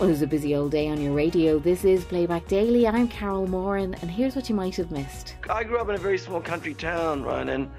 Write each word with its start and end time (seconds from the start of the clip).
Well, 0.00 0.08
it 0.08 0.12
was 0.12 0.22
a 0.22 0.26
busy 0.26 0.56
old 0.56 0.70
day 0.70 0.88
on 0.88 0.98
your 0.98 1.12
radio. 1.12 1.58
This 1.58 1.84
is 1.84 2.06
Playback 2.06 2.48
Daily. 2.48 2.88
I'm 2.88 3.06
Carol 3.06 3.46
Moran, 3.46 3.92
and 4.00 4.10
here's 4.10 4.34
what 4.34 4.48
you 4.48 4.54
might 4.54 4.74
have 4.76 4.90
missed. 4.90 5.34
I 5.50 5.62
grew 5.62 5.76
up 5.76 5.90
in 5.90 5.94
a 5.94 5.98
very 5.98 6.16
small 6.16 6.40
country 6.40 6.72
town, 6.72 7.22
Ryan, 7.22 7.50
And 7.50 7.70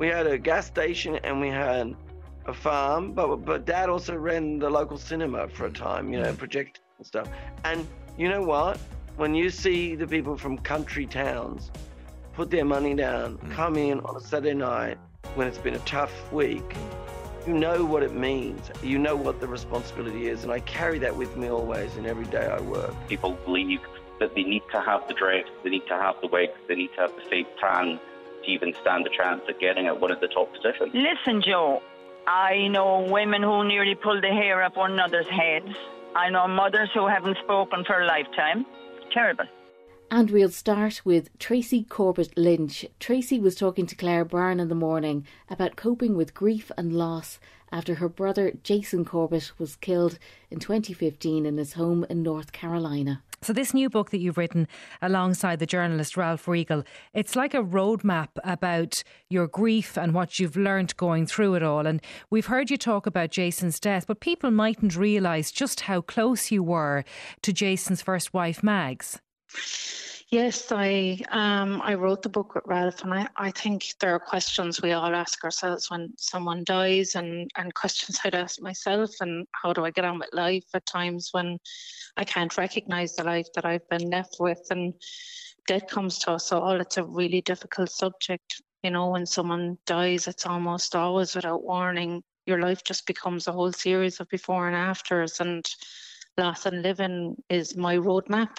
we 0.00 0.08
had 0.08 0.26
a 0.26 0.36
gas 0.36 0.66
station 0.66 1.20
and 1.22 1.40
we 1.40 1.46
had 1.46 1.94
a 2.46 2.52
farm, 2.52 3.12
but 3.12 3.36
but 3.44 3.64
Dad 3.64 3.90
also 3.90 4.16
ran 4.16 4.58
the 4.58 4.68
local 4.68 4.98
cinema 4.98 5.46
for 5.46 5.66
a 5.66 5.70
time, 5.70 6.12
you 6.12 6.20
know, 6.20 6.32
project 6.32 6.80
and 6.96 7.06
stuff. 7.06 7.28
And 7.62 7.86
you 8.16 8.28
know 8.28 8.42
what? 8.42 8.76
When 9.14 9.32
you 9.36 9.48
see 9.48 9.94
the 9.94 10.08
people 10.08 10.36
from 10.36 10.58
country 10.58 11.06
towns 11.06 11.70
put 12.32 12.50
their 12.50 12.64
money 12.64 12.96
down, 12.96 13.38
mm. 13.38 13.52
come 13.52 13.76
in 13.76 14.00
on 14.00 14.16
a 14.16 14.20
Saturday 14.20 14.54
night 14.54 14.98
when 15.36 15.46
it's 15.46 15.58
been 15.58 15.74
a 15.74 15.84
tough 15.86 16.32
week, 16.32 16.68
mm. 16.70 17.17
You 17.46 17.54
know 17.54 17.84
what 17.84 18.02
it 18.02 18.14
means. 18.14 18.70
You 18.82 18.98
know 18.98 19.16
what 19.16 19.40
the 19.40 19.46
responsibility 19.46 20.28
is, 20.28 20.44
and 20.44 20.52
I 20.52 20.60
carry 20.60 20.98
that 21.00 21.16
with 21.16 21.36
me 21.36 21.50
always 21.50 21.96
in 21.96 22.06
every 22.06 22.26
day 22.26 22.46
I 22.46 22.60
work. 22.60 22.94
People 23.08 23.38
believe 23.44 23.80
that 24.20 24.34
they 24.34 24.42
need 24.42 24.62
to 24.72 24.80
have 24.80 25.06
the 25.08 25.14
dress, 25.14 25.46
they 25.62 25.70
need 25.70 25.86
to 25.86 25.94
have 25.94 26.16
the 26.20 26.26
wigs, 26.28 26.58
they 26.66 26.74
need 26.74 26.90
to 26.96 27.02
have 27.02 27.14
the 27.14 27.22
fake 27.30 27.46
tan 27.60 28.00
to 28.44 28.50
even 28.50 28.74
stand 28.80 29.06
a 29.06 29.10
chance 29.10 29.42
at 29.48 29.60
getting 29.60 29.86
at 29.86 30.00
one 30.00 30.10
of 30.10 30.20
the 30.20 30.28
top 30.28 30.52
positions. 30.52 30.90
Listen, 30.92 31.40
Joe, 31.40 31.82
I 32.26 32.68
know 32.68 33.00
women 33.00 33.42
who 33.42 33.64
nearly 33.64 33.94
pull 33.94 34.20
the 34.20 34.28
hair 34.28 34.62
up 34.62 34.76
one 34.76 34.92
another's 34.92 35.28
heads. 35.28 35.74
I 36.16 36.30
know 36.30 36.48
mothers 36.48 36.90
who 36.92 37.06
haven't 37.06 37.38
spoken 37.38 37.84
for 37.84 38.00
a 38.00 38.06
lifetime. 38.06 38.66
Terrible. 39.12 39.44
And 40.10 40.30
we'll 40.30 40.48
start 40.48 41.02
with 41.04 41.36
Tracy 41.38 41.82
Corbett 41.84 42.32
Lynch. 42.34 42.86
Tracy 42.98 43.38
was 43.38 43.54
talking 43.54 43.84
to 43.86 43.94
Claire 43.94 44.24
Byrne 44.24 44.58
in 44.58 44.68
the 44.68 44.74
morning 44.74 45.26
about 45.50 45.76
coping 45.76 46.16
with 46.16 46.32
grief 46.32 46.70
and 46.78 46.94
loss 46.94 47.38
after 47.70 47.96
her 47.96 48.08
brother 48.08 48.52
Jason 48.62 49.04
Corbett 49.04 49.52
was 49.58 49.76
killed 49.76 50.18
in 50.50 50.60
2015 50.60 51.44
in 51.44 51.58
his 51.58 51.74
home 51.74 52.06
in 52.08 52.22
North 52.22 52.52
Carolina. 52.52 53.22
So, 53.42 53.52
this 53.52 53.74
new 53.74 53.90
book 53.90 54.10
that 54.10 54.18
you've 54.18 54.38
written 54.38 54.66
alongside 55.02 55.58
the 55.58 55.66
journalist 55.66 56.16
Ralph 56.16 56.48
Riegel, 56.48 56.84
it's 57.12 57.36
like 57.36 57.52
a 57.52 57.62
roadmap 57.62 58.28
about 58.42 59.04
your 59.28 59.46
grief 59.46 59.98
and 59.98 60.14
what 60.14 60.38
you've 60.38 60.56
learnt 60.56 60.96
going 60.96 61.26
through 61.26 61.54
it 61.54 61.62
all. 61.62 61.86
And 61.86 62.00
we've 62.30 62.46
heard 62.46 62.70
you 62.70 62.78
talk 62.78 63.06
about 63.06 63.30
Jason's 63.30 63.78
death, 63.78 64.06
but 64.06 64.20
people 64.20 64.50
mightn't 64.50 64.96
realise 64.96 65.52
just 65.52 65.80
how 65.80 66.00
close 66.00 66.50
you 66.50 66.62
were 66.62 67.04
to 67.42 67.52
Jason's 67.52 68.00
first 68.00 68.32
wife, 68.32 68.62
Mags. 68.62 69.20
Yes, 70.30 70.70
I 70.72 71.18
um, 71.30 71.80
I 71.82 71.94
wrote 71.94 72.20
the 72.20 72.28
book 72.28 72.54
with 72.54 72.64
Ralph, 72.66 73.02
and 73.02 73.14
I, 73.14 73.28
I 73.38 73.50
think 73.50 73.94
there 73.98 74.14
are 74.14 74.20
questions 74.20 74.82
we 74.82 74.92
all 74.92 75.14
ask 75.14 75.42
ourselves 75.42 75.90
when 75.90 76.12
someone 76.18 76.64
dies, 76.64 77.14
and, 77.14 77.50
and 77.56 77.72
questions 77.72 78.20
I'd 78.22 78.34
ask 78.34 78.60
myself, 78.60 79.10
and 79.20 79.46
how 79.52 79.72
do 79.72 79.86
I 79.86 79.90
get 79.90 80.04
on 80.04 80.18
with 80.18 80.28
life 80.34 80.66
at 80.74 80.84
times 80.84 81.30
when 81.32 81.56
I 82.18 82.24
can't 82.24 82.58
recognise 82.58 83.14
the 83.14 83.24
life 83.24 83.46
that 83.54 83.64
I've 83.64 83.88
been 83.88 84.10
left 84.10 84.36
with, 84.38 84.60
and 84.68 84.92
death 85.66 85.86
comes 85.86 86.18
to 86.20 86.32
us 86.32 86.52
all. 86.52 86.78
It's 86.78 86.98
a 86.98 87.04
really 87.04 87.40
difficult 87.40 87.90
subject. 87.90 88.60
You 88.82 88.90
know, 88.90 89.08
when 89.08 89.24
someone 89.24 89.78
dies, 89.86 90.28
it's 90.28 90.44
almost 90.44 90.94
always 90.94 91.34
without 91.36 91.64
warning. 91.64 92.22
Your 92.44 92.60
life 92.60 92.84
just 92.84 93.06
becomes 93.06 93.48
a 93.48 93.52
whole 93.52 93.72
series 93.72 94.20
of 94.20 94.28
before 94.28 94.66
and 94.66 94.76
afters, 94.76 95.40
and 95.40 95.64
loss 96.36 96.66
and 96.66 96.82
living 96.82 97.42
is 97.48 97.78
my 97.78 97.96
roadmap 97.96 98.58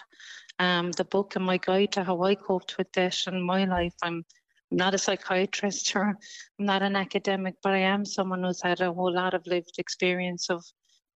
um, 0.60 0.92
the 0.92 1.06
book 1.06 1.36
and 1.36 1.46
my 1.46 1.58
guide 1.58 1.94
to 1.94 2.04
how 2.04 2.22
I 2.24 2.36
coped 2.36 2.78
with 2.78 2.92
death 2.92 3.24
in 3.28 3.42
my 3.42 3.66
life. 3.66 3.96
I'm 4.04 4.26
not 4.72 4.94
a 4.94 4.98
psychiatrist 4.98 5.96
or 5.96 6.04
I'm 6.04 6.18
not 6.66 6.82
an 6.84 6.96
academic, 6.96 7.56
but 7.64 7.74
I 7.74 7.80
am 7.80 8.06
someone 8.06 8.44
who's 8.44 8.62
had 8.62 8.82
a 8.82 8.94
whole 8.94 9.14
lot 9.14 9.34
of 9.34 9.48
lived 9.48 9.76
experience 9.78 10.50
of 10.50 10.64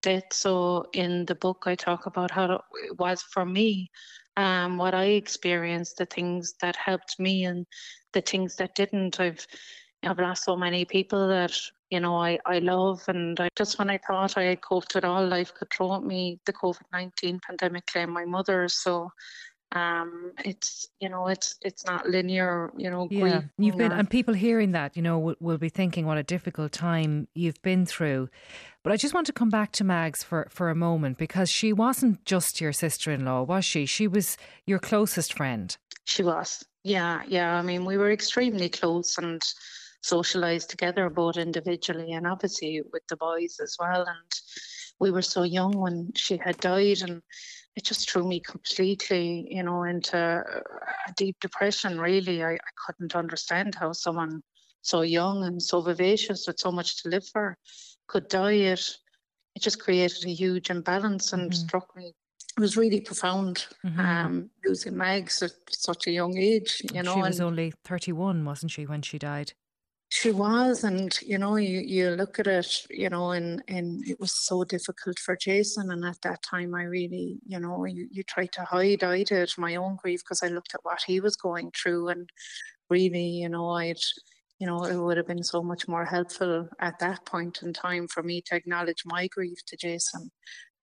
death. 0.02 0.31
So 0.31 0.85
in 0.94 1.25
the 1.25 1.35
book, 1.35 1.63
I 1.66 1.75
talk 1.75 2.05
about 2.05 2.31
how 2.31 2.61
it 2.85 2.97
was 2.97 3.22
for 3.22 3.45
me, 3.45 3.91
um, 4.38 4.77
what 4.77 4.95
I 4.95 5.05
experienced, 5.05 5.97
the 5.97 6.05
things 6.05 6.55
that 6.61 6.75
helped 6.75 7.19
me, 7.19 7.45
and 7.45 7.66
the 8.13 8.22
things 8.22 8.55
that 8.57 8.75
didn't. 8.75 9.19
I've 9.19 9.46
I've 10.03 10.19
lost 10.19 10.44
so 10.44 10.57
many 10.57 10.84
people 10.85 11.28
that 11.29 11.53
you 11.93 11.99
know 11.99 12.15
I, 12.17 12.39
I 12.47 12.57
love 12.57 13.03
and 13.07 13.39
I 13.39 13.49
just 13.55 13.77
when 13.77 13.91
I 13.91 13.99
thought 13.99 14.35
I 14.35 14.43
had 14.45 14.61
coped 14.61 14.95
with 14.95 15.05
all 15.05 15.25
life 15.27 15.53
could 15.53 15.69
throw 15.71 15.93
at 15.93 16.03
me 16.03 16.39
the 16.47 16.53
COVID 16.53 16.87
nineteen 16.91 17.39
pandemic 17.45 17.85
claimed 17.85 18.11
my 18.11 18.25
mother 18.25 18.67
so 18.67 19.11
um 19.73 20.31
it's 20.43 20.87
you 20.99 21.09
know 21.09 21.27
it's 21.27 21.55
it's 21.61 21.85
not 21.85 22.07
linear 22.07 22.71
you 22.77 22.89
know 22.89 23.07
yeah. 23.11 23.41
you've 23.59 23.77
been 23.77 23.91
and 23.91 24.09
people 24.09 24.33
hearing 24.33 24.71
that 24.71 24.95
you 24.95 25.03
know 25.03 25.19
will, 25.19 25.35
will 25.39 25.57
be 25.59 25.69
thinking 25.69 26.07
what 26.07 26.17
a 26.17 26.23
difficult 26.23 26.71
time 26.71 27.27
you've 27.35 27.61
been 27.61 27.85
through. 27.85 28.27
But 28.83 28.91
I 28.91 28.97
just 28.97 29.13
want 29.13 29.27
to 29.27 29.33
come 29.33 29.49
back 29.49 29.71
to 29.73 29.83
Mags 29.83 30.23
for 30.23 30.47
for 30.49 30.69
a 30.69 30.75
moment 30.75 31.17
because 31.19 31.49
she 31.49 31.71
wasn't 31.73 32.25
just 32.25 32.59
your 32.59 32.73
sister-in-law 32.73 33.43
was 33.43 33.65
she? 33.65 33.85
She 33.85 34.07
was 34.07 34.35
your 34.65 34.79
closest 34.79 35.33
friend. 35.33 35.77
She 36.05 36.23
was. 36.23 36.65
Yeah 36.83 37.21
yeah. 37.27 37.55
I 37.55 37.61
mean 37.61 37.85
we 37.85 37.97
were 37.97 38.11
extremely 38.11 38.69
close 38.69 39.17
and 39.19 39.41
socialized 40.03 40.69
together, 40.69 41.09
both 41.09 41.38
individually 41.38 42.12
and 42.12 42.28
obviously 42.28 42.81
with 42.91 43.03
the 43.08 43.18
boys 43.18 43.59
as 43.62 43.75
well. 43.80 44.02
And 44.02 44.31
we 45.00 45.12
were 45.12 45.22
so 45.22 45.44
young 45.44 45.72
when 45.72 46.12
she 46.16 46.38
had 46.38 46.58
died, 46.58 47.02
and 47.02 47.22
it 47.75 47.84
just 47.84 48.09
threw 48.09 48.28
me 48.28 48.40
completely, 48.40 49.47
you 49.50 49.64
know, 49.64 49.84
into 49.84 50.18
a 50.18 51.14
deep 51.18 51.40
depression. 51.40 52.00
Really, 52.00 52.44
I, 52.44 52.53
I 52.53 52.72
couldn't 52.86 53.16
understand 53.16 53.75
how 53.75 53.91
someone 53.94 54.44
so 54.81 55.02
young 55.02 55.44
and 55.44 55.62
so 55.62 55.81
vivacious 55.81 56.46
with 56.46 56.59
so 56.59 56.72
much 56.72 57.02
to 57.02 57.09
live 57.09 57.28
for 57.28 57.58
could 58.08 58.28
die. 58.28 58.52
It 58.52 58.97
it 59.56 59.62
just 59.62 59.80
created 59.80 60.25
a 60.25 60.34
huge 60.34 60.70
imbalance 60.70 61.34
and 61.34 61.52
mm-hmm. 61.52 61.68
struck 61.68 61.96
me 61.96 62.14
it 62.58 62.62
was 62.62 62.78
really 62.78 63.02
profound 63.02 63.66
mm-hmm. 63.85 64.00
um, 64.00 64.50
losing 64.66 64.96
Mags 64.96 65.41
at 65.41 65.52
such 65.72 66.08
a 66.08 66.12
young 66.12 66.38
age. 66.38 66.84
You 66.94 67.03
know, 67.03 67.16
she 67.16 67.22
was 67.22 67.40
and, 67.40 67.47
only 67.47 67.74
thirty-one, 67.84 68.46
wasn't 68.46 68.72
she, 68.72 68.85
when 68.85 69.02
she 69.02 69.18
died? 69.18 69.53
She 70.16 70.31
was, 70.31 70.84
and 70.84 71.12
you 71.24 71.40
know, 71.40 71.56
you, 71.56 71.79
you 71.79 72.12
look 72.12 72.38
at 72.38 72.46
it, 72.46 72.85
you 72.91 73.09
know, 73.09 73.31
and 73.31 73.63
and 73.68 74.07
it 74.07 74.19
was 74.19 74.31
so 74.31 74.63
difficult 74.63 75.18
for 75.18 75.35
Jason. 75.35 75.90
And 75.91 76.06
at 76.06 76.22
that 76.22 76.44
time, 76.44 76.75
I 76.75 76.84
really, 76.84 77.40
you 77.47 77.59
know, 77.59 77.85
you, 77.85 78.07
you 78.12 78.22
try 78.23 78.46
to 78.46 78.62
hide. 78.63 79.03
I 79.03 79.23
did 79.23 79.52
my 79.57 79.75
own 79.75 79.97
grief 80.02 80.22
because 80.23 80.44
I 80.44 80.50
looked 80.50 80.75
at 80.75 80.84
what 80.84 81.02
he 81.07 81.19
was 81.19 81.35
going 81.35 81.72
through, 81.72 82.09
and 82.09 82.29
really, 82.91 83.25
you 83.44 83.50
know, 83.50 83.69
I'd, 83.72 83.97
you 84.59 84.68
know, 84.68 84.84
it 84.85 84.97
would 84.97 85.18
have 85.18 85.28
been 85.28 85.44
so 85.44 85.63
much 85.63 85.88
more 85.88 86.06
helpful 86.06 86.69
at 86.79 87.00
that 87.00 87.25
point 87.25 87.63
in 87.63 87.73
time 87.73 88.07
for 88.07 88.22
me 88.23 88.41
to 88.47 88.56
acknowledge 88.56 89.03
my 89.06 89.28
grief 89.28 89.57
to 89.68 89.78
Jason 89.78 90.29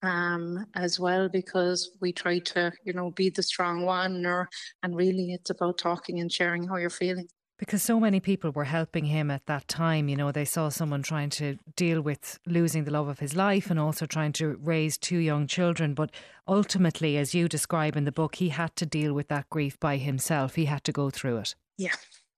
um, 0.02 0.66
as 0.74 0.98
well 1.00 1.28
because 1.28 1.90
we 2.00 2.12
try 2.12 2.40
to, 2.40 2.72
you 2.84 2.92
know, 2.94 3.12
be 3.12 3.30
the 3.30 3.44
strong 3.44 3.84
one 3.86 4.26
or 4.26 4.48
and 4.82 4.96
really 4.96 5.32
it's 5.34 5.50
about 5.50 5.78
talking 5.78 6.20
and 6.20 6.32
sharing 6.32 6.66
how 6.68 6.76
you're 6.76 6.90
feeling. 6.90 7.28
Because 7.60 7.82
so 7.82 8.00
many 8.00 8.20
people 8.20 8.50
were 8.52 8.64
helping 8.64 9.04
him 9.04 9.30
at 9.30 9.44
that 9.44 9.68
time. 9.68 10.08
You 10.08 10.16
know, 10.16 10.32
they 10.32 10.46
saw 10.46 10.70
someone 10.70 11.02
trying 11.02 11.28
to 11.30 11.58
deal 11.76 12.00
with 12.00 12.38
losing 12.46 12.84
the 12.84 12.90
love 12.90 13.06
of 13.06 13.18
his 13.18 13.36
life 13.36 13.70
and 13.70 13.78
also 13.78 14.06
trying 14.06 14.32
to 14.32 14.58
raise 14.62 14.96
two 14.96 15.18
young 15.18 15.46
children. 15.46 15.92
But 15.92 16.10
ultimately, 16.48 17.18
as 17.18 17.34
you 17.34 17.48
describe 17.48 17.96
in 17.98 18.04
the 18.04 18.12
book, 18.12 18.36
he 18.36 18.48
had 18.48 18.74
to 18.76 18.86
deal 18.86 19.12
with 19.12 19.28
that 19.28 19.50
grief 19.50 19.78
by 19.78 19.98
himself. 19.98 20.54
He 20.54 20.64
had 20.64 20.84
to 20.84 20.92
go 20.92 21.10
through 21.10 21.36
it. 21.36 21.54
Yeah, 21.76 21.96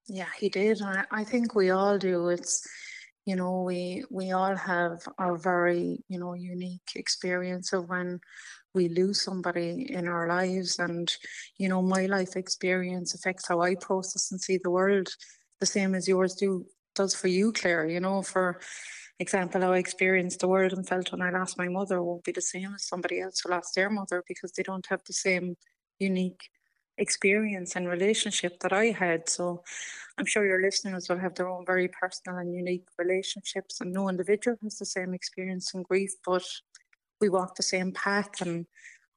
yeah, 0.08 0.26
he 0.40 0.48
did. 0.48 0.82
I, 0.82 1.04
I 1.12 1.22
think 1.22 1.54
we 1.54 1.70
all 1.70 1.98
do. 1.98 2.28
It's, 2.28 2.68
you 3.24 3.36
know, 3.36 3.62
we 3.62 4.04
we 4.10 4.32
all 4.32 4.56
have 4.56 5.06
our 5.18 5.36
very, 5.36 6.02
you 6.08 6.18
know, 6.18 6.34
unique 6.34 6.90
experience 6.96 7.72
of 7.72 7.88
when 7.88 8.20
we 8.74 8.88
lose 8.88 9.22
somebody 9.22 9.86
in 9.90 10.08
our 10.08 10.26
lives 10.28 10.78
and 10.78 11.14
you 11.58 11.68
know 11.68 11.82
my 11.82 12.06
life 12.06 12.36
experience 12.36 13.14
affects 13.14 13.46
how 13.48 13.60
i 13.60 13.74
process 13.74 14.30
and 14.30 14.40
see 14.40 14.58
the 14.62 14.70
world 14.70 15.08
the 15.60 15.66
same 15.66 15.94
as 15.94 16.08
yours 16.08 16.34
do 16.34 16.64
does 16.94 17.14
for 17.14 17.28
you 17.28 17.52
claire. 17.52 17.86
You 17.86 18.00
know 18.00 18.22
for 18.22 18.60
example 19.18 19.60
how 19.60 19.72
i 19.72 19.78
experienced 19.78 20.40
the 20.40 20.48
world 20.48 20.72
and 20.72 20.86
felt 20.86 21.12
when 21.12 21.22
i 21.22 21.30
lost 21.30 21.58
my 21.58 21.68
mother 21.68 22.02
won't 22.02 22.24
be 22.24 22.32
the 22.32 22.40
same 22.42 22.74
as 22.74 22.86
somebody 22.86 23.20
else 23.20 23.40
who 23.40 23.50
lost 23.50 23.74
their 23.74 23.90
mother 23.90 24.22
because 24.26 24.52
they 24.52 24.62
don't 24.62 24.86
have 24.86 25.02
the 25.06 25.12
same 25.12 25.56
unique 25.98 26.40
experience 26.98 27.76
and 27.76 27.88
relationship 27.88 28.60
that 28.60 28.72
i 28.72 28.86
had. 28.86 29.28
So 29.28 29.62
i'm 30.18 30.26
sure 30.26 30.46
your 30.46 30.60
listeners 30.60 31.08
will 31.08 31.18
have 31.18 31.34
their 31.34 31.48
own 31.48 31.64
very 31.64 31.88
personal 31.88 32.38
and 32.38 32.54
unique 32.54 32.86
relationships 32.98 33.80
and 33.80 33.92
no 33.92 34.08
individual 34.08 34.56
has 34.62 34.76
the 34.76 34.86
same 34.86 35.14
experience 35.14 35.72
in 35.74 35.82
grief 35.82 36.10
but 36.26 36.44
we 37.22 37.30
walk 37.30 37.54
the 37.54 37.62
same 37.62 37.92
path 37.92 38.42
and 38.42 38.66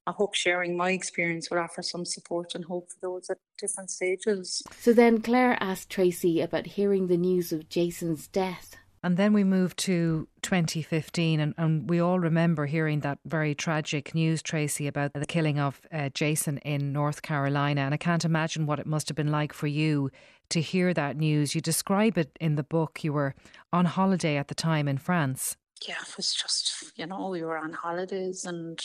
I 0.06 0.12
hope 0.12 0.34
sharing 0.34 0.76
my 0.76 0.92
experience 0.92 1.50
will 1.50 1.58
offer 1.58 1.82
some 1.82 2.04
support 2.04 2.54
and 2.54 2.64
hope 2.64 2.90
for 2.90 2.98
those 3.02 3.28
at 3.28 3.38
different 3.58 3.90
stages. 3.90 4.62
So 4.78 4.92
then 4.92 5.20
Claire 5.20 5.60
asked 5.60 5.90
Tracy 5.90 6.40
about 6.40 6.66
hearing 6.66 7.08
the 7.08 7.16
news 7.16 7.52
of 7.52 7.68
Jason's 7.68 8.28
death. 8.28 8.76
And 9.02 9.16
then 9.16 9.32
we 9.32 9.44
moved 9.44 9.78
to 9.80 10.26
2015, 10.42 11.38
and, 11.38 11.54
and 11.58 11.88
we 11.88 12.00
all 12.00 12.18
remember 12.18 12.66
hearing 12.66 13.00
that 13.00 13.18
very 13.24 13.54
tragic 13.54 14.14
news, 14.14 14.42
Tracy, 14.42 14.86
about 14.86 15.12
the 15.12 15.26
killing 15.26 15.60
of 15.60 15.80
uh, 15.92 16.08
Jason 16.08 16.58
in 16.58 16.92
North 16.92 17.22
Carolina. 17.22 17.82
And 17.82 17.94
I 17.94 17.98
can't 17.98 18.24
imagine 18.24 18.66
what 18.66 18.80
it 18.80 18.86
must 18.86 19.08
have 19.08 19.16
been 19.16 19.30
like 19.30 19.52
for 19.52 19.66
you 19.66 20.10
to 20.50 20.60
hear 20.60 20.94
that 20.94 21.16
news. 21.16 21.54
You 21.54 21.60
describe 21.60 22.16
it 22.16 22.36
in 22.40 22.56
the 22.56 22.64
book. 22.64 23.04
You 23.04 23.12
were 23.12 23.34
on 23.72 23.84
holiday 23.84 24.36
at 24.36 24.48
the 24.48 24.54
time 24.54 24.88
in 24.88 24.98
France 24.98 25.56
yeah, 25.86 26.00
it 26.00 26.16
was 26.16 26.34
just, 26.34 26.92
you 26.96 27.06
know, 27.06 27.28
we 27.28 27.42
were 27.42 27.58
on 27.58 27.72
holidays 27.72 28.44
and 28.44 28.80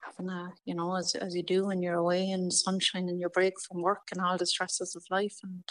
having 0.00 0.30
a, 0.30 0.52
you 0.64 0.74
know, 0.74 0.96
as, 0.96 1.14
as 1.14 1.34
you 1.34 1.42
do 1.42 1.66
when 1.66 1.82
you're 1.82 1.94
away 1.94 2.30
in 2.30 2.50
sunshine 2.50 3.08
and 3.08 3.20
your 3.20 3.30
break 3.30 3.54
from 3.60 3.82
work 3.82 4.08
and 4.12 4.20
all 4.20 4.36
the 4.36 4.46
stresses 4.46 4.94
of 4.96 5.04
life. 5.10 5.36
And, 5.42 5.62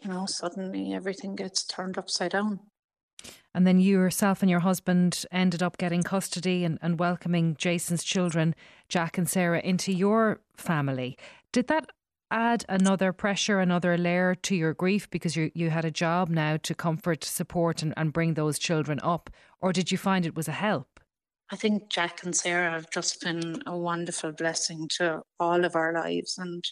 you 0.00 0.10
know, 0.10 0.26
suddenly 0.26 0.92
everything 0.92 1.34
gets 1.34 1.64
turned 1.64 1.98
upside 1.98 2.32
down. 2.32 2.60
And 3.54 3.66
then 3.66 3.78
you 3.78 3.98
yourself 4.00 4.42
and 4.42 4.50
your 4.50 4.60
husband 4.60 5.24
ended 5.30 5.62
up 5.62 5.78
getting 5.78 6.02
custody 6.02 6.64
and, 6.64 6.78
and 6.82 6.98
welcoming 6.98 7.54
Jason's 7.56 8.02
children, 8.02 8.54
Jack 8.88 9.16
and 9.16 9.28
Sarah, 9.28 9.60
into 9.60 9.92
your 9.92 10.40
family. 10.56 11.16
Did 11.52 11.68
that 11.68 11.90
add 12.34 12.64
another 12.68 13.12
pressure, 13.12 13.60
another 13.60 13.96
layer 13.96 14.34
to 14.34 14.56
your 14.56 14.74
grief 14.74 15.08
because 15.08 15.36
you, 15.36 15.52
you 15.54 15.70
had 15.70 15.84
a 15.84 15.90
job 15.90 16.28
now 16.28 16.56
to 16.56 16.74
comfort, 16.74 17.22
support, 17.22 17.80
and, 17.80 17.94
and 17.96 18.12
bring 18.12 18.34
those 18.34 18.58
children 18.58 18.98
up? 19.02 19.30
Or 19.60 19.72
did 19.72 19.92
you 19.92 19.96
find 19.96 20.26
it 20.26 20.34
was 20.34 20.48
a 20.48 20.52
help? 20.52 21.00
I 21.52 21.56
think 21.56 21.88
Jack 21.88 22.24
and 22.24 22.34
Sarah 22.34 22.72
have 22.72 22.90
just 22.90 23.20
been 23.20 23.62
a 23.66 23.78
wonderful 23.78 24.32
blessing 24.32 24.88
to 24.98 25.22
all 25.38 25.64
of 25.64 25.76
our 25.76 25.92
lives. 25.92 26.36
And, 26.36 26.64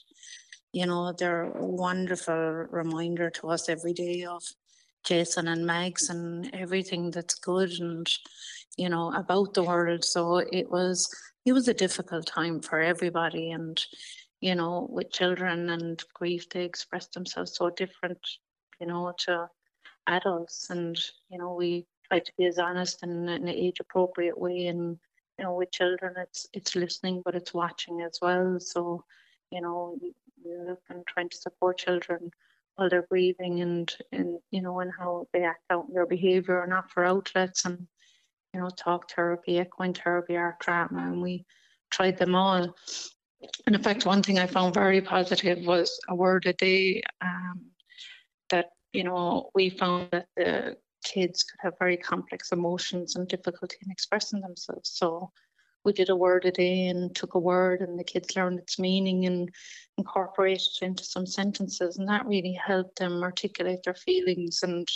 you 0.72 0.84
know, 0.84 1.12
they're 1.16 1.44
a 1.44 1.64
wonderful 1.64 2.66
reminder 2.70 3.30
to 3.30 3.50
us 3.50 3.68
every 3.68 3.92
day 3.92 4.24
of 4.24 4.42
Jason 5.04 5.46
and 5.46 5.64
Megs 5.64 6.10
and 6.10 6.52
everything 6.54 7.12
that's 7.12 7.36
good 7.36 7.70
and, 7.78 8.08
you 8.76 8.88
know, 8.88 9.12
about 9.12 9.54
the 9.54 9.62
world. 9.62 10.04
So 10.04 10.38
it 10.38 10.70
was, 10.70 11.08
it 11.44 11.52
was 11.52 11.68
a 11.68 11.74
difficult 11.74 12.26
time 12.26 12.60
for 12.60 12.80
everybody. 12.80 13.52
And, 13.52 13.80
you 14.42 14.56
know, 14.56 14.88
with 14.90 15.12
children 15.12 15.70
and 15.70 16.02
grief, 16.14 16.48
they 16.50 16.64
express 16.64 17.06
themselves 17.06 17.54
so 17.54 17.70
different, 17.70 18.18
you 18.80 18.88
know, 18.88 19.12
to 19.18 19.48
adults. 20.08 20.68
And, 20.68 20.98
you 21.30 21.38
know, 21.38 21.54
we 21.54 21.86
try 22.08 22.18
to 22.18 22.32
be 22.36 22.46
as 22.46 22.58
honest 22.58 23.04
and 23.04 23.30
in 23.30 23.48
an 23.48 23.48
age 23.48 23.78
appropriate 23.78 24.36
way. 24.36 24.66
And, 24.66 24.98
you 25.38 25.44
know, 25.44 25.54
with 25.54 25.70
children, 25.70 26.14
it's, 26.18 26.48
it's 26.52 26.74
listening, 26.74 27.22
but 27.24 27.36
it's 27.36 27.54
watching 27.54 28.00
as 28.00 28.18
well. 28.20 28.58
So, 28.58 29.04
you 29.52 29.60
know, 29.60 29.96
we're 30.44 30.70
looking, 30.70 31.04
trying 31.06 31.28
to 31.28 31.36
support 31.36 31.78
children 31.78 32.32
while 32.74 32.88
they're 32.88 33.06
grieving 33.08 33.60
and, 33.60 33.94
and, 34.10 34.40
you 34.50 34.60
know, 34.60 34.80
and 34.80 34.90
how 34.98 35.28
they 35.32 35.44
act 35.44 35.62
out 35.70 35.86
their 35.94 36.06
behavior 36.06 36.64
and 36.64 36.74
offer 36.74 37.04
outlets 37.04 37.64
and, 37.64 37.86
you 38.52 38.60
know, 38.60 38.70
talk 38.70 39.08
therapy, 39.12 39.58
equine 39.58 39.94
therapy, 39.94 40.36
art 40.36 40.58
drama, 40.58 40.98
and 40.98 41.22
we 41.22 41.46
tried 41.90 42.18
them 42.18 42.34
all. 42.34 42.74
And 43.66 43.74
in 43.74 43.82
fact, 43.82 44.06
one 44.06 44.22
thing 44.22 44.38
I 44.38 44.46
found 44.46 44.74
very 44.74 45.00
positive 45.00 45.64
was 45.64 45.98
a 46.08 46.14
word 46.14 46.46
a 46.46 46.52
day 46.52 47.02
um, 47.20 47.60
that, 48.50 48.70
you 48.92 49.04
know, 49.04 49.50
we 49.54 49.70
found 49.70 50.08
that 50.12 50.26
the 50.36 50.76
kids 51.04 51.42
could 51.42 51.58
have 51.60 51.74
very 51.78 51.96
complex 51.96 52.52
emotions 52.52 53.16
and 53.16 53.26
difficulty 53.28 53.76
in 53.84 53.90
expressing 53.90 54.40
themselves. 54.40 54.90
So 54.94 55.30
we 55.84 55.92
did 55.92 56.10
a 56.10 56.16
word 56.16 56.44
a 56.44 56.52
day 56.52 56.86
and 56.86 57.14
took 57.14 57.34
a 57.34 57.40
word 57.40 57.80
and 57.80 57.98
the 57.98 58.04
kids 58.04 58.36
learned 58.36 58.60
its 58.60 58.78
meaning 58.78 59.26
and 59.26 59.48
incorporated 59.98 60.68
it 60.80 60.84
into 60.84 61.04
some 61.04 61.26
sentences 61.26 61.98
and 61.98 62.08
that 62.08 62.26
really 62.26 62.52
helped 62.52 62.98
them 62.98 63.22
articulate 63.22 63.80
their 63.84 63.94
feelings 63.94 64.60
and 64.62 64.86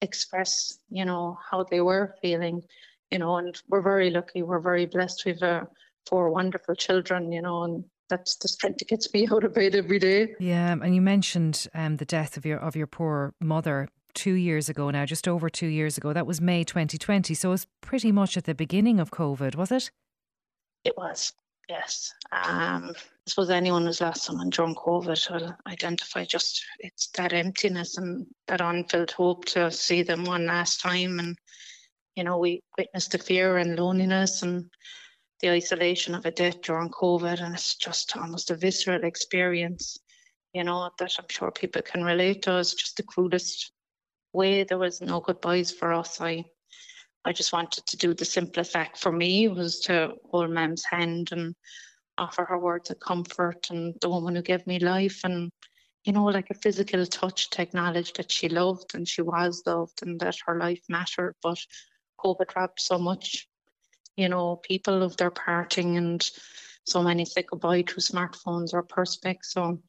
express, 0.00 0.78
you 0.90 1.04
know, 1.04 1.38
how 1.50 1.62
they 1.62 1.80
were 1.80 2.16
feeling, 2.20 2.62
you 3.10 3.18
know, 3.18 3.36
and 3.36 3.62
we're 3.68 3.82
very 3.82 4.10
lucky, 4.10 4.42
we're 4.42 4.60
very 4.60 4.86
blessed. 4.86 5.24
We've 5.24 5.42
uh, 5.42 5.64
four 6.06 6.30
wonderful 6.30 6.74
children, 6.74 7.32
you 7.32 7.42
know, 7.42 7.64
and 7.64 7.84
that's 8.08 8.36
the 8.36 8.48
strength 8.48 8.78
that 8.78 8.88
gets 8.88 9.12
me 9.12 9.28
out 9.32 9.44
of 9.44 9.54
bed 9.54 9.74
every 9.74 9.98
day. 9.98 10.34
Yeah, 10.38 10.72
and 10.72 10.94
you 10.94 11.00
mentioned 11.00 11.66
um, 11.74 11.96
the 11.96 12.04
death 12.04 12.36
of 12.36 12.44
your 12.44 12.58
of 12.58 12.76
your 12.76 12.86
poor 12.86 13.34
mother 13.40 13.88
two 14.14 14.34
years 14.34 14.68
ago 14.68 14.90
now, 14.90 15.04
just 15.04 15.26
over 15.28 15.50
two 15.50 15.66
years 15.66 15.98
ago. 15.98 16.12
That 16.12 16.26
was 16.26 16.40
May 16.40 16.64
2020, 16.64 17.34
so 17.34 17.48
it 17.48 17.52
was 17.52 17.66
pretty 17.80 18.12
much 18.12 18.36
at 18.36 18.44
the 18.44 18.54
beginning 18.54 19.00
of 19.00 19.10
COVID, 19.10 19.56
was 19.56 19.72
it? 19.72 19.90
It 20.84 20.96
was, 20.96 21.32
yes. 21.68 22.12
Um, 22.30 22.92
I 22.94 23.30
suppose 23.30 23.50
anyone 23.50 23.86
who's 23.86 24.00
lost 24.00 24.22
someone 24.22 24.50
during 24.50 24.74
COVID 24.74 25.30
will 25.30 25.56
identify 25.66 26.24
just 26.24 26.64
it's 26.78 27.08
that 27.08 27.32
emptiness 27.32 27.96
and 27.96 28.26
that 28.46 28.60
unfilled 28.60 29.10
hope 29.10 29.46
to 29.46 29.70
see 29.70 30.02
them 30.02 30.24
one 30.24 30.46
last 30.46 30.80
time, 30.80 31.18
and 31.18 31.36
you 32.14 32.24
know 32.24 32.38
we 32.38 32.62
witnessed 32.78 33.12
the 33.12 33.18
fear 33.18 33.56
and 33.56 33.76
loneliness 33.76 34.42
and 34.42 34.70
the 35.44 35.50
isolation 35.50 36.14
of 36.14 36.24
a 36.24 36.30
death 36.30 36.62
during 36.62 36.88
COVID, 36.88 37.42
and 37.42 37.54
it's 37.54 37.74
just 37.74 38.16
almost 38.16 38.50
a 38.50 38.56
visceral 38.56 39.04
experience, 39.04 39.98
you 40.54 40.64
know, 40.64 40.88
that 40.98 41.12
I'm 41.18 41.26
sure 41.28 41.50
people 41.50 41.82
can 41.82 42.02
relate 42.02 42.44
to. 42.44 42.58
It's 42.58 42.72
just 42.72 42.96
the 42.96 43.02
cruelest 43.02 43.70
way. 44.32 44.64
There 44.64 44.78
was 44.78 45.02
no 45.02 45.20
goodbyes 45.20 45.70
for 45.70 45.92
us. 45.92 46.18
I, 46.18 46.46
I 47.26 47.34
just 47.34 47.52
wanted 47.52 47.84
to 47.84 47.96
do 47.98 48.14
the 48.14 48.24
simplest 48.24 48.74
act 48.74 48.96
for 48.96 49.12
me 49.12 49.48
was 49.48 49.80
to 49.80 50.14
hold 50.30 50.48
Mem's 50.48 50.82
hand 50.86 51.28
and 51.30 51.54
offer 52.16 52.46
her 52.46 52.58
words 52.58 52.88
of 52.90 53.00
comfort 53.00 53.66
and 53.68 53.94
the 54.00 54.08
woman 54.08 54.36
who 54.36 54.42
gave 54.42 54.66
me 54.66 54.78
life 54.78 55.20
and 55.24 55.50
you 56.04 56.14
know, 56.14 56.24
like 56.24 56.48
a 56.50 56.54
physical 56.54 57.04
touch 57.04 57.50
to 57.50 57.60
acknowledge 57.60 58.14
that 58.14 58.30
she 58.32 58.48
loved 58.48 58.94
and 58.94 59.06
she 59.06 59.20
was 59.20 59.62
loved 59.66 60.00
and 60.02 60.20
that 60.20 60.36
her 60.46 60.58
life 60.58 60.82
mattered. 60.88 61.34
But 61.42 61.58
COVID 62.18 62.54
wrapped 62.56 62.80
so 62.80 62.98
much 62.98 63.46
you 64.16 64.28
know, 64.28 64.56
people 64.56 65.02
of 65.02 65.16
their 65.16 65.30
parting 65.30 65.96
and 65.96 66.30
so 66.84 67.02
many 67.02 67.24
say 67.24 67.42
goodbye 67.42 67.82
through 67.82 68.02
smartphones 68.02 68.74
or 68.74 68.82
perspex. 68.82 69.36
So 69.44 69.80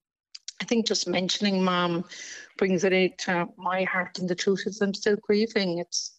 I 0.62 0.66
think 0.66 0.88
just 0.88 1.08
mentioning 1.08 1.64
mom 1.64 2.06
brings 2.58 2.84
it 2.84 3.18
to 3.20 3.48
my 3.58 3.84
heart 3.84 4.20
and 4.20 4.30
the 4.30 4.36
truth 4.36 4.64
is 4.66 4.82
I'm 4.82 4.94
still 4.94 5.18
grieving. 5.22 5.80
It's 5.80 6.18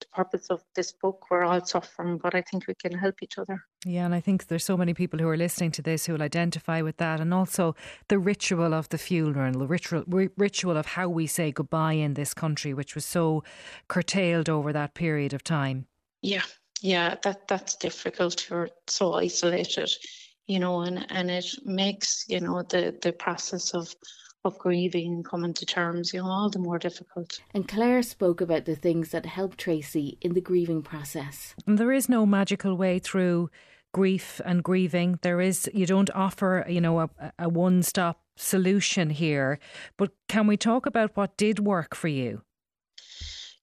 the 0.00 0.06
purpose 0.14 0.46
of 0.50 0.62
this 0.74 0.92
book. 0.92 1.26
We're 1.30 1.44
all 1.44 1.64
suffering, 1.64 2.18
but 2.18 2.34
I 2.34 2.42
think 2.42 2.66
we 2.68 2.74
can 2.74 2.96
help 2.96 3.16
each 3.22 3.38
other. 3.38 3.64
Yeah, 3.84 4.04
and 4.04 4.14
I 4.14 4.20
think 4.20 4.46
there's 4.46 4.64
so 4.64 4.76
many 4.76 4.94
people 4.94 5.18
who 5.18 5.28
are 5.28 5.36
listening 5.36 5.72
to 5.72 5.82
this 5.82 6.06
who 6.06 6.12
will 6.12 6.22
identify 6.22 6.82
with 6.82 6.98
that, 6.98 7.20
and 7.20 7.32
also 7.34 7.74
the 8.08 8.18
ritual 8.18 8.74
of 8.74 8.88
the 8.90 8.98
funeral, 8.98 9.58
the 9.58 9.66
ritual 9.66 10.04
ritual 10.36 10.76
of 10.76 10.86
how 10.86 11.08
we 11.08 11.26
say 11.26 11.50
goodbye 11.50 11.94
in 11.94 12.14
this 12.14 12.34
country, 12.34 12.74
which 12.74 12.94
was 12.94 13.04
so 13.04 13.42
curtailed 13.88 14.48
over 14.48 14.72
that 14.72 14.94
period 14.94 15.32
of 15.32 15.42
time. 15.42 15.86
Yeah, 16.22 16.42
yeah, 16.80 17.16
that 17.22 17.48
that's 17.48 17.76
difficult. 17.76 18.48
You're 18.48 18.70
so 18.86 19.14
isolated, 19.14 19.90
you 20.46 20.58
know, 20.58 20.80
and 20.80 21.06
and 21.10 21.30
it 21.30 21.46
makes 21.64 22.24
you 22.28 22.40
know 22.40 22.62
the 22.62 22.96
the 23.02 23.12
process 23.12 23.74
of 23.74 23.94
of 24.44 24.58
grieving 24.58 25.14
and 25.14 25.24
coming 25.24 25.52
to 25.52 25.66
terms, 25.66 26.12
you 26.12 26.20
know, 26.20 26.28
all 26.28 26.48
the 26.48 26.58
more 26.58 26.78
difficult. 26.78 27.40
And 27.54 27.68
Claire 27.68 28.02
spoke 28.02 28.40
about 28.40 28.64
the 28.64 28.76
things 28.76 29.10
that 29.10 29.26
helped 29.26 29.58
Tracy 29.58 30.16
in 30.20 30.32
the 30.34 30.40
grieving 30.40 30.82
process. 30.82 31.54
And 31.66 31.76
there 31.76 31.92
is 31.92 32.08
no 32.08 32.24
magical 32.24 32.76
way 32.76 32.98
through 32.98 33.50
grief 33.92 34.40
and 34.44 34.62
grieving. 34.62 35.18
There 35.22 35.40
is 35.40 35.70
you 35.74 35.86
don't 35.86 36.10
offer, 36.14 36.64
you 36.68 36.80
know, 36.80 37.00
a, 37.00 37.10
a 37.38 37.48
one 37.48 37.82
stop 37.82 38.20
solution 38.36 39.10
here. 39.10 39.58
But 39.96 40.12
can 40.28 40.46
we 40.46 40.56
talk 40.56 40.86
about 40.86 41.16
what 41.16 41.36
did 41.36 41.58
work 41.58 41.94
for 41.94 42.08
you? 42.08 42.42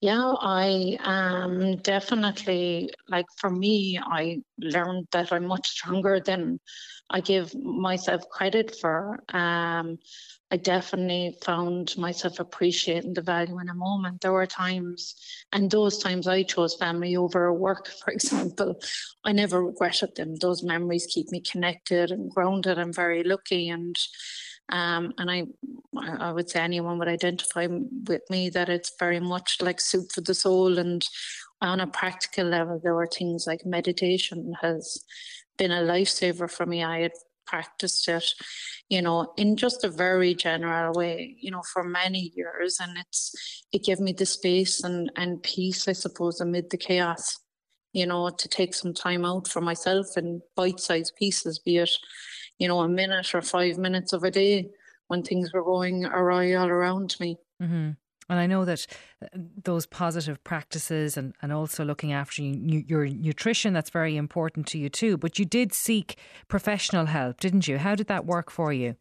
Yeah, 0.05 0.33
I 0.39 0.97
um 1.03 1.77
definitely 1.77 2.91
like 3.09 3.25
for 3.39 3.49
me, 3.49 3.99
I 3.99 4.37
learned 4.59 5.07
that 5.13 5.33
I'm 5.33 5.47
much 5.47 5.67
stronger 5.69 6.19
than 6.19 6.59
I 7.09 7.21
give 7.21 7.55
myself 7.55 8.21
credit 8.29 8.75
for. 8.79 9.23
Um, 9.35 9.97
I 10.51 10.57
definitely 10.57 11.35
found 11.43 11.97
myself 11.97 12.39
appreciating 12.39 13.15
the 13.15 13.23
value 13.23 13.57
in 13.59 13.69
a 13.69 13.73
moment. 13.73 14.21
There 14.21 14.31
were 14.31 14.45
times, 14.45 15.15
and 15.51 15.71
those 15.71 15.97
times 15.97 16.27
I 16.27 16.43
chose 16.43 16.75
family 16.75 17.15
over 17.15 17.51
work, 17.51 17.87
for 17.87 18.11
example. 18.17 18.75
I 19.23 19.31
never 19.31 19.65
regretted 19.65 20.15
them. 20.15 20.35
Those 20.35 20.61
memories 20.61 21.07
keep 21.09 21.31
me 21.31 21.41
connected 21.41 22.11
and 22.11 22.29
grounded. 22.29 22.77
I'm 22.77 22.93
very 22.93 23.23
lucky 23.23 23.69
and 23.69 23.95
um, 24.69 25.13
and 25.17 25.29
I, 25.29 25.43
I 26.19 26.31
would 26.31 26.49
say 26.49 26.59
anyone 26.59 26.97
would 26.99 27.07
identify 27.07 27.67
with 27.69 28.23
me 28.29 28.49
that 28.49 28.69
it's 28.69 28.91
very 28.99 29.19
much 29.19 29.57
like 29.61 29.79
soup 29.79 30.11
for 30.11 30.21
the 30.21 30.33
soul. 30.33 30.77
And 30.79 31.07
on 31.61 31.79
a 31.79 31.87
practical 31.87 32.45
level, 32.47 32.79
there 32.81 32.95
were 32.95 33.07
things 33.07 33.45
like 33.47 33.65
meditation 33.65 34.53
has 34.61 35.03
been 35.57 35.71
a 35.71 35.81
lifesaver 35.81 36.49
for 36.49 36.65
me. 36.65 36.83
I 36.83 37.01
had 37.01 37.13
practiced 37.45 38.07
it, 38.07 38.33
you 38.89 39.01
know, 39.01 39.31
in 39.37 39.55
just 39.55 39.83
a 39.83 39.89
very 39.89 40.33
general 40.33 40.93
way, 40.93 41.37
you 41.39 41.51
know, 41.51 41.61
for 41.71 41.83
many 41.83 42.31
years, 42.35 42.79
and 42.81 42.97
it's 42.97 43.33
it 43.71 43.83
gave 43.83 43.99
me 43.99 44.13
the 44.13 44.25
space 44.25 44.83
and 44.83 45.11
and 45.15 45.43
peace, 45.43 45.87
I 45.87 45.93
suppose, 45.93 46.41
amid 46.41 46.71
the 46.71 46.77
chaos. 46.77 47.37
You 47.93 48.05
know, 48.05 48.29
to 48.29 48.47
take 48.49 48.73
some 48.73 48.93
time 48.93 49.23
out 49.23 49.47
for 49.47 49.61
myself 49.61 50.17
in 50.17 50.41
bite-sized 50.57 51.15
pieces, 51.15 51.59
be 51.59 51.77
it 51.77 51.91
you 52.59 52.67
know, 52.67 52.79
a 52.81 52.87
minute 52.87 53.33
or 53.33 53.41
five 53.41 53.77
minutes 53.77 54.13
of 54.13 54.23
a 54.23 54.31
day 54.31 54.69
when 55.07 55.23
things 55.23 55.53
were 55.53 55.63
going 55.63 56.05
awry 56.05 56.53
all 56.53 56.67
around 56.67 57.15
me. 57.19 57.37
Mm-hmm. 57.61 57.91
And 58.27 58.39
I 58.39 58.47
know 58.47 58.65
that 58.65 58.87
uh, 59.21 59.27
those 59.63 59.85
positive 59.85 60.43
practices 60.43 61.15
and, 61.15 61.35
and 61.41 61.53
also 61.53 61.85
looking 61.85 62.11
after 62.11 62.41
you, 62.41 62.83
your 62.87 63.05
nutrition, 63.05 63.73
that's 63.73 63.91
very 63.91 64.17
important 64.17 64.65
to 64.67 64.79
you 64.79 64.89
too. 64.89 65.17
But 65.17 65.37
you 65.37 65.45
did 65.45 65.73
seek 65.73 66.17
professional 66.47 67.05
help, 67.05 67.39
didn't 67.39 67.67
you? 67.67 67.77
How 67.77 67.93
did 67.93 68.07
that 68.07 68.25
work 68.25 68.49
for 68.49 68.73
you? 68.73 68.95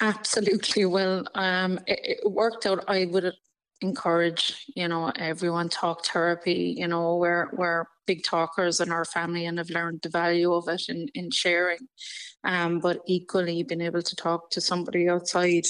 Absolutely. 0.00 0.86
Well, 0.86 1.26
um, 1.34 1.78
it, 1.86 2.18
it, 2.24 2.30
worked 2.30 2.64
out. 2.64 2.82
I 2.88 3.04
would 3.04 3.24
have 3.24 3.34
encourage, 3.80 4.66
you 4.74 4.88
know, 4.88 5.12
everyone 5.16 5.68
talk 5.68 6.04
therapy. 6.04 6.74
You 6.76 6.88
know, 6.88 7.16
we're 7.16 7.48
we're 7.52 7.86
big 8.06 8.24
talkers 8.24 8.80
in 8.80 8.90
our 8.90 9.04
family 9.04 9.46
and 9.46 9.58
have 9.58 9.70
learned 9.70 10.00
the 10.02 10.08
value 10.08 10.52
of 10.52 10.68
it 10.68 10.82
in, 10.88 11.08
in 11.14 11.30
sharing. 11.30 11.78
Um, 12.44 12.80
but 12.80 13.00
equally 13.06 13.62
being 13.62 13.82
able 13.82 14.02
to 14.02 14.16
talk 14.16 14.50
to 14.50 14.60
somebody 14.60 15.08
outside, 15.08 15.66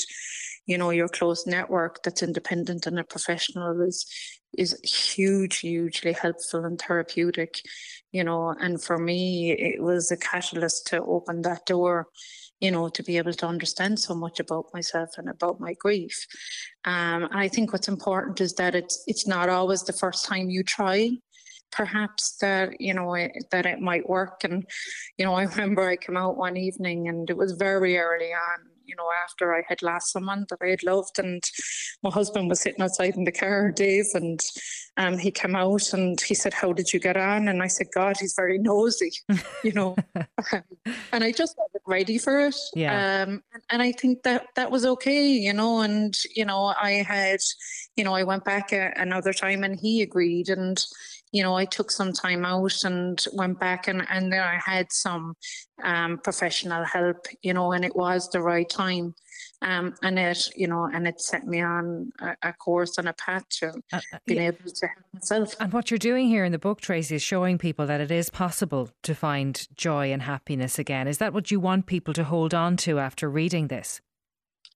you 0.67 0.79
know, 0.79 0.91
your 0.91 1.09
close 1.09 1.47
network 1.47 2.03
that's 2.03 2.23
independent 2.23 2.87
and 2.87 2.99
a 2.99 3.05
professional 3.05 3.81
is 3.83 4.07
is 4.57 4.79
huge, 4.83 5.59
hugely 5.59 6.13
helpful 6.13 6.65
and 6.65 6.81
therapeutic, 6.81 7.61
you 8.11 8.25
know, 8.25 8.55
and 8.61 8.83
for 8.83 8.99
me 8.99 9.53
it 9.53 9.83
was 9.83 10.11
a 10.11 10.17
catalyst 10.17 10.87
to 10.89 11.03
open 11.05 11.43
that 11.43 11.67
door 11.67 12.09
you 12.61 12.71
know, 12.71 12.89
to 12.89 13.03
be 13.03 13.17
able 13.17 13.33
to 13.33 13.47
understand 13.47 13.99
so 13.99 14.15
much 14.15 14.39
about 14.39 14.67
myself 14.73 15.11
and 15.17 15.29
about 15.29 15.61
my 15.61 15.75
grief. 15.75 16.27
Um, 16.85 17.25
and 17.25 17.35
I 17.39 17.49
think 17.49 17.73
what's 17.73 17.89
important 17.89 18.41
is 18.41 18.55
that 18.55 18.75
it's 18.75 19.03
it's 19.07 19.27
not 19.27 19.49
always 19.49 19.83
the 19.83 19.93
first 19.93 20.27
time 20.27 20.51
you 20.51 20.63
try. 20.63 21.11
Perhaps 21.73 22.37
that 22.39 22.81
you 22.81 22.95
know 22.95 23.15
it, 23.15 23.33
that 23.51 23.67
it 23.67 23.81
might 23.81 24.09
work. 24.09 24.45
And 24.45 24.67
you 25.19 25.25
know, 25.25 25.35
I 25.35 25.45
remember 25.45 25.89
I 25.89 25.97
came 25.97 26.17
out 26.17 26.37
one 26.37 26.57
evening 26.57 27.09
and 27.09 27.29
it 27.31 27.37
was 27.37 27.53
very 27.53 27.99
early 27.99 28.33
on, 28.33 28.70
you 28.91 28.97
know, 28.97 29.09
after 29.25 29.55
I 29.55 29.63
had 29.69 29.83
lost 29.83 30.13
someone 30.13 30.47
that 30.51 30.59
I 30.61 30.67
had 30.67 30.83
loved. 30.83 31.19
And 31.19 31.43
my 32.03 32.11
husband 32.11 32.49
was 32.49 32.61
sitting 32.61 32.83
outside 32.83 33.15
in 33.17 33.25
the 33.25 33.33
car, 33.33 33.71
Dave, 33.71 34.07
and 34.15 34.41
um, 34.97 35.17
he 35.17 35.31
came 35.31 35.55
out 35.55 35.93
and 35.93 36.21
he 36.21 36.35
said, 36.35 36.53
How 36.53 36.73
did 36.73 36.93
you 36.93 36.99
get 36.99 37.17
on? 37.17 37.49
And 37.49 37.63
I 37.63 37.69
said, 37.69 37.87
God, 37.95 38.17
he's 38.19 38.35
very 38.35 38.59
nosy, 38.59 39.13
you 39.65 39.73
know. 39.73 39.97
and 41.13 41.25
I 41.25 41.31
just 41.33 41.57
wasn't 41.57 41.85
ready 41.87 42.19
for 42.19 42.41
it. 42.41 42.57
Yeah. 42.75 43.25
Um, 43.27 43.43
and 43.71 43.81
I 43.81 43.93
think 43.93 44.25
that 44.25 44.47
that 44.57 44.71
was 44.71 44.85
okay, 44.85 45.29
you 45.29 45.53
know. 45.53 45.81
And, 45.81 46.15
you 46.35 46.45
know, 46.45 46.75
I 46.81 47.05
had, 47.07 47.41
you 47.97 48.05
know, 48.05 48.15
I 48.15 48.25
went 48.25 48.45
back 48.45 48.73
a, 48.73 48.93
another 48.97 49.33
time 49.33 49.63
and 49.63 49.79
he 49.79 50.03
agreed. 50.03 50.49
And, 50.49 50.85
you 51.33 51.43
know, 51.43 51.55
I 51.55 51.65
took 51.65 51.91
some 51.91 52.13
time 52.13 52.45
out 52.45 52.85
and 52.85 53.25
went 53.33 53.61
back 53.61 53.89
and, 53.89 54.07
and 54.11 54.33
then 54.33 54.41
I 54.41 54.59
had 54.65 54.91
some 54.91 55.35
um, 55.83 56.19
professional 56.19 56.85
help, 56.85 57.27
you 57.43 57.55
know, 57.55 57.73
and 57.73 57.85
it 57.85 57.95
was 57.95 58.29
the 58.31 58.43
right 58.43 58.69
time. 58.69 59.15
Um, 59.63 59.95
and 60.03 60.19
it, 60.19 60.49
you 60.57 60.67
know, 60.67 60.89
and 60.93 61.07
it 61.07 61.21
set 61.21 61.47
me 61.47 61.61
on 61.61 62.11
a, 62.21 62.35
a 62.43 62.53
course 62.55 62.97
and 62.97 63.09
a 63.09 63.13
path 63.13 63.47
to 63.61 63.69
uh, 63.93 64.01
uh 64.13 64.19
being 64.27 64.41
yeah. 64.41 64.49
able 64.49 64.71
to 64.71 64.87
help 64.87 65.05
myself. 65.13 65.55
And 65.61 65.73
what 65.73 65.91
you're 65.91 65.99
doing 65.99 66.29
here 66.29 66.45
in 66.45 66.53
the 66.53 66.59
book, 66.59 66.81
Tracy, 66.81 67.17
is 67.17 67.23
showing 67.23 67.59
people 67.59 67.87
that 67.87 68.01
it 68.01 68.11
is 68.11 68.31
possible 68.31 68.89
to 69.03 69.15
find 69.15 69.69
joy 69.77 70.13
and 70.13 70.23
happiness 70.23 70.79
again. 70.79 71.07
Is 71.07 71.19
that 71.19 71.35
what 71.35 71.51
you 71.51 71.61
want 71.61 71.87
people 71.87 72.15
to 72.15 72.25
hold 72.25 72.55
on 72.55 72.79
to 72.79 72.99
after 72.99 73.29
reading 73.29 73.69
this? 73.69 74.01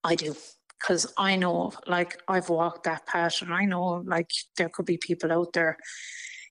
I 0.04 0.16
do 0.16 0.36
because 0.78 1.10
I 1.16 1.36
know, 1.36 1.72
like, 1.86 2.20
I've 2.28 2.50
walked 2.50 2.84
that 2.84 3.06
path, 3.06 3.40
and 3.40 3.54
I 3.54 3.64
know, 3.64 4.02
like, 4.04 4.30
there 4.58 4.68
could 4.68 4.84
be 4.84 4.98
people 4.98 5.32
out 5.32 5.54
there 5.54 5.78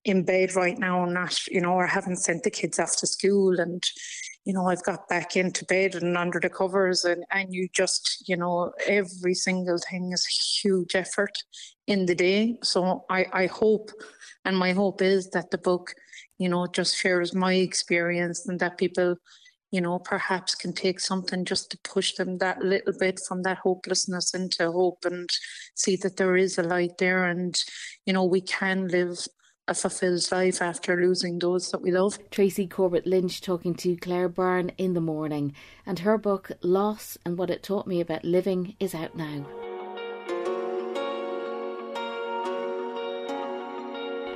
in 0.06 0.24
bed 0.24 0.56
right 0.56 0.78
now, 0.78 1.04
and 1.04 1.14
not, 1.14 1.48
you 1.48 1.62
know, 1.62 1.74
or 1.74 1.88
haven't 1.88 2.18
sent 2.18 2.44
the 2.44 2.52
kids 2.52 2.80
off 2.80 2.98
to 2.98 3.08
school. 3.08 3.60
And, 3.60 3.84
you 4.46 4.54
know, 4.54 4.68
I've 4.68 4.84
got 4.84 5.08
back 5.08 5.38
into 5.38 5.64
bed 5.66 5.96
and 5.96 6.18
under 6.18 6.40
the 6.40 6.50
covers, 6.50 7.06
and, 7.06 7.24
and 7.32 7.54
you 7.54 7.68
just, 7.74 8.28
you 8.28 8.36
know, 8.36 8.74
every 8.88 9.34
single 9.34 9.78
thing 9.78 10.12
is 10.12 10.26
a 10.26 10.68
huge 10.68 10.96
effort 10.96 11.38
in 11.88 12.06
the 12.06 12.16
day. 12.16 12.58
So 12.64 13.06
I, 13.10 13.26
I 13.32 13.46
hope, 13.48 13.92
and 14.44 14.58
my 14.58 14.74
hope 14.74 15.02
is 15.02 15.30
that 15.30 15.52
the 15.52 15.58
book, 15.58 15.94
you 16.38 16.50
know, 16.50 16.68
just 16.68 16.98
shares 16.98 17.34
my 17.34 17.54
experience 17.54 18.48
and 18.48 18.60
that 18.60 18.78
people, 18.78 19.16
you 19.72 19.82
know, 19.82 20.00
perhaps 20.00 20.54
can 20.54 20.74
take 20.74 21.00
something 21.00 21.46
just 21.46 21.72
to 21.72 21.78
push 21.84 22.14
them 22.14 22.38
that 22.40 22.62
little 22.62 22.94
bit 23.00 23.20
from 23.28 23.44
that 23.44 23.58
hopelessness 23.60 24.34
into 24.34 24.72
hope 24.72 25.06
and 25.06 25.30
see 25.76 25.96
that 25.96 26.18
there 26.18 26.36
is 26.36 26.58
a 26.58 26.64
light 26.64 26.98
there 27.00 27.26
and, 27.26 27.64
you 28.06 28.14
know, 28.14 28.26
we 28.26 28.42
can 28.42 28.88
live 28.90 29.26
a 29.68 29.74
fulfilled 29.74 30.30
life 30.32 30.62
after 30.62 31.00
losing 31.02 31.40
those 31.40 31.72
that 31.72 31.82
we 31.82 31.92
love. 31.92 32.20
Tracy 32.32 32.68
Corbett 32.68 33.08
Lynch 33.08 33.40
talking 33.40 33.74
to 33.76 33.96
Claire 33.96 34.28
Byrne 34.28 34.72
in 34.78 34.94
the 34.94 35.02
morning, 35.02 35.54
and 35.86 36.00
her 36.00 36.18
book 36.18 36.52
Loss 36.62 37.18
and 37.26 37.38
What 37.38 37.50
It 37.50 37.64
Taught 37.64 37.88
Me 37.88 38.02
About 38.02 38.26
Living 38.26 38.76
is 38.80 38.94
out 38.94 39.16
now. 39.16 39.46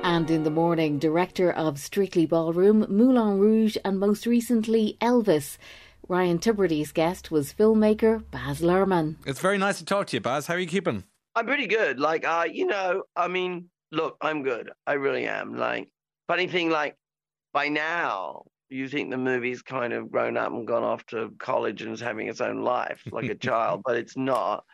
And 0.02 0.30
in 0.30 0.44
the 0.44 0.50
morning, 0.50 0.98
director 0.98 1.52
of 1.52 1.78
Strictly 1.78 2.24
Ballroom, 2.24 2.86
Moulin 2.88 3.38
Rouge, 3.38 3.76
and 3.84 4.00
most 4.00 4.24
recently 4.24 4.96
Elvis. 5.02 5.58
Ryan 6.08 6.38
Tubridy's 6.38 6.92
guest 6.92 7.30
was 7.30 7.52
filmmaker 7.52 8.24
Baz 8.30 8.62
Luhrmann. 8.62 9.16
It's 9.26 9.40
very 9.40 9.58
nice 9.58 9.76
to 9.78 9.84
talk 9.84 10.06
to 10.06 10.16
you, 10.16 10.22
Baz. 10.22 10.46
How 10.46 10.54
are 10.54 10.58
you 10.58 10.66
keeping? 10.66 11.04
I'm 11.34 11.44
pretty 11.44 11.66
good. 11.66 12.00
Like, 12.00 12.24
uh, 12.24 12.46
you 12.50 12.66
know, 12.66 13.02
I 13.14 13.28
mean, 13.28 13.68
look, 13.92 14.16
I'm 14.20 14.42
good. 14.42 14.70
I 14.86 14.94
really 14.94 15.26
am. 15.26 15.56
Like, 15.56 15.88
funny 16.26 16.46
thing, 16.46 16.70
like, 16.70 16.96
by 17.52 17.68
now, 17.68 18.44
you 18.68 18.88
think 18.88 19.10
the 19.10 19.18
movie's 19.18 19.62
kind 19.62 19.92
of 19.92 20.10
grown 20.10 20.36
up 20.36 20.52
and 20.52 20.66
gone 20.66 20.82
off 20.82 21.04
to 21.06 21.32
college 21.38 21.82
and 21.82 21.92
is 21.92 22.00
having 22.00 22.28
its 22.28 22.40
own 22.40 22.62
life 22.62 23.02
like 23.10 23.30
a 23.30 23.34
child, 23.48 23.82
but 23.84 23.96
it's 23.96 24.16
not. 24.16 24.64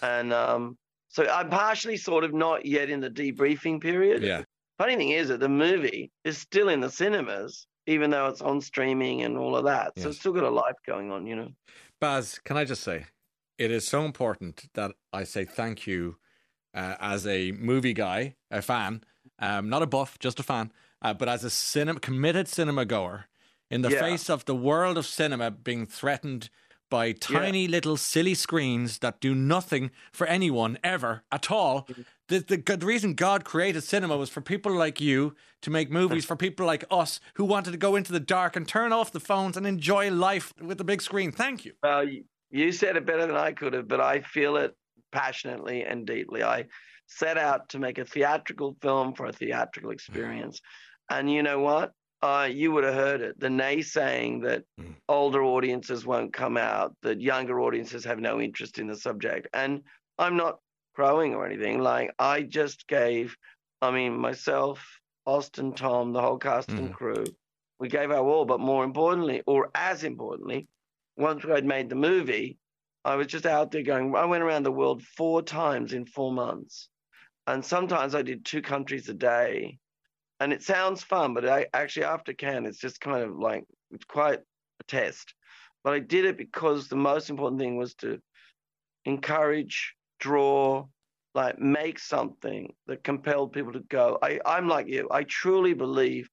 And 0.00 0.32
um, 0.32 0.78
so 1.08 1.28
I'm 1.28 1.50
partially 1.50 1.96
sort 1.96 2.24
of 2.24 2.32
not 2.32 2.64
yet 2.64 2.88
in 2.88 3.00
the 3.00 3.10
debriefing 3.10 3.80
period. 3.80 4.22
Yeah. 4.22 4.42
Funny 4.78 4.96
thing 4.96 5.10
is 5.10 5.28
that 5.28 5.40
the 5.40 5.48
movie 5.48 6.10
is 6.24 6.38
still 6.38 6.70
in 6.70 6.80
the 6.80 6.90
cinemas, 6.90 7.66
even 7.86 8.10
though 8.10 8.28
it's 8.28 8.40
on 8.40 8.60
streaming 8.60 9.22
and 9.22 9.36
all 9.36 9.54
of 9.54 9.64
that. 9.64 9.92
So 9.98 10.04
yes. 10.04 10.06
it's 10.06 10.20
still 10.20 10.32
got 10.32 10.44
a 10.44 10.50
life 10.50 10.76
going 10.86 11.10
on, 11.12 11.26
you 11.26 11.36
know. 11.36 11.48
Baz, 12.00 12.40
can 12.44 12.56
I 12.56 12.64
just 12.64 12.82
say, 12.82 13.06
it 13.58 13.70
is 13.70 13.86
so 13.86 14.04
important 14.04 14.68
that 14.74 14.92
I 15.12 15.24
say 15.24 15.44
thank 15.44 15.86
you 15.86 16.16
uh, 16.74 16.96
as 17.00 17.26
a 17.26 17.52
movie 17.52 17.92
guy, 17.92 18.34
a 18.50 18.62
fan, 18.62 19.02
um, 19.38 19.68
not 19.68 19.82
a 19.82 19.86
buff, 19.86 20.18
just 20.18 20.40
a 20.40 20.42
fan, 20.42 20.72
uh, 21.00 21.14
but 21.14 21.28
as 21.28 21.44
a 21.44 21.50
cinema 21.50 22.00
committed 22.00 22.48
cinema 22.48 22.84
goer, 22.84 23.26
in 23.70 23.82
the 23.82 23.90
yeah. 23.90 24.00
face 24.00 24.28
of 24.28 24.44
the 24.44 24.54
world 24.54 24.98
of 24.98 25.06
cinema 25.06 25.50
being 25.50 25.86
threatened 25.86 26.50
by 26.90 27.12
tiny 27.12 27.62
yeah. 27.62 27.70
little 27.70 27.96
silly 27.96 28.34
screens 28.34 28.98
that 28.98 29.18
do 29.18 29.34
nothing 29.34 29.90
for 30.12 30.26
anyone 30.26 30.78
ever 30.84 31.22
at 31.32 31.50
all. 31.50 31.86
Mm-hmm. 31.88 32.02
The, 32.28 32.38
the, 32.40 32.76
the 32.76 32.86
reason 32.86 33.14
God 33.14 33.44
created 33.44 33.82
cinema 33.82 34.18
was 34.18 34.28
for 34.28 34.42
people 34.42 34.72
like 34.72 35.00
you 35.00 35.34
to 35.62 35.70
make 35.70 35.90
movies 35.90 36.26
for 36.26 36.36
people 36.36 36.66
like 36.66 36.84
us 36.90 37.18
who 37.34 37.46
wanted 37.46 37.70
to 37.70 37.78
go 37.78 37.96
into 37.96 38.12
the 38.12 38.20
dark 38.20 38.56
and 38.56 38.68
turn 38.68 38.92
off 38.92 39.10
the 39.10 39.20
phones 39.20 39.56
and 39.56 39.66
enjoy 39.66 40.10
life 40.10 40.52
with 40.60 40.76
the 40.76 40.84
big 40.84 41.00
screen. 41.00 41.32
Thank 41.32 41.64
you. 41.64 41.72
Well, 41.82 42.06
you 42.50 42.72
said 42.72 42.96
it 42.96 43.06
better 43.06 43.26
than 43.26 43.36
I 43.36 43.52
could 43.52 43.72
have, 43.72 43.88
but 43.88 44.00
I 44.00 44.20
feel 44.20 44.56
it 44.56 44.76
passionately 45.12 45.84
and 45.84 46.06
deeply. 46.06 46.42
I 46.42 46.66
set 47.06 47.38
out 47.38 47.68
to 47.70 47.78
make 47.78 47.98
a 47.98 48.04
theatrical 48.04 48.76
film 48.80 49.14
for 49.14 49.26
a 49.26 49.32
theatrical 49.32 49.90
experience. 49.90 50.60
And 51.10 51.30
you 51.30 51.42
know 51.42 51.60
what? 51.60 51.92
Uh, 52.22 52.48
you 52.50 52.70
would 52.70 52.84
have 52.84 52.94
heard 52.94 53.20
it 53.20 53.38
the 53.40 53.48
naysaying 53.48 54.42
that 54.44 54.62
mm. 54.80 54.94
older 55.08 55.42
audiences 55.42 56.06
won't 56.06 56.32
come 56.32 56.56
out, 56.56 56.94
that 57.02 57.20
younger 57.20 57.60
audiences 57.60 58.04
have 58.04 58.20
no 58.20 58.40
interest 58.40 58.78
in 58.78 58.86
the 58.86 58.96
subject. 58.96 59.48
And 59.52 59.82
I'm 60.18 60.36
not 60.36 60.60
crowing 60.94 61.34
or 61.34 61.44
anything. 61.44 61.80
Like, 61.80 62.12
I 62.18 62.42
just 62.42 62.86
gave, 62.86 63.36
I 63.80 63.90
mean, 63.90 64.16
myself, 64.16 65.00
Austin, 65.26 65.72
Tom, 65.72 66.12
the 66.12 66.20
whole 66.20 66.38
cast 66.38 66.68
mm. 66.68 66.78
and 66.78 66.94
crew, 66.94 67.24
we 67.80 67.88
gave 67.88 68.12
our 68.12 68.24
all. 68.24 68.44
But 68.44 68.60
more 68.60 68.84
importantly, 68.84 69.42
or 69.46 69.70
as 69.74 70.04
importantly, 70.04 70.68
once 71.16 71.44
we 71.44 71.50
had 71.50 71.64
made 71.64 71.88
the 71.88 71.96
movie, 71.96 72.56
I 73.04 73.16
was 73.16 73.26
just 73.26 73.46
out 73.46 73.70
there 73.70 73.82
going, 73.82 74.14
I 74.14 74.24
went 74.24 74.42
around 74.42 74.62
the 74.62 74.72
world 74.72 75.02
four 75.02 75.42
times 75.42 75.92
in 75.92 76.06
four 76.06 76.32
months. 76.32 76.88
And 77.46 77.64
sometimes 77.64 78.14
I 78.14 78.22
did 78.22 78.44
two 78.44 78.62
countries 78.62 79.08
a 79.08 79.14
day. 79.14 79.78
And 80.38 80.52
it 80.52 80.62
sounds 80.62 81.02
fun, 81.02 81.34
but 81.34 81.48
I 81.48 81.66
actually, 81.72 82.04
after 82.04 82.32
Cannes, 82.32 82.66
it's 82.66 82.78
just 82.78 83.00
kind 83.00 83.22
of 83.22 83.36
like, 83.36 83.64
it's 83.90 84.04
quite 84.04 84.40
a 84.40 84.84
test. 84.86 85.34
But 85.84 85.94
I 85.94 85.98
did 85.98 86.24
it 86.24 86.36
because 86.36 86.88
the 86.88 86.96
most 86.96 87.30
important 87.30 87.60
thing 87.60 87.76
was 87.76 87.94
to 87.96 88.20
encourage, 89.04 89.94
draw, 90.20 90.86
like 91.34 91.58
make 91.58 91.98
something 91.98 92.72
that 92.86 93.04
compelled 93.04 93.52
people 93.52 93.72
to 93.72 93.80
go. 93.80 94.18
I, 94.22 94.38
I'm 94.44 94.68
like 94.68 94.86
you. 94.86 95.08
I 95.10 95.24
truly 95.24 95.74
believe 95.74 96.28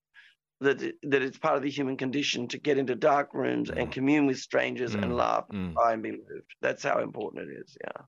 that 0.61 0.79
that 1.03 1.21
it's 1.21 1.37
part 1.37 1.55
of 1.55 1.61
the 1.61 1.69
human 1.69 1.95
condition 1.95 2.47
to 2.47 2.57
get 2.57 2.77
into 2.77 2.95
dark 2.95 3.33
rooms 3.33 3.69
mm. 3.69 3.77
and 3.77 3.91
commune 3.91 4.25
with 4.25 4.37
strangers 4.37 4.95
mm. 4.95 5.03
and 5.03 5.15
laugh 5.15 5.45
and 5.51 5.75
mm. 5.75 5.93
and 5.93 6.03
be 6.03 6.11
moved. 6.11 6.55
That's 6.61 6.83
how 6.83 6.99
important 6.99 7.49
it 7.49 7.53
is. 7.61 7.77
Yeah. 7.81 8.01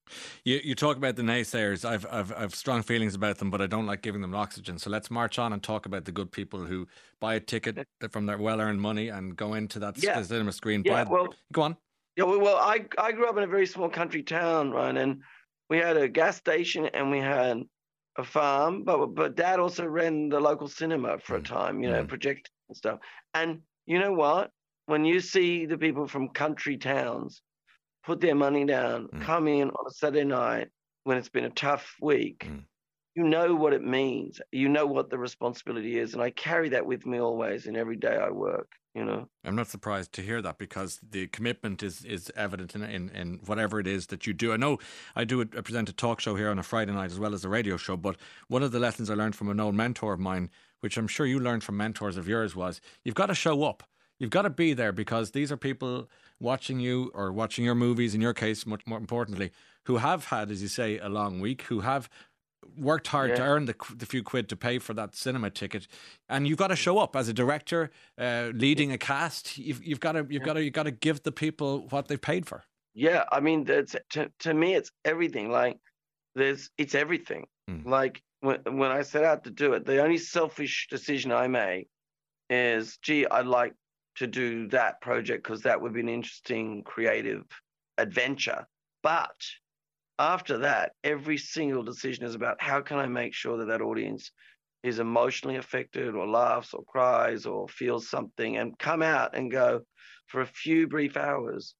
You 0.44 0.60
you 0.64 0.76
talk 0.76 0.98
about 0.98 1.16
the 1.16 1.22
naysayers. 1.22 1.86
I've 1.86 2.06
I've 2.12 2.34
I've 2.36 2.56
strong 2.56 2.82
feelings 2.82 3.16
about 3.16 3.38
them, 3.38 3.50
but 3.50 3.62
I 3.62 3.68
don't 3.68 3.86
like 3.86 4.02
giving 4.02 4.22
them 4.22 4.36
oxygen. 4.36 4.78
So 4.78 4.90
let's 4.90 5.10
march 5.10 5.40
on 5.40 5.54
and 5.54 5.64
talk 5.64 5.86
about 5.86 6.06
the 6.06 6.12
good 6.12 6.32
people 6.32 6.60
who 6.60 6.88
buy 7.20 7.36
a 7.36 7.40
ticket 7.40 7.88
from 8.10 8.26
their 8.26 8.38
well 8.38 8.60
earned 8.60 8.82
money 8.82 9.10
and 9.10 9.36
go 9.36 9.54
into 9.54 9.80
that 9.80 10.02
yeah. 10.04 10.22
cinema 10.22 10.52
screen. 10.52 10.84
Yeah. 10.86 11.06
Buy, 11.06 11.10
well, 11.10 11.28
go 11.54 11.62
on. 11.62 11.78
Yeah. 12.18 12.26
Well, 12.26 12.42
well, 12.42 12.58
I 12.58 12.86
I 12.98 13.14
grew 13.14 13.30
up 13.30 13.38
in 13.38 13.44
a 13.44 13.48
very 13.48 13.66
small 13.66 13.90
country 13.90 14.24
town, 14.24 14.72
right, 14.72 14.96
and 14.96 15.22
we 15.70 15.78
had 15.78 15.96
a 15.96 16.10
gas 16.10 16.36
station 16.36 16.88
and 16.88 17.10
we 17.10 17.20
had 17.20 17.64
a 18.18 18.24
farm, 18.24 18.84
but 18.84 19.08
but 19.08 19.36
dad 19.36 19.60
also 19.60 19.86
ran 19.86 20.30
the 20.30 20.40
local 20.40 20.68
cinema 20.68 21.18
for 21.20 21.38
a 21.38 21.42
mm. 21.42 21.46
time, 21.46 21.82
you 21.82 21.90
know, 21.90 22.04
mm. 22.04 22.08
project 22.08 22.50
and 22.70 22.78
stuff. 22.78 23.00
And 23.34 23.60
you 23.86 24.00
know 24.00 24.12
what? 24.12 24.52
When 24.86 25.06
you 25.06 25.20
see 25.20 25.66
the 25.66 25.78
people 25.78 26.08
from 26.08 26.30
country 26.30 26.78
towns 26.78 27.42
put 28.04 28.20
their 28.20 28.36
money 28.36 28.66
down, 28.66 29.08
mm. 29.08 29.22
come 29.22 29.48
in 29.48 29.70
on 29.70 29.88
a 29.88 29.92
Saturday 29.92 30.26
night 30.26 30.70
when 31.04 31.18
it's 31.18 31.30
been 31.30 31.46
a 31.46 31.50
tough 31.50 31.96
week, 32.02 32.46
mm. 32.48 32.64
You 33.16 33.24
know 33.24 33.56
what 33.56 33.74
it 33.74 33.84
means. 33.84 34.40
You 34.52 34.70
know 34.70 34.86
what 34.86 35.10
the 35.10 35.18
responsibility 35.18 36.00
is, 36.00 36.14
and 36.14 36.22
I 36.22 36.32
carry 36.32 36.70
that 36.70 36.86
with 36.86 37.06
me 37.06 37.20
always 37.20 37.66
in 37.66 37.76
every 37.76 37.98
day 37.98 38.18
I 38.18 38.30
work. 38.30 38.74
You 38.94 39.06
know, 39.06 39.30
I'm 39.46 39.56
not 39.56 39.68
surprised 39.68 40.12
to 40.14 40.22
hear 40.22 40.42
that 40.42 40.58
because 40.58 41.00
the 41.02 41.28
commitment 41.28 41.82
is 41.82 42.04
is 42.04 42.32
evident 42.36 42.76
in 42.76 42.84
in, 42.84 43.10
in 43.10 43.40
whatever 43.46 43.80
it 43.80 43.88
is 43.88 44.08
that 44.08 44.28
you 44.28 44.34
do. 44.34 44.52
I 44.52 44.58
know 44.58 44.80
I 45.16 45.24
do 45.24 45.42
a, 45.42 45.46
I 45.58 45.62
present 45.62 45.90
a 45.90 45.94
talk 45.94 46.20
show 46.20 46.36
here 46.36 46.50
on 46.50 46.60
a 46.60 46.64
Friday 46.64 46.92
night 46.92 47.12
as 47.12 47.20
well 47.20 47.34
as 47.34 47.46
a 47.46 47.50
radio 47.50 47.78
show, 47.78 47.96
but 47.96 48.18
one 48.48 48.64
of 48.64 48.72
the 48.72 48.80
lessons 48.80 49.10
I 49.10 49.14
learned 49.14 49.36
from 49.36 49.50
an 49.50 49.60
old 49.60 49.76
mentor 49.76 50.14
of 50.14 50.20
mine, 50.20 50.50
which 50.82 50.98
I'm 50.98 51.08
sure 51.08 51.26
you 51.26 51.40
learned 51.40 51.64
from 51.64 51.78
mentors 51.78 52.18
of 52.18 52.28
yours, 52.28 52.56
was 52.56 52.82
you've 53.04 53.16
got 53.16 53.28
to 53.28 53.36
show 53.36 53.64
up. 53.64 53.84
You've 54.20 54.30
got 54.30 54.44
to 54.44 54.52
be 54.52 54.74
there 54.74 54.92
because 54.92 55.32
these 55.32 55.52
are 55.52 55.58
people 55.58 56.08
watching 56.40 56.80
you 56.80 57.12
or 57.16 57.32
watching 57.32 57.66
your 57.66 57.76
movies. 57.76 58.14
In 58.14 58.22
your 58.22 58.36
case, 58.36 58.68
much 58.68 58.86
more 58.86 59.00
importantly, 59.00 59.52
who 59.86 59.98
have 59.98 60.26
had, 60.26 60.52
as 60.52 60.62
you 60.62 60.68
say, 60.68 61.00
a 61.00 61.10
long 61.10 61.40
week, 61.40 61.64
who 61.64 61.80
have 61.80 62.10
worked 62.78 63.08
hard 63.08 63.32
yeah. 63.32 63.36
to 63.38 63.44
earn 63.44 63.66
the, 63.66 63.76
the 63.96 64.06
few 64.06 64.24
quid 64.24 64.50
to 64.50 64.56
pay 64.56 64.80
for 64.80 64.94
that 64.94 65.16
cinema 65.16 65.50
ticket, 65.50 65.88
and 66.30 66.48
you've 66.48 66.58
got 66.58 66.68
to 66.68 66.76
show 66.76 67.00
up 67.00 67.16
as 67.16 67.28
a 67.28 67.34
director, 67.34 67.92
uh, 68.18 68.52
leading 68.54 68.92
a 68.92 68.98
cast. 68.98 69.58
You've, 69.58 69.84
you've 69.84 70.00
got 70.00 70.14
to 70.14 70.20
you've 70.20 70.42
yeah. 70.42 70.46
got 70.46 70.54
to 70.54 70.64
you've 70.64 70.74
got 70.74 70.84
to 70.84 70.92
give 70.92 71.24
the 71.24 71.32
people 71.32 71.88
what 71.90 72.08
they've 72.08 72.22
paid 72.22 72.46
for. 72.46 72.64
Yeah, 72.94 73.24
I 73.32 73.40
mean, 73.40 73.64
that's 73.64 73.96
to, 74.12 74.32
to 74.40 74.54
me, 74.54 74.76
it's 74.76 74.92
everything. 75.06 75.50
Like, 75.50 75.78
there's 76.36 76.70
it's 76.78 76.96
everything. 76.96 77.46
Mm. 77.70 77.86
Like 77.86 78.22
when 78.42 78.60
when 78.66 78.92
I 78.92 79.02
set 79.02 79.24
out 79.24 79.44
to 79.46 79.52
do 79.52 79.74
it, 79.74 79.86
the 79.86 80.04
only 80.04 80.18
selfish 80.18 80.88
decision 80.90 81.32
I 81.32 81.48
made 81.48 81.88
is, 82.50 82.98
gee, 83.02 83.26
I'd 83.28 83.46
like 83.46 83.74
to 84.16 84.28
do 84.28 84.68
that 84.68 85.00
project 85.02 85.44
because 85.44 85.62
that 85.62 85.82
would 85.82 85.94
be 85.94 86.02
an 86.02 86.10
interesting 86.10 86.84
creative 86.84 87.44
adventure. 87.98 88.68
But 89.04 89.36
after 90.22 90.60
that, 90.60 90.92
every 91.04 91.38
single 91.38 91.82
decision 91.84 92.26
is 92.26 92.36
about 92.36 92.62
how 92.62 92.82
can 92.82 93.00
I 93.00 93.08
make 93.08 93.34
sure 93.34 93.58
that 93.58 93.66
that 93.70 93.82
audience 93.82 94.32
is 94.84 95.00
emotionally 95.00 95.58
affected 95.58 96.14
or 96.14 96.28
laughs 96.28 96.76
or 96.76 96.84
cries 96.84 97.48
or 97.48 97.68
feels 97.68 98.08
something 98.08 98.58
and 98.58 98.78
come 98.78 99.02
out 99.02 99.36
and 99.36 99.52
go 99.52 99.82
for 100.28 100.42
a 100.42 100.46
few 100.46 100.88
brief 100.88 101.18
hours. 101.18 101.74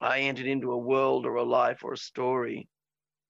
I 0.00 0.20
entered 0.20 0.46
into 0.46 0.72
a 0.72 0.78
world 0.78 1.26
or 1.26 1.34
a 1.36 1.42
life 1.42 1.84
or 1.84 1.92
a 1.92 1.98
story 1.98 2.68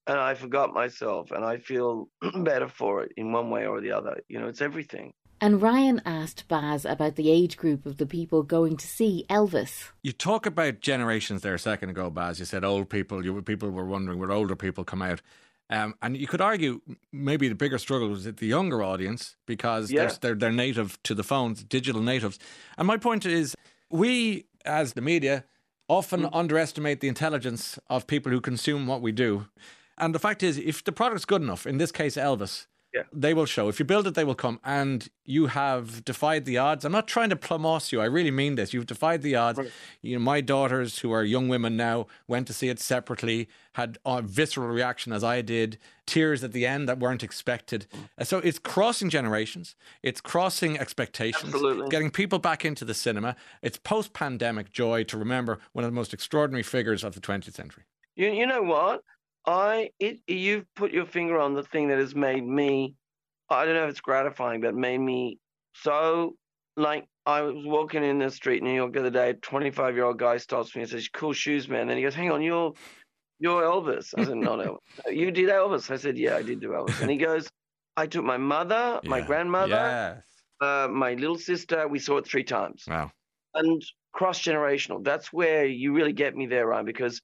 and 0.07 0.19
I 0.19 0.35
forgot 0.35 0.73
myself 0.73 1.33
and 1.33 1.45
I 1.45 1.59
feel 1.59 2.09
better 2.45 2.69
for 2.69 3.03
it 3.03 3.13
in 3.17 3.33
one 3.33 3.51
way 3.51 3.67
or 3.67 3.81
the 3.81 3.91
other. 3.91 4.21
You 4.29 4.39
know, 4.41 4.47
it's 4.47 4.63
everything. 4.63 5.13
And 5.41 5.63
Ryan 5.63 6.03
asked 6.05 6.49
Baz 6.49 6.85
about 6.85 7.15
the 7.15 7.31
age 7.31 7.57
group 7.57 7.87
of 7.87 7.99
the 7.99 8.07
people 8.07 8.43
going 8.43 8.77
to 8.77 8.87
see 8.87 9.25
Elvis. 9.31 9.91
You 10.03 10.13
talk 10.13 10.47
about 10.47 10.81
generations 10.81 11.43
there 11.43 11.55
a 11.55 11.59
second 11.59 11.91
ago, 11.91 12.11
Baz. 12.11 12.41
You 12.41 12.45
said 12.45 12.65
old 12.65 12.91
people. 12.91 13.25
You 13.25 13.41
people 13.43 13.71
were 13.71 13.85
wondering 13.85 14.19
where 14.19 14.33
older 14.33 14.57
people 14.57 14.85
come 14.85 15.03
out. 15.03 15.23
Um, 15.71 15.95
and 16.01 16.17
you 16.17 16.27
could 16.27 16.41
argue 16.41 16.81
maybe 17.13 17.49
the 17.49 17.55
bigger 17.55 17.79
struggle 17.79 18.09
was 18.09 18.27
at 18.27 18.39
the 18.39 18.47
younger 18.47 18.83
audience 18.83 19.37
because 19.47 19.91
yeah. 19.91 20.07
they're, 20.07 20.19
they're, 20.21 20.35
they're 20.35 20.53
native 20.53 21.01
to 21.05 21.15
the 21.15 21.23
phones, 21.23 21.63
digital 21.63 22.01
natives. 22.01 22.39
And 22.79 22.87
my 22.87 22.97
point 22.97 23.27
is, 23.27 23.55
we 23.91 24.47
as 24.65 24.95
the 24.95 25.03
media 25.03 25.45
often 25.89 26.23
mm. 26.23 26.31
underestimate 26.33 27.01
the 27.01 27.09
intelligence 27.09 27.79
of 27.89 28.07
people 28.07 28.33
who 28.33 28.41
consume 28.41 28.87
what 28.87 29.03
we 29.03 29.13
do. 29.13 29.47
And 29.99 30.15
the 30.15 30.19
fact 30.19 30.43
is, 30.43 30.59
if 30.59 30.85
the 30.85 30.93
product's 30.93 31.25
good 31.25 31.43
enough, 31.43 31.67
in 31.67 31.79
this 31.79 31.93
case, 31.93 32.17
Elvis, 32.17 32.67
yeah. 32.95 33.03
They 33.13 33.35
will 33.35 33.45
show. 33.45 33.69
If 33.69 33.79
you 33.79 33.85
build 33.85 34.07
it, 34.07 34.15
they 34.15 34.25
will 34.25 34.35
come. 34.35 34.61
And 34.65 35.09
you 35.25 35.49
have 35.49 36.05
defied 36.05 36.47
the 36.47 36.57
odds. 36.57 36.85
I'm 36.87 36.93
not 36.93 37.07
trying 37.07 37.29
to 37.29 37.37
plumoss 37.37 37.93
you. 37.93 38.01
I 38.01 38.07
really 38.07 38.31
mean 38.31 38.55
this. 38.55 38.73
You've 38.73 38.87
defied 38.87 39.21
the 39.21 39.37
odds. 39.37 39.59
Right. 39.59 39.71
You 40.01 40.17
know, 40.17 40.25
my 40.25 40.41
daughters, 40.41 41.01
who 41.01 41.13
are 41.13 41.23
young 41.23 41.49
women 41.49 41.77
now, 41.77 42.07
went 42.27 42.47
to 42.47 42.55
see 42.55 42.71
it 42.71 42.81
separately, 42.81 43.49
had 43.75 43.99
a 44.07 44.23
visceral 44.23 44.69
reaction 44.69 45.13
as 45.13 45.23
I 45.23 45.43
did, 45.43 45.77
tears 46.07 46.43
at 46.43 46.53
the 46.53 46.65
end 46.65 46.89
that 46.89 46.99
weren't 46.99 47.23
expected. 47.23 47.87
Mm. 48.19 48.27
So 48.27 48.39
it's 48.39 48.59
crossing 48.59 49.11
generations. 49.11 49.77
It's 50.03 50.23
crossing 50.23 50.79
expectations. 50.79 51.53
Absolutely. 51.53 51.91
Getting 51.91 52.11
people 52.11 52.39
back 52.39 52.65
into 52.65 52.87
the 52.87 52.95
cinema. 52.95 53.37
It's 53.61 53.77
post-pandemic 53.77 54.73
joy 54.73 55.05
to 55.05 55.19
remember 55.19 55.59
one 55.73 55.85
of 55.85 55.91
the 55.91 55.95
most 55.95 56.15
extraordinary 56.15 56.63
figures 56.63 57.05
of 57.05 57.15
the 57.15 57.21
20th 57.21 57.53
century. 57.53 57.85
You, 58.17 58.31
you 58.33 58.47
know 58.47 58.63
what? 58.63 59.03
I 59.47 59.91
it 59.99 60.21
you've 60.27 60.67
put 60.75 60.93
your 60.93 61.07
finger 61.07 61.39
on 61.39 61.55
the 61.55 61.63
thing 61.63 61.89
that 61.89 61.99
has 61.99 62.15
made 62.15 62.45
me 62.45 62.95
I 63.51 63.65
don't 63.65 63.75
know 63.75 63.85
if 63.85 63.91
it's 63.91 64.01
gratifying, 64.01 64.61
but 64.61 64.75
made 64.75 64.99
me 64.99 65.39
so 65.75 66.37
like 66.77 67.07
I 67.27 67.43
was 67.43 67.55
walking 67.67 68.05
in 68.05 68.19
the 68.19 68.31
street 68.31 68.63
in 68.63 68.65
New 68.65 68.75
York 68.75 68.93
the 68.95 69.01
other 69.01 69.11
day, 69.11 69.31
a 69.31 69.35
25 69.35 69.95
year 69.95 70.05
old 70.05 70.19
guy 70.19 70.39
stops 70.39 70.75
me 70.75 70.83
and 70.83 70.91
says, 70.91 71.09
Cool 71.09 71.33
shoes, 71.33 71.69
man. 71.69 71.83
And 71.83 71.91
then 71.91 71.97
he 71.99 72.03
goes, 72.03 72.15
Hang 72.15 72.31
on, 72.31 72.43
you're 72.43 72.73
you're 73.39 73.63
Elvis. 73.63 74.15
I 74.17 74.25
said, 74.25 74.37
Not 74.37 74.61
Elvis. 74.61 74.79
you 75.11 75.31
did 75.31 75.49
Elvis. 75.49 75.91
I 75.91 75.97
said, 75.97 76.17
Yeah, 76.17 76.37
I 76.37 76.43
did 76.43 76.61
do 76.61 76.71
Elvis. 76.71 77.01
And 77.01 77.11
he 77.11 77.17
goes, 77.17 77.49
I 77.97 78.07
took 78.07 78.25
my 78.25 78.39
mother, 78.39 79.01
yeah. 79.03 79.11
my 79.11 79.21
grandmother, 79.21 79.69
yes. 79.69 80.23
uh, 80.61 80.89
my 80.89 81.15
little 81.15 81.39
sister. 81.39 81.87
We 81.89 81.99
saw 81.99 82.19
it 82.19 82.27
three 82.27 82.45
times. 82.45 82.85
Wow. 82.89 83.11
And 83.55 83.85
cross 84.13 84.41
generational. 84.41 85.05
That's 85.05 85.33
where 85.33 85.67
you 85.67 85.93
really 85.93 86.13
get 86.13 86.37
me 86.37 86.47
there, 86.47 86.67
Ryan, 86.67 86.87
because 86.87 87.21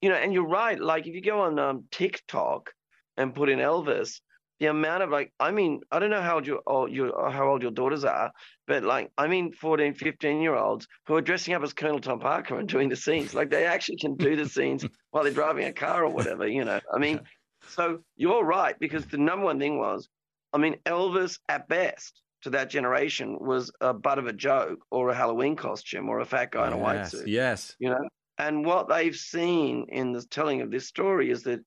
you 0.00 0.08
know, 0.08 0.16
and 0.16 0.32
you're 0.32 0.46
right. 0.46 0.78
Like 0.78 1.06
if 1.06 1.14
you 1.14 1.22
go 1.22 1.40
on 1.40 1.58
um, 1.58 1.84
TikTok 1.90 2.72
and 3.16 3.34
put 3.34 3.48
in 3.48 3.58
Elvis, 3.58 4.20
the 4.60 4.66
amount 4.66 5.02
of 5.02 5.10
like, 5.10 5.32
I 5.38 5.50
mean, 5.50 5.80
I 5.90 5.98
don't 5.98 6.10
know 6.10 6.22
how 6.22 6.36
old 6.36 6.46
your, 6.46 6.60
oh, 6.66 6.86
your 6.86 7.30
how 7.30 7.48
old 7.48 7.62
your 7.62 7.70
daughters 7.70 8.04
are, 8.04 8.32
but 8.66 8.84
like, 8.84 9.10
I 9.18 9.26
mean, 9.26 9.52
14, 9.52 9.94
15 9.94 10.40
year 10.40 10.54
olds 10.54 10.86
who 11.06 11.14
are 11.14 11.20
dressing 11.20 11.54
up 11.54 11.62
as 11.62 11.72
Colonel 11.72 12.00
Tom 12.00 12.20
Parker 12.20 12.58
and 12.58 12.68
doing 12.68 12.88
the 12.88 12.96
scenes. 12.96 13.34
Like 13.34 13.50
they 13.50 13.66
actually 13.66 13.98
can 13.98 14.16
do 14.16 14.36
the 14.36 14.48
scenes 14.48 14.86
while 15.10 15.24
they're 15.24 15.32
driving 15.32 15.66
a 15.66 15.72
car 15.72 16.04
or 16.04 16.10
whatever. 16.10 16.46
You 16.46 16.64
know, 16.64 16.80
I 16.92 16.98
mean, 16.98 17.20
so 17.68 17.98
you're 18.16 18.44
right 18.44 18.78
because 18.78 19.06
the 19.06 19.18
number 19.18 19.44
one 19.44 19.58
thing 19.58 19.78
was, 19.78 20.08
I 20.52 20.58
mean, 20.58 20.76
Elvis 20.86 21.38
at 21.48 21.68
best 21.68 22.22
to 22.42 22.50
that 22.50 22.70
generation 22.70 23.36
was 23.40 23.70
a 23.80 23.92
butt 23.92 24.18
of 24.18 24.26
a 24.26 24.32
joke 24.32 24.78
or 24.90 25.10
a 25.10 25.14
Halloween 25.14 25.56
costume 25.56 26.08
or 26.08 26.20
a 26.20 26.24
fat 26.24 26.52
guy 26.52 26.66
in 26.66 26.72
a 26.72 26.78
white 26.78 27.08
suit. 27.08 27.26
Yes. 27.28 27.74
You 27.78 27.90
know, 27.90 28.08
and 28.38 28.64
what 28.64 28.88
they've 28.88 29.16
seen 29.16 29.86
in 29.88 30.12
the 30.12 30.22
telling 30.22 30.60
of 30.60 30.70
this 30.70 30.86
story 30.86 31.30
is 31.30 31.42
that, 31.44 31.60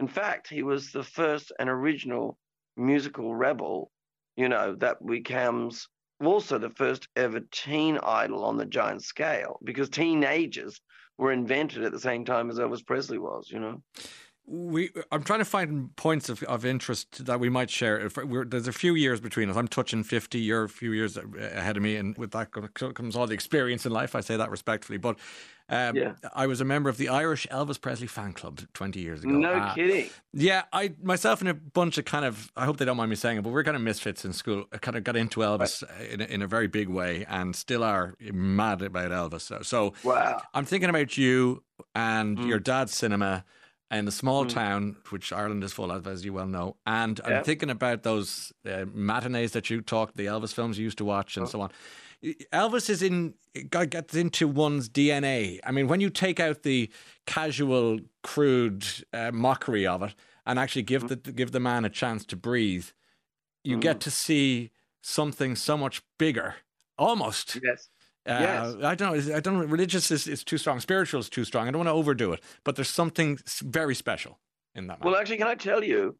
in 0.00 0.08
fact, 0.08 0.48
he 0.48 0.62
was 0.62 0.90
the 0.90 1.02
first 1.02 1.52
and 1.58 1.68
original 1.68 2.38
musical 2.76 3.34
rebel, 3.34 3.90
you 4.36 4.48
know, 4.48 4.74
that 4.76 5.04
becomes 5.04 5.88
also 6.24 6.58
the 6.58 6.70
first 6.70 7.08
ever 7.16 7.40
teen 7.50 7.98
idol 8.02 8.44
on 8.44 8.56
the 8.56 8.66
giant 8.66 9.02
scale 9.02 9.58
because 9.64 9.88
teenagers 9.88 10.80
were 11.18 11.32
invented 11.32 11.84
at 11.84 11.92
the 11.92 12.00
same 12.00 12.24
time 12.24 12.48
as 12.48 12.58
Elvis 12.58 12.86
Presley 12.86 13.18
was, 13.18 13.50
you 13.50 13.58
know 13.58 13.82
we 14.46 14.90
I'm 15.10 15.22
trying 15.22 15.38
to 15.38 15.44
find 15.44 15.94
points 15.96 16.28
of, 16.28 16.42
of 16.44 16.64
interest 16.64 17.24
that 17.26 17.38
we 17.38 17.48
might 17.48 17.70
share. 17.70 18.08
there's 18.08 18.68
a 18.68 18.72
few 18.72 18.94
years 18.94 19.20
between 19.20 19.48
us. 19.48 19.56
I'm 19.56 19.68
touching 19.68 20.02
50. 20.02 20.40
You're 20.40 20.64
a 20.64 20.68
few 20.68 20.92
years 20.92 21.16
ahead 21.16 21.76
of 21.76 21.82
me, 21.82 21.96
and 21.96 22.16
with 22.18 22.32
that 22.32 22.50
comes 22.50 23.16
all 23.16 23.26
the 23.26 23.34
experience 23.34 23.86
in 23.86 23.92
life. 23.92 24.14
I 24.14 24.20
say 24.20 24.36
that 24.36 24.50
respectfully, 24.50 24.98
but 24.98 25.16
um, 25.68 25.96
yeah. 25.96 26.12
I 26.34 26.48
was 26.48 26.60
a 26.60 26.64
member 26.64 26.90
of 26.90 26.98
the 26.98 27.08
Irish 27.08 27.46
Elvis 27.50 27.80
Presley 27.80 28.08
fan 28.08 28.32
club 28.32 28.60
20 28.74 29.00
years 29.00 29.22
ago. 29.22 29.30
No 29.30 29.52
uh, 29.52 29.74
kidding. 29.74 30.10
Yeah, 30.32 30.64
I 30.72 30.94
myself 31.02 31.40
and 31.40 31.48
a 31.48 31.54
bunch 31.54 31.96
of 31.96 32.04
kind 32.04 32.24
of 32.24 32.50
I 32.56 32.64
hope 32.64 32.78
they 32.78 32.84
don't 32.84 32.96
mind 32.96 33.10
me 33.10 33.16
saying 33.16 33.38
it, 33.38 33.42
but 33.42 33.52
we're 33.52 33.64
kind 33.64 33.76
of 33.76 33.82
misfits 33.82 34.24
in 34.24 34.32
school. 34.32 34.64
I 34.72 34.78
kind 34.78 34.96
of 34.96 35.04
got 35.04 35.16
into 35.16 35.40
Elvis 35.40 35.82
right. 35.88 36.10
in, 36.10 36.20
a, 36.20 36.24
in 36.24 36.42
a 36.42 36.48
very 36.48 36.66
big 36.66 36.88
way, 36.88 37.24
and 37.28 37.54
still 37.54 37.84
are 37.84 38.16
mad 38.20 38.82
about 38.82 39.12
Elvis. 39.12 39.42
So, 39.42 39.62
so 39.62 39.94
wow. 40.02 40.42
I'm 40.52 40.64
thinking 40.64 40.90
about 40.90 41.16
you 41.16 41.62
and 41.94 42.38
mm. 42.38 42.48
your 42.48 42.58
dad's 42.58 42.94
cinema 42.94 43.44
in 43.92 44.08
a 44.08 44.10
small 44.10 44.46
mm. 44.46 44.48
town, 44.48 44.96
which 45.10 45.32
Ireland 45.32 45.62
is 45.62 45.72
full 45.72 45.90
of, 45.90 46.06
as 46.06 46.24
you 46.24 46.32
well 46.32 46.46
know. 46.46 46.76
And 46.86 47.20
yeah. 47.26 47.38
I'm 47.38 47.44
thinking 47.44 47.70
about 47.70 48.02
those 48.02 48.52
uh, 48.66 48.86
matinees 48.92 49.52
that 49.52 49.68
you 49.70 49.82
talked, 49.82 50.16
the 50.16 50.26
Elvis 50.26 50.54
films 50.54 50.78
you 50.78 50.84
used 50.84 50.98
to 50.98 51.04
watch, 51.04 51.36
and 51.36 51.46
oh. 51.46 51.48
so 51.48 51.60
on. 51.60 51.70
Elvis 52.52 52.88
is 52.88 53.02
in 53.02 53.34
gets 53.68 54.14
into 54.14 54.48
one's 54.48 54.88
DNA. 54.88 55.58
I 55.64 55.72
mean, 55.72 55.88
when 55.88 56.00
you 56.00 56.08
take 56.08 56.40
out 56.40 56.62
the 56.62 56.90
casual, 57.26 57.98
crude 58.22 58.86
uh, 59.12 59.32
mockery 59.32 59.86
of 59.86 60.02
it 60.02 60.14
and 60.46 60.58
actually 60.58 60.82
give 60.82 61.04
mm. 61.04 61.22
the 61.22 61.32
give 61.32 61.52
the 61.52 61.60
man 61.60 61.84
a 61.84 61.90
chance 61.90 62.24
to 62.26 62.36
breathe, 62.36 62.86
you 63.64 63.76
mm. 63.76 63.80
get 63.80 64.00
to 64.00 64.10
see 64.10 64.70
something 65.02 65.56
so 65.56 65.76
much 65.76 66.02
bigger, 66.18 66.56
almost. 66.96 67.58
Yes. 67.62 67.88
Uh, 68.24 68.38
yes. 68.40 68.74
I 68.84 68.94
don't 68.94 69.26
know. 69.26 69.36
I 69.36 69.40
don't. 69.40 69.68
Religious 69.68 70.10
is, 70.10 70.28
is 70.28 70.44
too 70.44 70.58
strong. 70.58 70.78
Spiritual 70.78 71.20
is 71.20 71.28
too 71.28 71.44
strong. 71.44 71.66
I 71.66 71.72
don't 71.72 71.80
want 71.80 71.88
to 71.88 71.92
overdo 71.92 72.32
it, 72.32 72.40
but 72.62 72.76
there's 72.76 72.88
something 72.88 73.38
very 73.62 73.96
special 73.96 74.38
in 74.74 74.86
that. 74.86 75.04
Well, 75.04 75.16
actually, 75.16 75.38
can 75.38 75.48
I 75.48 75.56
tell 75.56 75.82
you, 75.82 76.16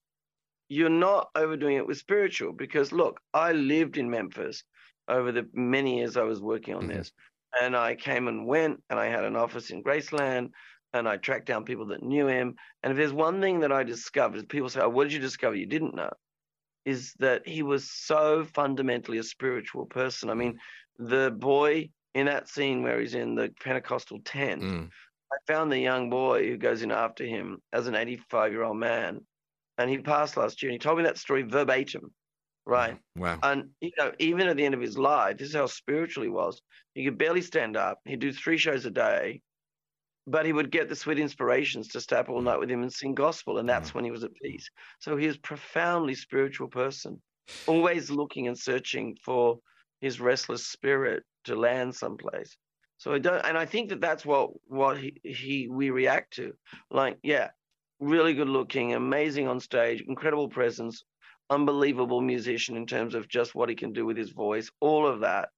you're 0.68 0.88
not 0.88 1.28
overdoing 1.36 1.76
it 1.76 1.86
with 1.86 1.98
spiritual 1.98 2.52
because 2.52 2.90
look, 2.90 3.20
I 3.32 3.52
lived 3.52 3.98
in 3.98 4.10
Memphis 4.10 4.64
over 5.08 5.30
the 5.30 5.48
many 5.52 5.98
years 5.98 6.16
I 6.16 6.22
was 6.22 6.40
working 6.40 6.74
on 6.74 6.82
mm-hmm. 6.82 6.98
this, 6.98 7.12
and 7.60 7.76
I 7.76 7.94
came 7.94 8.26
and 8.26 8.46
went, 8.46 8.82
and 8.90 8.98
I 8.98 9.06
had 9.06 9.24
an 9.24 9.36
office 9.36 9.70
in 9.70 9.84
Graceland, 9.84 10.50
and 10.92 11.08
I 11.08 11.18
tracked 11.18 11.46
down 11.46 11.64
people 11.64 11.86
that 11.86 12.02
knew 12.02 12.26
him. 12.26 12.56
And 12.82 12.90
if 12.90 12.96
there's 12.96 13.12
one 13.12 13.40
thing 13.40 13.60
that 13.60 13.70
I 13.70 13.84
discovered, 13.84 14.48
people 14.48 14.68
say, 14.68 14.80
"Oh, 14.80 14.88
what 14.88 15.04
did 15.04 15.12
you 15.12 15.20
discover 15.20 15.54
you 15.54 15.66
didn't 15.66 15.94
know?" 15.94 16.10
Is 16.84 17.14
that 17.20 17.46
he 17.46 17.62
was 17.62 17.88
so 17.88 18.44
fundamentally 18.44 19.18
a 19.18 19.22
spiritual 19.22 19.86
person. 19.86 20.30
I 20.30 20.34
mean 20.34 20.58
the 20.98 21.30
boy 21.30 21.90
in 22.14 22.26
that 22.26 22.48
scene 22.48 22.82
where 22.82 23.00
he's 23.00 23.14
in 23.14 23.34
the 23.34 23.52
Pentecostal 23.62 24.20
tent, 24.24 24.62
mm. 24.62 24.88
I 25.32 25.52
found 25.52 25.72
the 25.72 25.78
young 25.78 26.10
boy 26.10 26.46
who 26.48 26.56
goes 26.56 26.82
in 26.82 26.90
after 26.90 27.24
him 27.24 27.58
as 27.72 27.86
an 27.86 27.94
85 27.94 28.52
year 28.52 28.64
old 28.64 28.76
man 28.76 29.20
and 29.78 29.90
he 29.90 29.98
passed 29.98 30.36
last 30.36 30.62
year. 30.62 30.70
And 30.70 30.74
he 30.74 30.78
told 30.78 30.98
me 30.98 31.04
that 31.04 31.18
story 31.18 31.42
verbatim, 31.42 32.12
right? 32.66 32.94
Mm-hmm. 32.94 33.20
Wow. 33.20 33.38
And 33.42 33.70
you 33.80 33.90
know, 33.98 34.12
even 34.18 34.48
at 34.48 34.56
the 34.56 34.64
end 34.64 34.74
of 34.74 34.80
his 34.80 34.98
life, 34.98 35.38
this 35.38 35.48
is 35.48 35.54
how 35.54 35.66
spiritual 35.66 36.24
he 36.24 36.30
was. 36.30 36.60
He 36.94 37.04
could 37.04 37.18
barely 37.18 37.42
stand 37.42 37.76
up. 37.76 37.98
He'd 38.04 38.20
do 38.20 38.32
three 38.32 38.58
shows 38.58 38.84
a 38.84 38.90
day, 38.90 39.40
but 40.26 40.46
he 40.46 40.52
would 40.52 40.70
get 40.70 40.88
the 40.88 40.96
sweet 40.96 41.18
inspirations 41.18 41.88
to 41.88 42.00
stay 42.00 42.16
up 42.16 42.28
all 42.28 42.40
mm. 42.40 42.44
night 42.44 42.60
with 42.60 42.70
him 42.70 42.82
and 42.82 42.92
sing 42.92 43.14
gospel, 43.14 43.58
and 43.58 43.68
that's 43.68 43.90
mm. 43.90 43.94
when 43.94 44.04
he 44.04 44.10
was 44.10 44.24
at 44.24 44.34
peace. 44.34 44.68
So 45.00 45.16
he 45.16 45.26
was 45.26 45.38
profoundly 45.38 46.14
spiritual 46.14 46.68
person, 46.68 47.20
always 47.66 48.10
looking 48.10 48.48
and 48.48 48.58
searching 48.58 49.16
for 49.24 49.58
his 50.02 50.20
restless 50.20 50.66
spirit 50.66 51.22
to 51.44 51.54
land 51.54 51.94
someplace. 51.94 52.56
So 52.98 53.14
I 53.14 53.18
don't, 53.18 53.44
and 53.46 53.56
I 53.56 53.64
think 53.64 53.88
that 53.88 54.00
that's 54.00 54.26
what 54.26 54.50
what 54.66 54.98
he, 54.98 55.14
he 55.24 55.68
we 55.70 55.90
react 55.90 56.34
to. 56.34 56.52
Like, 56.90 57.18
yeah, 57.22 57.48
really 58.00 58.34
good 58.34 58.48
looking, 58.48 58.92
amazing 58.94 59.48
on 59.48 59.60
stage, 59.60 60.04
incredible 60.06 60.48
presence, 60.48 61.04
unbelievable 61.48 62.20
musician 62.20 62.76
in 62.76 62.86
terms 62.86 63.14
of 63.14 63.28
just 63.28 63.54
what 63.54 63.68
he 63.68 63.74
can 63.76 63.92
do 63.92 64.04
with 64.04 64.16
his 64.16 64.30
voice, 64.30 64.70
all 64.80 65.06
of 65.06 65.20
that. 65.20 65.48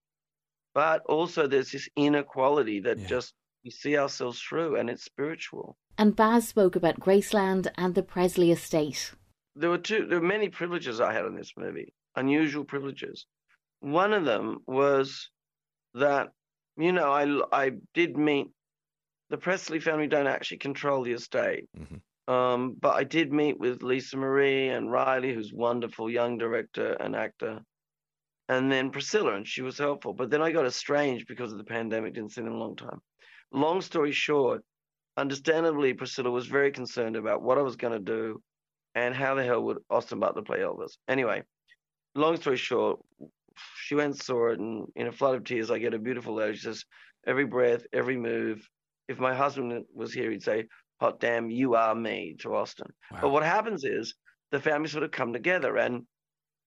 But 0.74 1.02
also, 1.06 1.46
there's 1.46 1.72
this 1.72 1.88
inner 1.96 2.22
quality 2.22 2.80
that 2.80 2.98
Yeah. 3.00 3.06
just 3.08 3.34
we 3.64 3.70
see 3.70 3.96
ourselves 3.96 4.40
through, 4.40 4.76
and 4.76 4.90
it's 4.90 5.04
spiritual. 5.04 5.76
And 5.96 6.14
Baz 6.14 6.48
spoke 6.48 6.76
about 6.76 7.00
Graceland 7.00 7.70
and 7.76 7.94
the 7.94 8.02
Presley 8.02 8.50
estate. 8.50 9.14
There 9.54 9.70
were 9.70 9.78
two. 9.78 10.06
There 10.06 10.20
were 10.20 10.26
many 10.26 10.48
privileges 10.50 11.00
I 11.00 11.12
had 11.14 11.24
in 11.24 11.34
this 11.34 11.52
movie, 11.56 11.94
unusual 12.16 12.64
privileges. 12.64 13.26
One 13.84 14.14
of 14.14 14.24
them 14.24 14.60
was 14.66 15.28
that, 15.92 16.28
you 16.78 16.92
know, 16.92 17.12
I 17.12 17.24
I 17.52 17.72
did 17.92 18.16
meet 18.16 18.46
the 19.28 19.36
Presley 19.36 19.78
family. 19.78 20.06
Don't 20.06 20.26
actually 20.26 20.56
control 20.56 21.02
the 21.02 21.12
estate, 21.12 21.68
Mhm. 21.76 22.00
um, 22.32 22.72
but 22.80 22.94
I 22.94 23.04
did 23.04 23.30
meet 23.30 23.58
with 23.58 23.82
Lisa 23.82 24.16
Marie 24.16 24.68
and 24.68 24.90
Riley, 24.90 25.34
who's 25.34 25.52
wonderful 25.52 26.08
young 26.10 26.38
director 26.38 26.92
and 26.94 27.14
actor, 27.14 27.60
and 28.48 28.72
then 28.72 28.90
Priscilla, 28.90 29.34
and 29.34 29.46
she 29.46 29.60
was 29.60 29.76
helpful. 29.76 30.14
But 30.14 30.30
then 30.30 30.40
I 30.40 30.50
got 30.50 30.64
estranged 30.64 31.26
because 31.28 31.52
of 31.52 31.58
the 31.58 31.64
pandemic. 31.64 32.14
Didn't 32.14 32.32
see 32.32 32.40
them 32.40 32.52
in 32.52 32.56
a 32.56 32.58
long 32.58 32.76
time. 32.76 33.00
Long 33.52 33.82
story 33.82 34.12
short, 34.12 34.64
understandably, 35.18 35.92
Priscilla 35.92 36.30
was 36.30 36.46
very 36.46 36.72
concerned 36.72 37.16
about 37.16 37.42
what 37.42 37.58
I 37.58 37.62
was 37.62 37.76
going 37.76 37.92
to 37.92 38.12
do 38.16 38.42
and 38.94 39.14
how 39.14 39.34
the 39.34 39.44
hell 39.44 39.62
would 39.64 39.78
Austin 39.90 40.20
Butler 40.20 40.42
play 40.42 40.60
Elvis. 40.60 40.96
Anyway, 41.06 41.42
long 42.14 42.36
story 42.38 42.56
short, 42.56 43.00
she 43.76 43.94
went 43.94 44.12
and 44.14 44.22
saw 44.22 44.48
it, 44.50 44.58
and 44.58 44.86
in 44.96 45.06
a 45.06 45.12
flood 45.12 45.34
of 45.34 45.44
tears, 45.44 45.70
I 45.70 45.78
get 45.78 45.94
a 45.94 45.98
beautiful 45.98 46.34
letter. 46.34 46.54
She 46.54 46.60
says, 46.62 46.84
"Every 47.26 47.44
breath, 47.46 47.86
every 47.92 48.16
move. 48.16 48.68
If 49.08 49.18
my 49.18 49.34
husband 49.34 49.84
was 49.92 50.12
here, 50.12 50.30
he'd 50.30 50.42
say." 50.42 50.66
Hot 51.00 51.18
damn, 51.18 51.50
you 51.50 51.74
are 51.74 51.94
me 51.94 52.36
to 52.38 52.54
Austin. 52.54 52.86
But 53.20 53.30
what 53.30 53.42
happens 53.42 53.84
is 53.84 54.14
the 54.52 54.60
family 54.60 54.88
sort 54.88 55.02
of 55.02 55.10
come 55.10 55.32
together, 55.32 55.76
and 55.76 56.06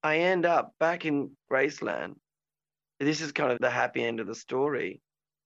I 0.04 0.18
end 0.18 0.46
up 0.46 0.74
back 0.80 1.06
in 1.06 1.32
Graceland. 1.50 2.16
This 3.00 3.22
is 3.22 3.32
kind 3.32 3.52
of 3.54 3.60
the 3.60 3.70
happy 3.70 4.04
end 4.04 4.20
of 4.20 4.28
the 4.28 4.36
story, 4.36 5.02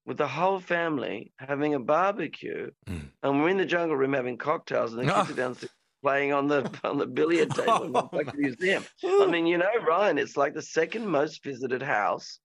with 0.05 0.17
the 0.17 0.27
whole 0.27 0.59
family 0.59 1.31
having 1.37 1.75
a 1.75 1.79
barbecue, 1.79 2.71
Mm. 2.87 3.11
and 3.21 3.41
we're 3.41 3.49
in 3.49 3.57
the 3.57 3.65
jungle 3.65 3.95
room 3.95 4.13
having 4.13 4.37
cocktails, 4.37 4.93
and 4.93 5.01
the 5.07 5.13
kids 5.13 5.29
Oh. 5.29 5.33
are 5.33 5.35
downstairs 5.35 5.71
playing 6.01 6.33
on 6.33 6.47
the 6.47 6.69
on 6.83 6.97
the 6.97 7.05
billiard 7.05 7.51
table 7.51 7.83
in 7.83 7.91
the 7.91 7.99
Oh, 7.99 8.09
back 8.11 8.25
the 8.27 8.33
my- 8.33 8.47
museum. 8.49 8.83
I 9.03 9.27
mean, 9.27 9.45
you 9.47 9.57
know, 9.57 9.69
Ryan, 9.85 10.17
it's 10.17 10.37
like 10.37 10.53
the 10.53 10.61
second 10.61 11.07
most 11.07 11.43
visited 11.43 11.81
house 11.81 12.39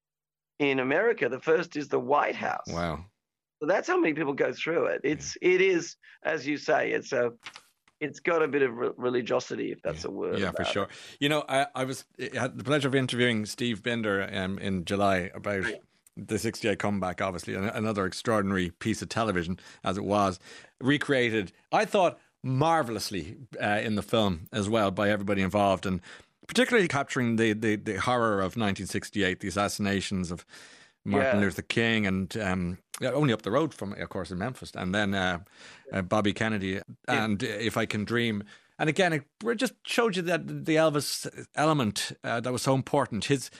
in 0.59 0.81
America. 0.81 1.29
The 1.29 1.41
first 1.41 1.77
is 1.77 1.89
the 1.89 1.99
White 2.01 2.37
House. 2.37 2.67
Wow. 2.69 3.05
So 3.61 3.67
that's 3.67 3.89
how 3.89 3.99
many 3.99 4.13
people 4.13 4.35
go 4.35 4.53
through 4.53 4.87
it. 4.87 5.01
It's 5.05 5.37
it 5.41 5.61
is, 5.61 5.97
as 6.23 6.47
you 6.47 6.59
say, 6.59 6.91
it's 6.93 7.13
a 7.13 7.33
it's 7.99 8.21
got 8.21 8.43
a 8.43 8.49
bit 8.49 8.61
of 8.61 8.77
re- 8.77 8.91
religiosity, 8.99 9.73
if 9.73 9.81
that's 9.81 10.05
a 10.05 10.11
word. 10.11 10.39
Yeah, 10.39 10.51
for 10.51 10.65
sure. 10.65 10.83
it. 10.85 10.91
You 11.19 11.31
know, 11.31 11.45
I, 11.49 11.67
I 11.75 11.85
was 11.85 12.05
I 12.21 12.39
had 12.39 12.59
the 12.59 12.65
pleasure 12.65 12.89
of 12.89 12.95
interviewing 12.95 13.47
Steve 13.47 13.83
Binder 13.83 14.29
um, 14.31 14.59
in 14.59 14.85
July 14.85 15.31
about 15.35 15.65
the 16.19 16.39
68 16.39 16.79
comeback, 16.79 17.21
obviously, 17.23 17.55
another 17.55 18.05
extraordinary 18.07 18.71
piece 18.71 19.01
of 19.03 19.09
television 19.11 19.59
as 19.85 19.99
it 19.99 20.05
was, 20.05 20.39
recreated, 20.81 21.53
I 21.73 21.85
thought, 21.85 22.19
marvelously 22.43 23.37
uh, 23.63 23.81
in 23.83 23.97
the 23.97 24.03
film 24.03 24.49
as 24.53 24.69
well 24.69 24.91
by 24.91 25.11
everybody 25.11 25.43
involved, 25.43 25.87
and 25.87 26.01
particularly 26.47 26.89
capturing 26.89 27.37
the, 27.37 27.53
the, 27.53 27.77
the 27.77 27.97
horror 28.01 28.39
of 28.39 28.57
1968, 28.57 29.41
the 29.41 29.49
assassinations 29.49 30.31
of 30.31 30.45
Martin 31.05 31.39
Yeah. 31.41 31.45
Luther 31.45 31.63
King 31.63 32.07
and 32.07 32.37
um, 32.37 32.79
only 33.03 33.33
up 33.33 33.43
the 33.43 33.51
road 33.51 33.75
from, 33.75 33.93
of 33.93 34.09
course, 34.09 34.31
in 34.31 34.39
Memphis, 34.39 34.73
and 34.75 34.95
then 34.95 35.15
uh, 35.15 35.41
uh, 35.93 36.03
Bobby 36.03 36.33
Kennedy 36.33 36.81
and 37.09 37.43
uh, 37.43 37.47
If 37.47 37.77
I 37.77 37.87
Can 37.87 38.05
Dream. 38.05 38.45
And 38.79 38.89
again, 38.91 39.13
it 39.13 39.25
just 39.57 39.75
showed 39.87 40.17
you 40.17 40.23
that 40.23 40.47
the 40.47 40.77
Elvis 40.77 41.27
element 41.55 42.13
uh, 42.23 42.41
that 42.41 42.53
was 42.53 42.63
so 42.63 42.75
important. 42.75 43.25
His 43.27 43.51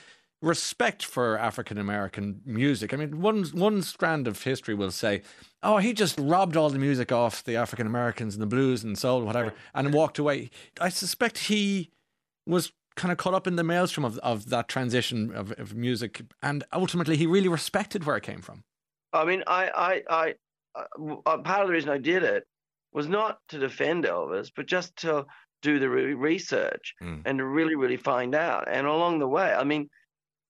respect 0.41 1.03
for 1.03 1.37
African 1.37 1.77
American 1.77 2.41
music. 2.45 2.93
I 2.93 2.97
mean, 2.97 3.21
one 3.21 3.43
one 3.45 3.81
strand 3.81 4.27
of 4.27 4.43
history 4.43 4.75
will 4.75 4.91
say, 4.91 5.21
"Oh, 5.63 5.77
he 5.77 5.93
just 5.93 6.19
robbed 6.19 6.55
all 6.55 6.69
the 6.69 6.79
music 6.79 7.11
off 7.11 7.43
the 7.43 7.55
African 7.55 7.87
Americans 7.87 8.35
and 8.35 8.41
the 8.41 8.47
blues 8.47 8.83
and 8.83 8.97
soul, 8.97 9.21
whatever, 9.23 9.53
and 9.73 9.93
walked 9.93 10.19
away." 10.19 10.49
I 10.79 10.89
suspect 10.89 11.37
he 11.39 11.89
was 12.45 12.71
kind 12.95 13.11
of 13.11 13.17
caught 13.17 13.33
up 13.33 13.45
in 13.47 13.55
the 13.57 13.63
maelstrom 13.63 14.05
of, 14.05 14.17
of 14.19 14.49
that 14.49 14.67
transition 14.67 15.31
of, 15.33 15.51
of 15.53 15.75
music, 15.75 16.21
and 16.41 16.63
ultimately, 16.73 17.17
he 17.17 17.27
really 17.27 17.49
respected 17.49 18.05
where 18.05 18.17
it 18.17 18.23
came 18.23 18.41
from. 18.41 18.63
I 19.13 19.25
mean, 19.25 19.43
I, 19.47 19.69
I, 19.69 20.03
I, 20.09 20.35
uh, 20.75 21.15
uh, 21.25 21.37
part 21.39 21.61
of 21.61 21.67
the 21.67 21.73
reason 21.73 21.89
I 21.89 21.97
did 21.97 22.23
it 22.23 22.45
was 22.93 23.07
not 23.07 23.39
to 23.49 23.59
defend 23.59 24.05
Elvis, 24.05 24.51
but 24.55 24.65
just 24.65 24.95
to 24.97 25.25
do 25.61 25.79
the 25.79 25.89
re- 25.89 26.13
research 26.13 26.93
Mm. 27.01 27.21
and 27.25 27.37
to 27.39 27.45
really, 27.45 27.75
really 27.75 27.97
find 27.97 28.35
out. 28.35 28.67
And 28.67 28.85
along 28.87 29.19
the 29.19 29.27
way, 29.27 29.53
I 29.53 29.63
mean, 29.63 29.89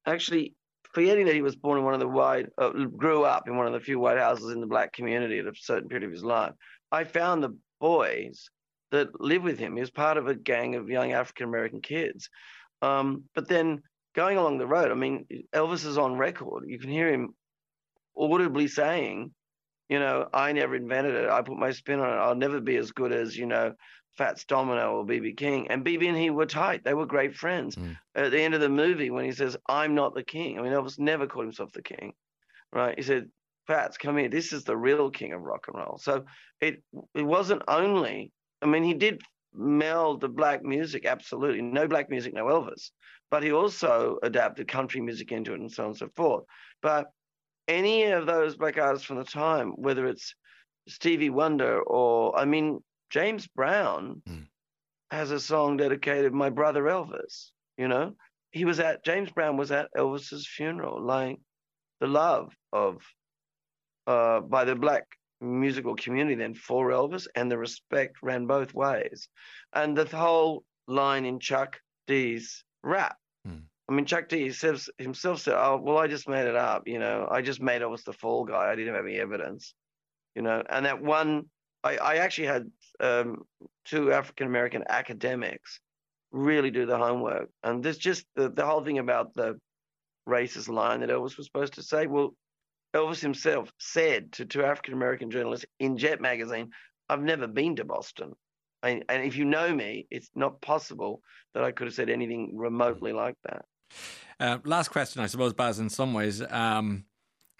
actually, 0.07 0.55
forgetting 0.93 1.25
that 1.25 1.35
he 1.35 1.41
was 1.41 1.55
born 1.55 1.77
in 1.77 1.85
one 1.85 1.93
of 1.93 1.99
the 1.99 2.07
white, 2.07 2.47
uh, 2.57 2.69
grew 2.69 3.23
up 3.23 3.47
in 3.47 3.57
one 3.57 3.67
of 3.67 3.73
the 3.73 3.79
few 3.79 3.99
white 3.99 4.17
houses 4.17 4.51
in 4.51 4.61
the 4.61 4.67
black 4.67 4.93
community 4.93 5.37
at 5.39 5.45
a 5.45 5.53
certain 5.55 5.89
period 5.89 6.05
of 6.05 6.11
his 6.11 6.23
life, 6.23 6.53
I 6.91 7.03
found 7.03 7.43
the 7.43 7.57
boys 7.79 8.49
that 8.91 9.19
live 9.19 9.43
with 9.43 9.59
him. 9.59 9.75
He 9.75 9.81
was 9.81 9.91
part 9.91 10.17
of 10.17 10.27
a 10.27 10.35
gang 10.35 10.75
of 10.75 10.89
young 10.89 11.11
African 11.11 11.47
American 11.47 11.81
kids. 11.81 12.29
Um, 12.81 13.23
but 13.35 13.47
then 13.47 13.81
going 14.15 14.37
along 14.37 14.57
the 14.57 14.67
road, 14.67 14.91
I 14.91 14.95
mean, 14.95 15.25
Elvis 15.53 15.85
is 15.85 15.97
on 15.97 16.17
record. 16.17 16.63
You 16.67 16.79
can 16.79 16.89
hear 16.89 17.11
him 17.11 17.35
audibly 18.17 18.67
saying, 18.67 19.31
you 19.89 19.99
know, 19.99 20.27
I 20.33 20.53
never 20.53 20.75
invented 20.75 21.15
it. 21.15 21.29
I 21.29 21.41
put 21.41 21.57
my 21.57 21.71
spin 21.71 21.99
on 21.99 22.09
it. 22.09 22.21
I'll 22.21 22.35
never 22.35 22.59
be 22.59 22.77
as 22.77 22.91
good 22.91 23.13
as, 23.13 23.37
you 23.37 23.45
know, 23.45 23.73
Fats 24.17 24.45
Domino 24.45 24.97
or 24.97 25.05
BB 25.05 25.37
King. 25.37 25.67
And 25.69 25.85
BB 25.85 26.07
and 26.07 26.17
he 26.17 26.29
were 26.29 26.45
tight. 26.45 26.83
They 26.83 26.93
were 26.93 27.05
great 27.05 27.35
friends. 27.35 27.75
Mm. 27.75 27.97
At 28.15 28.31
the 28.31 28.41
end 28.41 28.53
of 28.53 28.61
the 28.61 28.69
movie, 28.69 29.09
when 29.09 29.25
he 29.25 29.31
says, 29.31 29.55
I'm 29.67 29.95
not 29.95 30.15
the 30.15 30.23
king, 30.23 30.57
I 30.57 30.61
mean, 30.61 30.73
Elvis 30.73 30.99
never 30.99 31.27
called 31.27 31.45
himself 31.45 31.71
the 31.71 31.83
king, 31.83 32.13
right? 32.73 32.97
He 32.97 33.03
said, 33.03 33.29
Fats, 33.67 33.97
come 33.97 34.17
here. 34.17 34.29
This 34.29 34.53
is 34.53 34.63
the 34.63 34.77
real 34.77 35.11
king 35.11 35.33
of 35.33 35.41
rock 35.41 35.65
and 35.67 35.77
roll. 35.77 35.99
So 36.01 36.25
it 36.61 36.81
it 37.13 37.23
wasn't 37.23 37.63
only, 37.67 38.31
I 38.61 38.65
mean, 38.65 38.83
he 38.83 38.93
did 38.93 39.21
meld 39.53 40.21
the 40.21 40.29
black 40.29 40.63
music, 40.63 41.05
absolutely. 41.05 41.61
No 41.61 41.87
black 41.87 42.09
music, 42.09 42.33
no 42.33 42.45
Elvis. 42.45 42.91
But 43.29 43.43
he 43.43 43.51
also 43.51 44.19
adapted 44.23 44.69
country 44.69 45.01
music 45.01 45.31
into 45.31 45.53
it 45.53 45.59
and 45.59 45.71
so 45.71 45.83
on 45.83 45.89
and 45.89 45.97
so 45.97 46.07
forth. 46.15 46.45
But 46.81 47.07
any 47.67 48.03
of 48.03 48.25
those 48.25 48.55
black 48.55 48.77
artists 48.77 49.05
from 49.05 49.17
the 49.17 49.25
time, 49.25 49.71
whether 49.75 50.07
it's 50.07 50.33
Stevie 50.87 51.29
Wonder 51.29 51.81
or, 51.81 52.37
I 52.39 52.45
mean, 52.45 52.79
James 53.09 53.47
Brown 53.47 54.21
Mm. 54.27 54.47
has 55.11 55.31
a 55.31 55.39
song 55.39 55.77
dedicated 55.77 56.33
my 56.33 56.49
brother 56.49 56.83
Elvis. 56.83 57.51
You 57.77 57.87
know, 57.87 58.15
he 58.51 58.65
was 58.65 58.79
at 58.79 59.03
James 59.03 59.31
Brown 59.31 59.57
was 59.57 59.71
at 59.71 59.89
Elvis's 59.95 60.47
funeral, 60.47 61.01
like 61.01 61.39
the 61.99 62.07
love 62.07 62.53
of 62.73 63.01
uh, 64.07 64.39
by 64.41 64.63
the 64.65 64.75
black 64.75 65.03
musical 65.41 65.95
community 65.95 66.35
then 66.35 66.53
for 66.55 66.89
Elvis, 66.89 67.27
and 67.35 67.51
the 67.51 67.57
respect 67.57 68.17
ran 68.23 68.47
both 68.47 68.73
ways, 68.73 69.27
and 69.73 69.95
the 69.97 70.05
whole 70.05 70.63
line 70.87 71.25
in 71.25 71.39
Chuck 71.39 71.79
D's 72.07 72.63
rap. 72.83 73.17
Hmm. 73.45 73.59
I 73.89 73.93
mean, 73.93 74.05
Chuck 74.05 74.27
D 74.29 74.51
says 74.51 74.89
himself 74.97 75.41
said, 75.41 75.55
"Oh, 75.55 75.77
well, 75.77 75.97
I 75.97 76.07
just 76.07 76.27
made 76.27 76.47
it 76.47 76.55
up. 76.55 76.87
You 76.87 76.99
know, 76.99 77.27
I 77.29 77.41
just 77.41 77.61
made 77.61 77.81
Elvis 77.81 78.03
the 78.03 78.13
fall 78.13 78.45
guy. 78.45 78.71
I 78.71 78.75
didn't 78.75 78.95
have 78.95 79.05
any 79.05 79.19
evidence." 79.19 79.73
You 80.35 80.41
know, 80.41 80.63
and 80.69 80.85
that 80.85 81.01
one, 81.01 81.49
I, 81.83 81.97
I 81.97 82.15
actually 82.17 82.47
had 82.47 82.71
um, 82.99 83.43
two 83.85 84.11
African 84.11 84.47
American 84.47 84.83
academics 84.89 85.79
really 86.31 86.71
do 86.71 86.85
the 86.85 86.97
homework, 86.97 87.49
and 87.63 87.83
there's 87.83 87.97
just 87.97 88.25
the, 88.35 88.49
the 88.49 88.65
whole 88.65 88.83
thing 88.83 88.99
about 88.99 89.33
the 89.33 89.59
racist 90.27 90.67
line 90.67 90.99
that 90.99 91.09
Elvis 91.09 91.37
was 91.37 91.45
supposed 91.45 91.73
to 91.73 91.83
say. 91.83 92.07
Well, 92.07 92.35
Elvis 92.93 93.21
himself 93.21 93.71
said 93.79 94.31
to 94.33 94.45
two 94.45 94.63
African 94.63 94.93
American 94.93 95.31
journalists 95.31 95.65
in 95.79 95.97
Jet 95.97 96.21
magazine, 96.21 96.71
"I've 97.09 97.23
never 97.23 97.47
been 97.47 97.75
to 97.77 97.85
Boston." 97.85 98.33
And, 98.83 99.03
and 99.09 99.23
if 99.23 99.35
you 99.35 99.45
know 99.45 99.73
me, 99.73 100.07
it's 100.11 100.29
not 100.35 100.61
possible 100.61 101.21
that 101.53 101.63
I 101.63 101.71
could 101.71 101.87
have 101.87 101.95
said 101.95 102.09
anything 102.09 102.51
remotely 102.55 103.11
like 103.11 103.35
that. 103.43 103.65
Uh, 104.39 104.59
last 104.65 104.89
question, 104.89 105.21
I 105.21 105.25
suppose, 105.25 105.53
Baz. 105.53 105.79
In 105.79 105.89
some 105.89 106.13
ways, 106.13 106.41
um, 106.41 107.05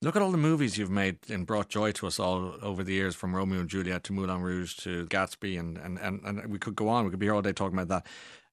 Look 0.04 0.16
at 0.16 0.22
all 0.22 0.32
the 0.32 0.38
movies 0.38 0.78
you've 0.78 0.92
made 0.92 1.18
and 1.28 1.48
brought 1.48 1.70
joy 1.70 1.92
to 1.94 2.06
us 2.06 2.20
all 2.20 2.54
over 2.62 2.84
the 2.84 2.94
years, 2.94 3.16
from 3.16 3.36
Romeo 3.36 3.62
and 3.62 3.70
Juliet 3.70 4.04
to 4.04 4.14
Moulin 4.14 4.42
Rouge 4.42 4.76
to 4.78 5.08
Gatsby, 5.08 5.60
and, 5.60 5.78
and, 5.80 5.98
and, 5.98 6.24
and 6.24 6.46
we 6.52 6.60
could 6.60 6.76
go 6.76 6.88
on. 6.88 7.04
We 7.04 7.10
could 7.10 7.20
be 7.20 7.26
here 7.26 7.34
all 7.34 7.42
day 7.42 7.52
talking 7.52 7.76
about 7.76 7.88
that. 7.88 8.06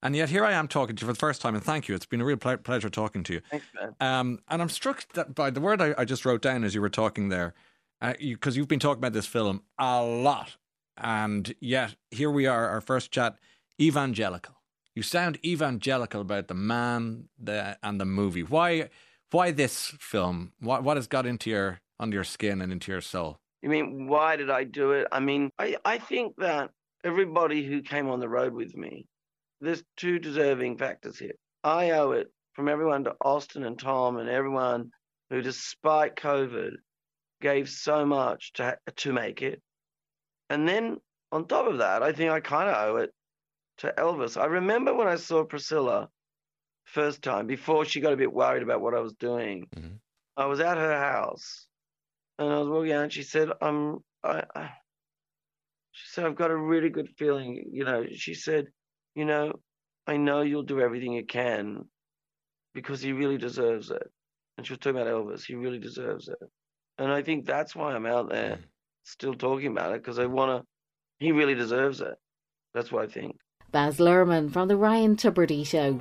And 0.02 0.16
yet 0.16 0.30
here 0.30 0.44
I 0.44 0.52
am 0.52 0.68
talking 0.68 0.96
to 0.96 1.02
you 1.02 1.06
for 1.06 1.12
the 1.12 1.18
first 1.18 1.42
time, 1.42 1.54
and 1.54 1.62
thank 1.62 1.86
you. 1.86 1.94
It's 1.94 2.06
been 2.06 2.22
a 2.22 2.24
real 2.24 2.38
ple- 2.38 2.56
pleasure 2.56 2.88
talking 2.88 3.22
to 3.24 3.34
you. 3.34 3.40
Thanks. 3.50 3.66
Um, 4.00 4.38
and 4.48 4.62
I'm 4.62 4.70
struck 4.70 5.06
that 5.12 5.34
by 5.34 5.50
the 5.50 5.60
word 5.60 5.82
I, 5.82 5.94
I 5.98 6.06
just 6.06 6.24
wrote 6.24 6.40
down 6.40 6.64
as 6.64 6.74
you 6.74 6.80
were 6.80 6.88
talking 6.88 7.28
there, 7.28 7.52
because 8.00 8.14
uh, 8.16 8.20
you, 8.20 8.38
you've 8.52 8.68
been 8.68 8.80
talking 8.80 9.00
about 9.00 9.12
this 9.12 9.26
film 9.26 9.62
a 9.78 10.02
lot, 10.02 10.56
and 10.96 11.54
yet 11.60 11.94
here 12.10 12.30
we 12.30 12.46
are, 12.46 12.68
our 12.70 12.80
first 12.80 13.10
chat, 13.10 13.36
evangelical. 13.78 14.54
You 14.94 15.02
sound 15.02 15.38
evangelical 15.44 16.22
about 16.22 16.48
the 16.48 16.54
man 16.54 17.28
the, 17.38 17.76
and 17.82 18.00
the 18.00 18.06
movie. 18.06 18.44
Why? 18.44 18.88
Why 19.34 19.50
this 19.50 19.92
film? 19.98 20.52
What 20.60 20.84
what 20.84 20.96
has 20.96 21.08
got 21.08 21.26
into 21.26 21.50
your 21.50 21.80
under 21.98 22.14
your 22.14 22.22
skin 22.22 22.62
and 22.62 22.70
into 22.70 22.92
your 22.92 23.00
soul? 23.00 23.40
You 23.62 23.68
mean 23.68 24.06
why 24.06 24.36
did 24.36 24.48
I 24.48 24.62
do 24.62 24.92
it? 24.92 25.08
I 25.10 25.18
mean, 25.18 25.50
I, 25.58 25.76
I 25.84 25.98
think 25.98 26.36
that 26.38 26.70
everybody 27.02 27.64
who 27.64 27.82
came 27.82 28.08
on 28.08 28.20
the 28.20 28.28
road 28.28 28.54
with 28.54 28.76
me, 28.76 29.06
there's 29.60 29.82
two 29.96 30.20
deserving 30.20 30.78
factors 30.78 31.18
here. 31.18 31.34
I 31.64 31.90
owe 31.90 32.12
it 32.12 32.28
from 32.52 32.68
everyone 32.68 33.02
to 33.04 33.16
Austin 33.20 33.64
and 33.64 33.76
Tom 33.76 34.18
and 34.18 34.28
everyone 34.28 34.92
who, 35.30 35.42
despite 35.42 36.14
COVID, 36.14 36.74
gave 37.40 37.68
so 37.68 38.06
much 38.06 38.52
to 38.52 38.78
to 38.98 39.12
make 39.12 39.42
it. 39.42 39.60
And 40.48 40.68
then 40.68 40.98
on 41.32 41.48
top 41.48 41.66
of 41.66 41.78
that, 41.78 42.04
I 42.04 42.12
think 42.12 42.30
I 42.30 42.38
kind 42.38 42.68
of 42.68 42.76
owe 42.76 42.96
it 42.98 43.10
to 43.78 43.92
Elvis. 43.98 44.40
I 44.40 44.44
remember 44.44 44.94
when 44.94 45.08
I 45.08 45.16
saw 45.16 45.42
Priscilla 45.42 46.08
first 46.84 47.22
time 47.22 47.46
before 47.46 47.84
she 47.84 48.00
got 48.00 48.12
a 48.12 48.16
bit 48.16 48.32
worried 48.32 48.62
about 48.62 48.80
what 48.80 48.94
I 48.94 49.00
was 49.00 49.14
doing. 49.14 49.66
Mm-hmm. 49.74 49.94
I 50.36 50.46
was 50.46 50.60
at 50.60 50.76
her 50.76 50.98
house 50.98 51.66
and 52.38 52.52
I 52.52 52.58
was 52.58 52.68
walking 52.68 52.92
out 52.92 53.04
and 53.04 53.12
she 53.12 53.22
said, 53.22 53.50
I'm, 53.60 53.98
I, 54.22 54.44
I, 54.54 54.70
she 55.92 56.08
said, 56.08 56.24
I've 56.24 56.36
got 56.36 56.50
a 56.50 56.56
really 56.56 56.90
good 56.90 57.08
feeling. 57.16 57.64
You 57.70 57.84
know, 57.84 58.04
she 58.12 58.34
said, 58.34 58.66
you 59.14 59.24
know, 59.24 59.52
I 60.06 60.16
know 60.16 60.42
you'll 60.42 60.64
do 60.64 60.80
everything 60.80 61.12
you 61.12 61.24
can 61.24 61.84
because 62.74 63.00
he 63.00 63.12
really 63.12 63.38
deserves 63.38 63.90
it. 63.90 64.10
And 64.56 64.66
she 64.66 64.72
was 64.72 64.80
talking 64.80 65.00
about 65.00 65.12
Elvis. 65.12 65.44
He 65.44 65.54
really 65.54 65.78
deserves 65.78 66.28
it. 66.28 66.38
And 66.98 67.10
I 67.10 67.22
think 67.22 67.46
that's 67.46 67.74
why 67.74 67.94
I'm 67.94 68.06
out 68.06 68.28
there 68.28 68.56
mm. 68.56 68.64
still 69.04 69.34
talking 69.34 69.68
about 69.68 69.92
it 69.92 70.02
because 70.02 70.18
I 70.18 70.26
want 70.26 70.62
to, 70.62 70.66
he 71.18 71.32
really 71.32 71.54
deserves 71.54 72.00
it. 72.00 72.14
That's 72.72 72.90
what 72.90 73.04
I 73.04 73.06
think. 73.06 73.36
Baz 73.70 73.98
Luhrmann 73.98 74.52
from 74.52 74.68
The 74.68 74.76
Ryan 74.76 75.16
Tubridy 75.16 75.66
Show. 75.66 76.00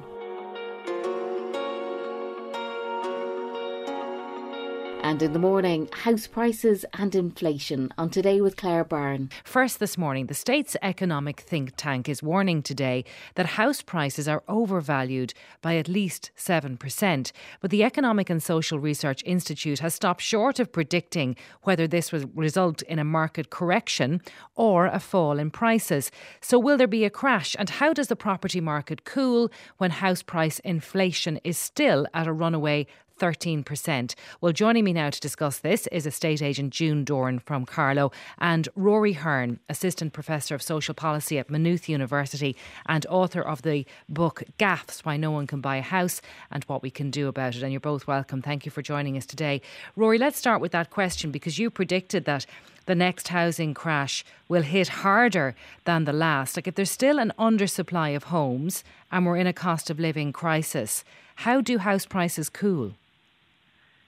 And 5.13 5.21
in 5.21 5.33
the 5.33 5.37
morning, 5.37 5.89
house 5.93 6.25
prices 6.25 6.85
and 6.95 7.13
inflation 7.13 7.93
on 7.99 8.09
Today 8.09 8.41
with 8.41 8.57
Claire 8.57 8.83
Byrne. 8.83 9.29
First 9.43 9.79
this 9.79 9.95
morning, 9.95 10.25
the 10.25 10.33
state's 10.33 10.75
economic 10.81 11.39
think 11.39 11.73
tank 11.77 12.09
is 12.09 12.23
warning 12.23 12.63
today 12.63 13.05
that 13.35 13.45
house 13.45 13.83
prices 13.83 14.27
are 14.27 14.41
overvalued 14.47 15.35
by 15.61 15.75
at 15.75 15.87
least 15.87 16.31
7%. 16.35 17.31
But 17.61 17.69
the 17.69 17.83
Economic 17.83 18.31
and 18.31 18.41
Social 18.41 18.79
Research 18.79 19.21
Institute 19.23 19.77
has 19.81 19.93
stopped 19.93 20.21
short 20.21 20.59
of 20.59 20.71
predicting 20.71 21.35
whether 21.61 21.85
this 21.85 22.11
will 22.11 22.25
result 22.33 22.81
in 22.81 22.97
a 22.97 23.03
market 23.03 23.51
correction 23.51 24.19
or 24.55 24.87
a 24.87 24.99
fall 24.99 25.37
in 25.37 25.51
prices. 25.51 26.09
So, 26.41 26.57
will 26.57 26.77
there 26.77 26.87
be 26.87 27.05
a 27.05 27.11
crash? 27.11 27.55
And 27.59 27.69
how 27.69 27.93
does 27.93 28.07
the 28.07 28.15
property 28.15 28.61
market 28.61 29.05
cool 29.05 29.51
when 29.77 29.91
house 29.91 30.23
price 30.23 30.57
inflation 30.61 31.39
is 31.43 31.55
still 31.55 32.07
at 32.15 32.25
a 32.25 32.33
runaway 32.33 32.87
13%. 33.19 34.15
Well, 34.41 34.51
joining 34.51 34.83
me 34.83 34.93
now 34.93 35.09
to 35.09 35.19
discuss 35.19 35.59
this 35.59 35.87
is 35.87 36.05
estate 36.05 36.41
agent 36.41 36.73
June 36.73 37.03
Doran 37.03 37.39
from 37.39 37.65
Carlow 37.65 38.11
and 38.39 38.67
Rory 38.75 39.13
Hearne, 39.13 39.59
Assistant 39.69 40.13
Professor 40.13 40.55
of 40.55 40.61
Social 40.61 40.93
Policy 40.93 41.37
at 41.37 41.49
Maynooth 41.49 41.87
University 41.87 42.55
and 42.87 43.05
author 43.07 43.41
of 43.41 43.61
the 43.61 43.85
book 44.09 44.43
Gaffs 44.57 45.05
Why 45.05 45.17
No 45.17 45.31
One 45.31 45.47
Can 45.47 45.61
Buy 45.61 45.77
a 45.77 45.81
House 45.81 46.21
and 46.51 46.63
What 46.65 46.81
We 46.81 46.89
Can 46.89 47.11
Do 47.11 47.27
About 47.27 47.55
It. 47.55 47.63
And 47.63 47.71
you're 47.71 47.79
both 47.79 48.07
welcome. 48.07 48.41
Thank 48.41 48.65
you 48.65 48.71
for 48.71 48.81
joining 48.81 49.17
us 49.17 49.25
today. 49.25 49.61
Rory, 49.95 50.17
let's 50.17 50.37
start 50.37 50.61
with 50.61 50.71
that 50.71 50.89
question 50.89 51.31
because 51.31 51.59
you 51.59 51.69
predicted 51.69 52.25
that 52.25 52.45
the 52.85 52.95
next 52.95 53.29
housing 53.29 53.73
crash 53.73 54.25
will 54.49 54.63
hit 54.63 54.87
harder 54.89 55.55
than 55.85 56.03
the 56.03 56.13
last. 56.13 56.57
Like 56.57 56.67
if 56.67 56.75
there's 56.75 56.91
still 56.91 57.19
an 57.19 57.31
undersupply 57.39 58.15
of 58.15 58.25
homes 58.25 58.83
and 59.11 59.25
we're 59.25 59.37
in 59.37 59.47
a 59.47 59.53
cost 59.53 59.89
of 59.89 59.99
living 59.99 60.33
crisis, 60.33 61.03
how 61.35 61.61
do 61.61 61.77
house 61.77 62.05
prices 62.05 62.49
cool? 62.49 62.93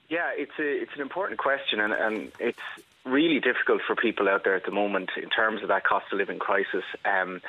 Yeah, 0.09 0.31
it's 0.35 0.57
a, 0.59 0.81
it's 0.81 0.93
an 0.95 1.01
important 1.01 1.39
question, 1.39 1.79
and, 1.79 1.93
and 1.93 2.31
it's 2.39 2.59
really 3.05 3.39
difficult 3.39 3.81
for 3.85 3.95
people 3.95 4.27
out 4.29 4.43
there 4.43 4.55
at 4.55 4.65
the 4.65 4.71
moment 4.71 5.11
in 5.21 5.29
terms 5.29 5.61
of 5.61 5.69
that 5.69 5.83
cost 5.83 6.05
of 6.11 6.17
living 6.17 6.39
crisis. 6.39 6.83
Um, 7.05 7.41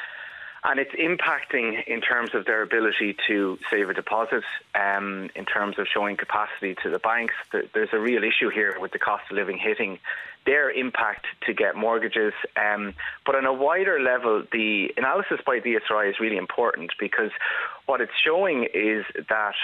and 0.65 0.81
it's 0.81 0.95
impacting 0.95 1.85
in 1.87 2.01
terms 2.01 2.35
of 2.35 2.45
their 2.45 2.63
ability 2.63 3.17
to 3.29 3.59
save 3.71 3.89
a 3.89 3.95
deposit, 3.95 4.43
um, 4.75 5.31
in 5.37 5.45
terms 5.45 5.79
of 5.79 5.87
showing 5.87 6.17
capacity 6.17 6.75
to 6.83 6.91
the 6.91 6.99
banks. 6.99 7.35
There's 7.53 7.93
a 7.93 8.01
real 8.01 8.25
issue 8.25 8.49
here 8.49 8.77
with 8.81 8.93
the 8.93 8.99
cost 8.99 9.31
of 9.31 9.37
living 9.37 9.59
hitting 9.59 10.01
their 10.47 10.71
impact 10.71 11.27
to 11.47 11.53
get 11.53 11.77
mortgages. 11.77 12.33
Um, 12.57 12.95
but 13.27 13.35
on 13.35 13.45
a 13.45 13.53
wider 13.53 14.01
level, 14.01 14.45
the 14.53 14.93
analysis 14.97 15.41
by 15.45 15.61
ESRI 15.61 16.09
is 16.11 16.21
really 16.21 16.37
important 16.37 16.93
because 16.99 17.31
what 17.87 18.01
it's 18.01 18.13
showing 18.25 18.69
is 18.73 19.05
that 19.29 19.55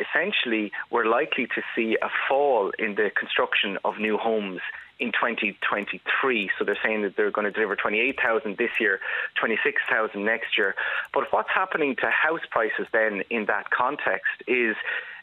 essentially 0.00 0.72
we're 0.90 1.06
likely 1.06 1.46
to 1.46 1.62
see 1.76 1.96
a 2.02 2.08
fall 2.28 2.72
in 2.78 2.94
the 2.94 3.10
construction 3.14 3.78
of 3.84 3.98
new 3.98 4.16
homes 4.16 4.60
in 4.98 5.12
2023. 5.12 6.50
So 6.58 6.64
they're 6.64 6.78
saying 6.84 7.02
that 7.02 7.16
they're 7.16 7.30
going 7.30 7.46
to 7.46 7.50
deliver 7.50 7.74
28,000 7.74 8.56
this 8.58 8.70
year, 8.78 9.00
26,000 9.40 10.24
next 10.24 10.58
year. 10.58 10.74
But 11.12 11.24
what's 11.32 11.48
happening 11.48 11.96
to 11.96 12.10
house 12.10 12.44
prices 12.50 12.86
then 12.92 13.22
in 13.30 13.46
that 13.46 13.70
context 13.70 14.42
is 14.46 14.76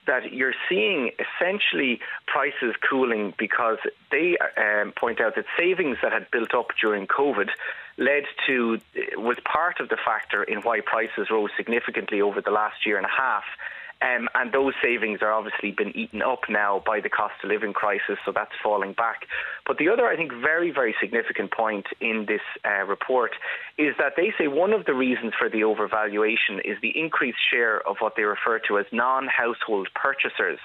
that 0.07 0.33
you're 0.33 0.55
seeing 0.67 1.11
essentially 1.19 1.99
prices 2.25 2.75
cooling 2.89 3.33
because 3.37 3.77
they 4.11 4.37
um, 4.57 4.93
point 4.93 5.21
out 5.21 5.35
that 5.35 5.45
savings 5.57 5.97
that 6.01 6.11
had 6.11 6.29
built 6.31 6.53
up 6.55 6.67
during 6.81 7.05
COVID 7.05 7.49
led 7.97 8.23
to 8.47 8.79
was 9.15 9.37
part 9.43 9.79
of 9.79 9.89
the 9.89 9.97
factor 9.97 10.43
in 10.43 10.61
why 10.61 10.79
prices 10.81 11.29
rose 11.29 11.49
significantly 11.55 12.21
over 12.21 12.41
the 12.41 12.51
last 12.51 12.85
year 12.85 12.97
and 12.97 13.05
a 13.05 13.09
half. 13.09 13.43
Um, 14.01 14.29
and 14.35 14.51
those 14.51 14.73
savings 14.83 15.19
are 15.21 15.31
obviously 15.31 15.71
been 15.71 15.95
eaten 15.97 16.21
up 16.21 16.41
now 16.49 16.83
by 16.85 16.99
the 17.01 17.09
cost 17.09 17.33
of 17.43 17.49
living 17.49 17.73
crisis, 17.73 18.17
so 18.25 18.31
that's 18.31 18.51
falling 18.61 18.93
back. 18.93 19.25
But 19.65 19.77
the 19.79 19.89
other, 19.89 20.05
I 20.05 20.15
think, 20.15 20.31
very, 20.33 20.71
very 20.71 20.95
significant 21.01 21.51
point 21.51 21.87
in 21.99 22.25
this 22.27 22.41
uh, 22.63 22.85
report 22.85 23.31
is 23.77 23.95
that 23.97 24.13
they 24.15 24.33
say 24.37 24.47
one 24.47 24.73
of 24.73 24.85
the 24.85 24.93
reasons 24.93 25.33
for 25.37 25.49
the 25.49 25.61
overvaluation 25.61 26.59
is 26.63 26.77
the 26.81 26.93
increased 26.97 27.39
share 27.51 27.81
of 27.87 27.97
what 27.99 28.15
they 28.15 28.23
refer 28.23 28.59
to 28.67 28.77
as 28.77 28.85
non 28.91 29.27
household 29.27 29.89
purchasers 29.95 30.59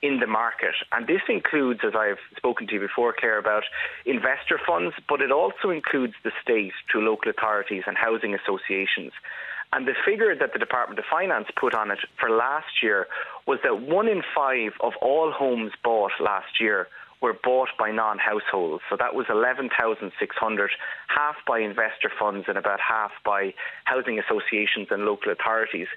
in 0.00 0.20
the 0.20 0.26
market. 0.26 0.74
And 0.92 1.06
this 1.06 1.22
includes, 1.28 1.80
as 1.84 1.92
I've 1.94 2.22
spoken 2.36 2.66
to 2.68 2.74
you 2.74 2.80
before, 2.80 3.14
Claire, 3.18 3.38
about 3.38 3.64
investor 4.06 4.60
funds, 4.64 4.94
but 5.08 5.20
it 5.20 5.32
also 5.32 5.70
includes 5.70 6.14
the 6.24 6.30
state 6.42 6.72
through 6.90 7.08
local 7.08 7.30
authorities 7.30 7.82
and 7.86 7.96
housing 7.96 8.34
associations. 8.34 9.12
And 9.72 9.86
the 9.86 9.94
figure 10.04 10.34
that 10.34 10.52
the 10.52 10.58
Department 10.58 10.98
of 10.98 11.04
Finance 11.10 11.48
put 11.56 11.74
on 11.74 11.90
it 11.90 11.98
for 12.18 12.30
last 12.30 12.82
year 12.82 13.06
was 13.46 13.58
that 13.64 13.82
one 13.82 14.08
in 14.08 14.22
five 14.34 14.72
of 14.80 14.94
all 15.02 15.30
homes 15.30 15.72
bought 15.84 16.12
last 16.20 16.60
year 16.60 16.88
were 17.20 17.34
bought 17.44 17.68
by 17.78 17.90
non-households. 17.90 18.82
So 18.88 18.96
that 18.96 19.14
was 19.14 19.26
11,600, 19.28 20.70
half 21.08 21.36
by 21.46 21.58
investor 21.58 22.10
funds 22.18 22.46
and 22.48 22.56
about 22.56 22.80
half 22.80 23.10
by 23.24 23.54
housing 23.84 24.18
associations 24.18 24.88
and 24.90 25.04
local 25.04 25.32
authorities. 25.32 25.88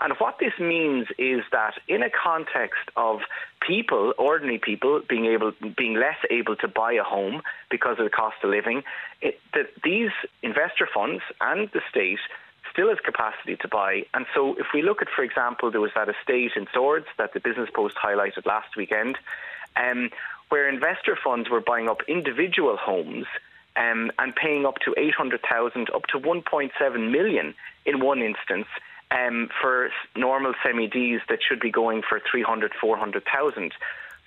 And 0.00 0.14
what 0.18 0.38
this 0.38 0.54
means 0.58 1.08
is 1.18 1.42
that 1.52 1.74
in 1.86 2.02
a 2.02 2.08
context 2.08 2.88
of 2.96 3.20
people, 3.60 4.14
ordinary 4.16 4.58
people, 4.58 5.02
being 5.06 5.26
able, 5.26 5.52
being 5.76 5.94
less 5.94 6.16
able 6.30 6.56
to 6.56 6.68
buy 6.68 6.94
a 6.94 7.02
home 7.02 7.42
because 7.70 7.98
of 7.98 8.04
the 8.04 8.10
cost 8.10 8.36
of 8.42 8.48
living, 8.48 8.82
it, 9.20 9.38
that 9.52 9.68
these 9.84 10.10
investor 10.42 10.88
funds 10.92 11.22
and 11.42 11.68
the 11.74 11.82
state 11.90 12.20
still 12.72 12.88
has 12.88 12.98
capacity 13.00 13.56
to 13.56 13.68
buy. 13.68 14.04
And 14.14 14.26
so, 14.34 14.54
if 14.58 14.66
we 14.74 14.82
look 14.82 15.02
at, 15.02 15.08
for 15.08 15.22
example, 15.22 15.70
there 15.70 15.80
was 15.80 15.92
that 15.94 16.08
estate 16.08 16.52
in 16.56 16.66
Swords 16.72 17.06
that 17.18 17.32
the 17.32 17.40
Business 17.40 17.68
Post 17.72 17.96
highlighted 17.96 18.46
last 18.46 18.76
weekend, 18.76 19.16
um, 19.76 20.10
where 20.48 20.68
investor 20.68 21.16
funds 21.22 21.48
were 21.48 21.60
buying 21.60 21.88
up 21.88 22.02
individual 22.08 22.76
homes 22.76 23.26
um, 23.76 24.10
and 24.18 24.34
paying 24.34 24.66
up 24.66 24.78
to 24.84 24.94
800,000, 24.96 25.90
up 25.94 26.06
to 26.08 26.18
1.7 26.18 27.10
million 27.10 27.54
in 27.86 28.00
one 28.00 28.22
instance. 28.22 28.66
Um, 29.12 29.50
for 29.60 29.90
normal 30.14 30.54
semi 30.62 30.86
Ds 30.86 31.22
that 31.28 31.40
should 31.42 31.58
be 31.58 31.72
going 31.72 32.02
for 32.08 32.20
300, 32.30 32.72
400,000. 32.80 33.72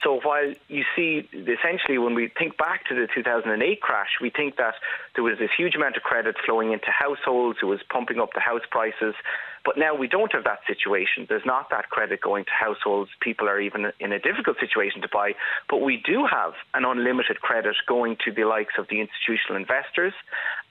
So 0.02 0.20
while 0.22 0.54
you 0.68 0.84
see, 0.96 1.28
essentially, 1.32 1.98
when 1.98 2.14
we 2.14 2.28
think 2.28 2.58
back 2.58 2.86
to 2.90 2.96
the 2.96 3.08
2008 3.14 3.82
crash, 3.82 4.10
we 4.22 4.30
think 4.30 4.58
that 4.58 4.76
there 5.16 5.24
was 5.24 5.38
this 5.40 5.52
huge 5.56 5.76
amount 5.76 5.98
of 5.98 6.04
credit 6.04 6.36
flowing 6.46 6.74
into 6.74 6.88
households, 6.92 7.60
it 7.62 7.66
was 7.66 7.80
pumping 7.90 8.20
up 8.20 8.34
the 8.34 8.42
house 8.42 8.64
prices. 8.70 9.16
But 9.66 9.78
now 9.78 9.96
we 9.96 10.08
don't 10.08 10.32
have 10.34 10.44
that 10.44 10.60
situation. 10.68 11.26
There's 11.30 11.46
not 11.46 11.70
that 11.70 11.90
credit 11.90 12.20
going 12.20 12.44
to 12.46 12.52
households. 12.52 13.12
People 13.22 13.48
are 13.48 13.62
even 13.62 13.94
in 14.00 14.12
a 14.12 14.20
difficult 14.20 14.58
situation 14.60 15.02
to 15.02 15.08
buy. 15.08 15.36
But 15.70 15.78
we 15.78 16.04
do 16.06 16.26
have 16.30 16.54
an 16.74 16.84
unlimited 16.84 17.40
credit 17.40 17.76
going 17.88 18.18
to 18.26 18.32
the 18.32 18.44
likes 18.44 18.74
of 18.78 18.88
the 18.90 19.00
institutional 19.00 19.56
investors. 19.56 20.14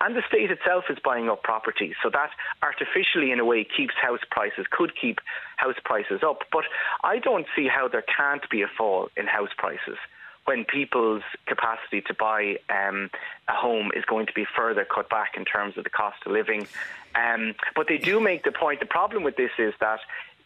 And 0.03 0.17
the 0.17 0.23
state 0.27 0.51
itself 0.51 0.85
is 0.91 0.99
buying 1.03 1.31
up 1.31 1.45
properties. 1.45 1.95
So 2.03 2.11
that 2.11 2.31
artificially, 2.61 3.31
in 3.31 3.39
a 3.39 3.45
way, 3.45 3.65
keeps 3.65 3.95
house 3.95 4.25
prices, 4.31 4.67
could 4.69 4.93
keep 5.01 5.21
house 5.57 5.77
prices 5.85 6.23
up. 6.27 6.43
But 6.51 6.65
I 7.05 7.21
don't 7.21 7.47
see 7.55 7.69
how 7.69 7.87
there 7.87 8.03
can't 8.03 8.43
be 8.51 8.63
a 8.63 8.67
fall 8.67 9.11
in 9.17 9.27
house 9.29 9.51
prices 9.57 9.97
when 10.45 10.65
people's 10.65 11.23
capacity 11.47 12.01
to 12.01 12.15
buy 12.15 12.57
um, 12.69 13.11
a 13.47 13.53
home 13.53 13.93
is 13.95 14.05
going 14.05 14.27
to 14.27 14.33
be 14.33 14.45
further 14.57 14.85
cut 14.85 15.09
back 15.09 15.37
in 15.37 15.45
terms 15.45 15.79
of 15.79 15.85
the 15.85 15.91
cost 15.91 16.17
of 16.27 16.33
living. 16.33 16.67
Um, 17.15 17.55
but 17.77 17.87
they 17.87 17.99
do 17.99 18.19
make 18.19 18.43
the 18.43 18.51
point. 18.51 18.81
The 18.81 18.87
problem 18.87 19.23
with 19.23 19.37
this 19.37 19.53
is 19.57 19.73
that 19.79 20.01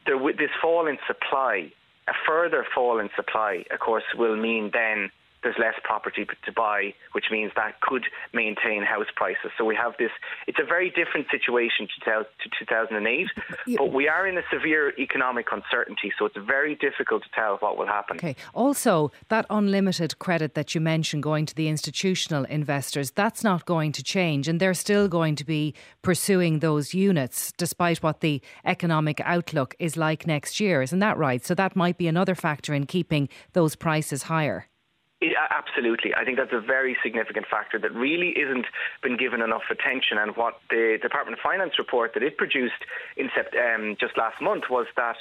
there, 0.04 0.18
this 0.34 0.50
fall 0.60 0.86
in 0.86 0.98
supply, 1.06 1.72
a 2.08 2.12
further 2.26 2.66
fall 2.74 2.98
in 2.98 3.08
supply, 3.16 3.64
of 3.70 3.80
course, 3.80 4.04
will 4.14 4.36
mean 4.36 4.70
then 4.72 5.10
there's 5.46 5.58
less 5.60 5.78
property 5.84 6.26
to 6.44 6.52
buy, 6.52 6.92
which 7.12 7.26
means 7.30 7.52
that 7.54 7.80
could 7.80 8.04
maintain 8.34 8.82
house 8.82 9.06
prices. 9.14 9.52
So 9.56 9.64
we 9.64 9.76
have 9.76 9.92
this, 9.96 10.10
it's 10.48 10.58
a 10.60 10.64
very 10.64 10.90
different 10.90 11.28
situation 11.30 11.86
to, 12.04 12.26
2008, 12.58 13.28
but 13.76 13.92
we 13.92 14.08
are 14.08 14.26
in 14.26 14.36
a 14.36 14.42
severe 14.52 14.92
economic 14.98 15.46
uncertainty, 15.52 16.12
so 16.18 16.24
it's 16.24 16.36
very 16.36 16.74
difficult 16.74 17.22
to 17.22 17.28
tell 17.32 17.58
what 17.58 17.78
will 17.78 17.86
happen. 17.86 18.16
Okay. 18.16 18.34
Also, 18.54 19.12
that 19.28 19.46
unlimited 19.48 20.18
credit 20.18 20.54
that 20.54 20.74
you 20.74 20.80
mentioned 20.80 21.22
going 21.22 21.46
to 21.46 21.54
the 21.54 21.68
institutional 21.68 22.44
investors, 22.46 23.12
that's 23.12 23.44
not 23.44 23.66
going 23.66 23.92
to 23.92 24.02
change, 24.02 24.48
and 24.48 24.58
they're 24.58 24.74
still 24.74 25.06
going 25.06 25.36
to 25.36 25.44
be 25.44 25.74
pursuing 26.02 26.58
those 26.58 26.92
units 26.92 27.52
despite 27.56 28.02
what 28.02 28.20
the 28.20 28.42
economic 28.64 29.20
outlook 29.20 29.76
is 29.78 29.96
like 29.96 30.26
next 30.26 30.58
year. 30.58 30.82
Isn't 30.82 30.98
that 30.98 31.16
right? 31.16 31.44
So 31.44 31.54
that 31.54 31.76
might 31.76 31.98
be 31.98 32.08
another 32.08 32.34
factor 32.34 32.74
in 32.74 32.86
keeping 32.86 33.28
those 33.52 33.76
prices 33.76 34.24
higher. 34.24 34.66
Yeah, 35.20 35.48
absolutely. 35.50 36.14
I 36.14 36.24
think 36.24 36.36
that's 36.36 36.52
a 36.52 36.60
very 36.60 36.96
significant 37.02 37.46
factor 37.50 37.78
that 37.78 37.94
really 37.94 38.30
isn't 38.30 38.66
been 39.02 39.16
given 39.16 39.40
enough 39.40 39.62
attention. 39.70 40.18
And 40.18 40.36
what 40.36 40.60
the 40.68 40.98
Department 41.00 41.38
of 41.38 41.42
Finance 41.42 41.78
report 41.78 42.12
that 42.14 42.22
it 42.22 42.36
produced 42.36 42.84
in 43.16 43.30
um, 43.74 43.96
just 43.98 44.18
last 44.18 44.42
month 44.42 44.64
was 44.68 44.86
that 44.96 45.16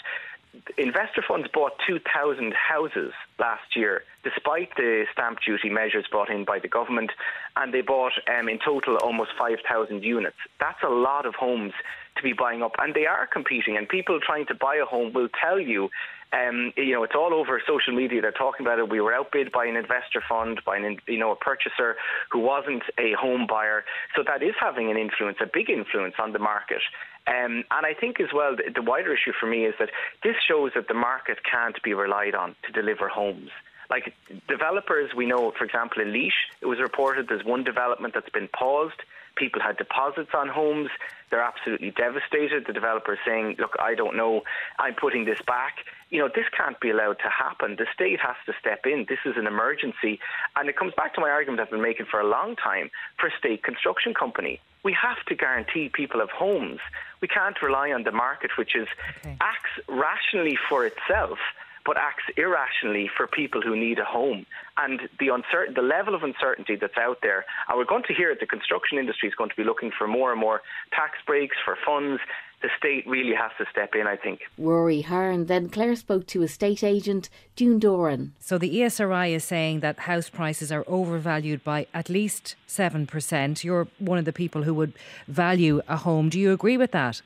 investor 0.78 1.24
funds 1.26 1.48
bought 1.54 1.74
2,000 1.88 2.54
houses 2.54 3.14
last 3.40 3.76
year, 3.76 4.04
despite 4.24 4.76
the 4.76 5.06
stamp 5.14 5.40
duty 5.46 5.70
measures 5.70 6.06
brought 6.12 6.30
in 6.30 6.44
by 6.46 6.60
the 6.60 6.68
government, 6.68 7.12
and 7.56 7.74
they 7.74 7.82
bought 7.82 8.14
um, 8.28 8.50
in 8.50 8.60
total 8.64 8.98
almost 8.98 9.32
5,000 9.38 10.04
units. 10.04 10.38
That's 10.60 10.82
a 10.84 10.90
lot 10.90 11.26
of 11.26 11.36
homes 11.36 11.74
to 12.18 12.24
be 12.24 12.34
buying 12.34 12.62
up, 12.64 12.74
and 12.80 12.94
they 12.94 13.06
are 13.06 13.28
competing. 13.28 13.78
And 13.78 13.88
people 13.88 14.20
trying 14.20 14.46
to 14.48 14.56
buy 14.56 14.76
a 14.76 14.86
home 14.86 15.14
will 15.14 15.30
tell 15.42 15.60
you 15.60 15.90
um, 16.34 16.74
you 16.76 16.94
know, 16.94 17.04
it's 17.04 17.16
all 17.16 17.34
over 17.34 17.62
social 17.66 17.94
media. 17.94 18.22
They're 18.22 18.32
talking 18.32 18.66
about 18.66 18.80
it. 18.80 18.90
We 18.90 19.02
were 19.02 19.14
outbid 19.14 19.52
by 19.52 19.66
an 19.66 19.76
investor 19.76 20.22
fund, 20.28 20.62
by 20.66 20.78
an, 20.78 20.98
you 21.08 21.18
know, 21.18 21.32
a 21.32 21.36
purchaser 21.36 21.96
who 22.32 22.40
wasn't 22.40 22.84
a 22.98 23.14
home 23.14 23.48
buyer. 23.48 23.86
So 24.16 24.24
that 24.28 24.44
is 24.44 24.54
having 24.60 24.92
an 24.92 24.98
influence, 24.98 25.38
a 25.42 25.50
big 25.52 25.70
influence 25.70 26.16
on 26.20 26.34
the 26.34 26.40
market. 26.40 26.82
Um, 27.28 27.64
and 27.72 27.86
I 27.86 27.94
think 28.00 28.20
as 28.20 28.30
well, 28.34 28.56
the, 28.56 28.72
the 28.74 28.82
wider 28.82 29.14
issue 29.14 29.32
for 29.40 29.48
me 29.48 29.66
is 29.66 29.74
that 29.80 29.90
this 30.24 30.36
shows 30.48 30.72
that 30.76 30.88
the 30.88 30.94
market 30.94 31.40
can't 31.50 31.82
be 31.84 31.94
relied 31.94 32.36
on 32.36 32.56
to 32.66 32.72
deliver 32.72 33.08
homes. 33.08 33.50
Like 33.90 34.14
developers, 34.48 35.12
we 35.16 35.26
know, 35.26 35.52
for 35.58 35.64
example, 35.64 36.02
in 36.02 36.12
Laois, 36.12 36.34
it 36.62 36.66
was 36.66 36.80
reported 36.80 37.28
there's 37.28 37.46
one 37.46 37.64
development 37.64 38.14
that's 38.14 38.30
been 38.30 38.48
paused. 38.48 39.00
People 39.36 39.62
had 39.62 39.78
deposits 39.78 40.32
on 40.34 40.48
homes. 40.48 40.90
They're 41.30 41.44
absolutely 41.44 41.92
devastated. 41.92 42.66
The 42.66 42.74
developer 42.74 43.14
is 43.14 43.20
saying, 43.26 43.58
look, 43.60 43.76
I 43.80 43.94
don't 43.94 44.16
know, 44.16 44.42
I'm 44.80 44.96
putting 44.96 45.26
this 45.26 45.40
back. 45.46 45.74
You 46.16 46.22
know, 46.22 46.30
this 46.34 46.46
can't 46.56 46.80
be 46.80 46.92
allowed 46.92 47.20
to 47.20 47.30
happen. 47.30 47.76
The 47.78 47.88
state 47.94 48.22
has 48.22 48.38
to 48.46 48.54
step 48.58 48.86
in. 48.86 49.06
This 49.10 49.20
is 49.26 49.34
an 49.36 49.48
emergency. 49.48 50.18
And 50.56 50.70
it 50.70 50.78
comes 50.78 50.94
back 50.96 51.14
to 51.16 51.20
my 51.20 51.30
argument 51.30 51.60
I've 51.60 51.70
been 51.70 51.82
making 51.82 52.06
for 52.10 52.22
a 52.22 52.26
long 52.26 52.56
time 52.56 52.90
for 53.20 53.28
a 53.28 53.38
state 53.38 53.64
construction 53.64 54.14
company. 54.14 54.62
We 54.82 54.94
have 54.94 55.18
to 55.28 55.36
guarantee 55.36 55.90
people 55.90 56.22
have 56.22 56.30
homes. 56.30 56.80
We 57.20 57.28
can't 57.28 57.62
rely 57.62 57.92
on 57.92 58.04
the 58.04 58.14
market, 58.14 58.52
which 58.58 58.78
is 58.78 58.88
okay. 59.26 59.36
acts 59.42 59.76
rationally 59.90 60.58
for 60.70 60.86
itself 60.86 61.38
but 61.86 61.98
acts 61.98 62.24
irrationally 62.36 63.10
for 63.16 63.28
people 63.28 63.62
who 63.62 63.76
need 63.76 64.00
a 64.00 64.04
home. 64.04 64.46
And 64.78 65.02
the 65.20 65.30
uncertain, 65.30 65.76
the 65.76 65.84
level 65.84 66.16
of 66.16 66.24
uncertainty 66.24 66.76
that's 66.76 66.98
out 66.98 67.20
there, 67.22 67.46
and 67.70 67.78
we're 67.78 67.86
going 67.86 68.04
to 68.08 68.14
hear 68.14 68.32
it, 68.32 68.40
the 68.40 68.48
construction 68.48 68.98
industry 68.98 69.30
is 69.30 69.36
going 69.36 69.52
to 69.52 69.56
be 69.56 69.64
looking 69.64 69.92
for 69.96 70.08
more 70.08 70.32
and 70.32 70.42
more 70.42 70.62
tax 70.92 71.20
breaks 71.28 71.56
for 71.64 71.78
funds. 71.86 72.20
The 72.66 72.72
state 72.80 73.06
really 73.06 73.36
has 73.36 73.52
to 73.60 73.66
step 73.70 73.94
in, 73.94 74.08
I 74.08 74.16
think. 74.16 74.40
Rory 74.58 75.02
Hearne. 75.04 75.46
Then 75.46 75.70
Claire 75.70 75.96
spoke 75.96 76.26
to 76.26 76.42
estate 76.42 76.84
agent 76.84 77.30
June 77.56 77.78
Doran. 77.78 78.34
So 78.40 78.58
the 78.58 78.80
ESRI 78.80 79.36
is 79.36 79.44
saying 79.44 79.82
that 79.82 80.00
house 80.00 80.32
prices 80.32 80.72
are 80.72 80.84
overvalued 80.88 81.64
by 81.64 81.86
at 81.94 82.10
least 82.10 82.56
7%. 82.68 83.64
You're 83.64 83.88
one 84.00 84.18
of 84.18 84.26
the 84.26 84.34
people 84.34 84.64
who 84.64 84.74
would 84.74 84.94
value 85.28 85.80
a 85.88 85.98
home. 85.98 86.28
Do 86.30 86.40
you 86.40 86.54
agree 86.54 86.76
with 86.76 86.90
that? 86.90 87.22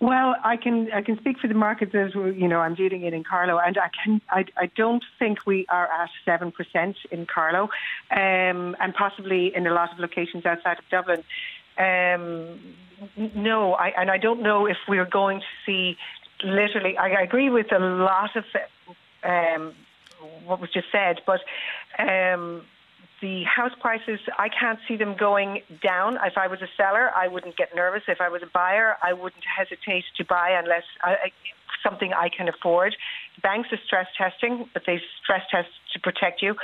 Well, 0.00 0.34
I 0.42 0.56
can 0.56 0.90
I 0.92 1.02
can 1.02 1.18
speak 1.18 1.38
for 1.38 1.46
the 1.46 1.54
markets 1.54 1.94
as 1.94 2.14
you 2.14 2.48
know 2.48 2.60
I'm 2.60 2.74
dealing 2.74 3.02
it 3.02 3.12
in 3.12 3.22
Carlow, 3.22 3.58
and 3.58 3.76
I 3.76 3.90
can 4.02 4.22
I, 4.30 4.46
I 4.56 4.70
don't 4.74 5.04
think 5.18 5.46
we 5.46 5.66
are 5.68 5.88
at 5.92 6.08
seven 6.24 6.52
percent 6.52 6.96
in 7.10 7.26
Carlow, 7.26 7.64
um, 8.10 8.74
and 8.80 8.94
possibly 8.96 9.54
in 9.54 9.66
a 9.66 9.74
lot 9.74 9.92
of 9.92 9.98
locations 9.98 10.46
outside 10.46 10.78
of 10.78 10.88
Dublin. 10.90 11.22
Um, 11.80 12.60
no, 13.34 13.72
I, 13.74 13.88
and 13.98 14.10
I 14.10 14.18
don't 14.18 14.42
know 14.42 14.66
if 14.66 14.76
we're 14.86 15.06
going 15.06 15.40
to 15.40 15.46
see 15.64 15.96
literally. 16.44 16.96
I, 16.98 17.22
agree 17.22 17.48
with 17.48 17.72
a 17.72 17.78
lot 17.78 18.36
of 18.36 18.44
um, 19.24 19.74
what 20.44 20.60
was 20.60 20.70
just 20.70 20.86
said, 20.92 21.20
but. 21.26 21.40
Um, 21.98 22.62
the 23.22 23.44
house 23.44 23.72
prices, 23.78 24.18
I 24.38 24.48
can't 24.48 24.78
see 24.88 24.96
them 24.96 25.14
going 25.14 25.60
down. 25.82 26.16
If 26.24 26.38
I 26.38 26.46
was 26.46 26.62
a 26.62 26.68
seller, 26.74 27.10
I 27.14 27.28
wouldn't 27.28 27.54
get 27.54 27.74
nervous. 27.76 28.02
If 28.08 28.18
I 28.18 28.30
was 28.30 28.42
a 28.42 28.46
buyer, 28.46 28.96
I 29.02 29.12
wouldn't 29.12 29.44
hesitate 29.44 30.04
to 30.16 30.24
buy 30.24 30.58
unless 30.58 30.84
I, 31.02 31.30
something 31.82 32.12
I 32.12 32.28
can 32.28 32.48
afford. 32.48 32.96
Banks 33.42 33.68
are 33.72 33.78
stress 33.84 34.06
testing, 34.16 34.68
but 34.72 34.82
they 34.86 35.00
stress 35.22 35.42
test 35.50 35.68
to 35.92 36.00
protect 36.00 36.42
you, 36.42 36.54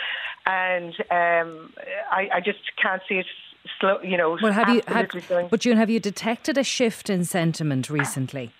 and 0.46 0.94
um, 1.10 1.72
I, 2.10 2.28
I 2.34 2.40
just 2.44 2.58
can't 2.80 3.02
see 3.08 3.16
it 3.16 3.26
slow. 3.80 4.00
You 4.02 4.16
know, 4.16 4.38
well, 4.40 4.52
have 4.52 4.68
you? 4.68 4.82
Have, 4.86 5.08
but 5.50 5.60
June, 5.60 5.76
have 5.76 5.90
you 5.90 6.00
detected 6.00 6.58
a 6.58 6.64
shift 6.64 7.10
in 7.10 7.24
sentiment 7.24 7.90
recently? 7.90 8.52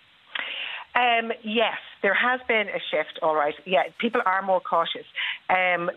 Um, 0.94 1.30
yes, 1.42 1.76
there 2.02 2.14
has 2.14 2.40
been 2.48 2.68
a 2.68 2.80
shift. 2.90 3.18
All 3.22 3.34
right, 3.34 3.54
yeah, 3.66 3.82
people 3.98 4.22
are 4.24 4.40
more 4.40 4.60
cautious. 4.60 5.04
Um, 5.50 5.90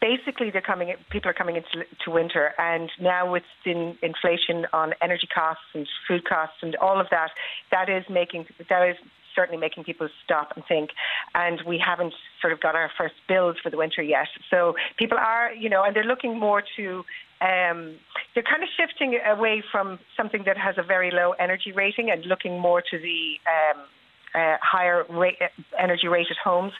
basically, 0.00 0.50
they're 0.50 0.60
coming. 0.60 0.94
People 1.10 1.30
are 1.30 1.34
coming 1.34 1.56
into 1.56 1.84
to 2.04 2.10
winter, 2.10 2.52
and 2.58 2.90
now 3.00 3.30
with 3.30 3.42
the 3.64 3.96
inflation 4.00 4.66
on 4.72 4.94
energy 5.02 5.26
costs 5.26 5.64
and 5.74 5.88
food 6.06 6.24
costs 6.24 6.58
and 6.62 6.76
all 6.76 7.00
of 7.00 7.08
that, 7.10 7.30
that 7.72 7.88
is 7.88 8.04
making 8.08 8.46
that 8.68 8.88
is 8.88 8.96
certainly 9.34 9.60
making 9.60 9.84
people 9.84 10.08
stop 10.24 10.52
and 10.56 10.64
think. 10.66 10.90
And 11.34 11.60
we 11.66 11.78
haven't 11.78 12.14
sort 12.40 12.52
of 12.52 12.60
got 12.60 12.74
our 12.74 12.90
first 12.96 13.14
bills 13.28 13.56
for 13.62 13.70
the 13.70 13.76
winter 13.76 14.02
yet. 14.02 14.28
So 14.50 14.74
people 14.96 15.18
are, 15.18 15.52
you 15.52 15.68
know, 15.68 15.82
and 15.82 15.94
they're 15.94 16.04
looking 16.04 16.38
more 16.38 16.62
to. 16.76 17.04
Um, 17.40 17.96
they're 18.32 18.44
kind 18.44 18.62
of 18.62 18.68
shifting 18.76 19.18
away 19.26 19.62
from 19.70 19.98
something 20.16 20.44
that 20.46 20.56
has 20.56 20.76
a 20.78 20.82
very 20.82 21.10
low 21.10 21.32
energy 21.32 21.72
rating 21.72 22.10
and 22.10 22.24
looking 22.24 22.58
more 22.58 22.80
to 22.80 22.98
the 22.98 23.34
um, 23.46 23.84
uh, 24.34 24.56
higher 24.62 25.04
rate, 25.10 25.36
energy 25.78 26.08
rated 26.08 26.36
homes. 26.42 26.72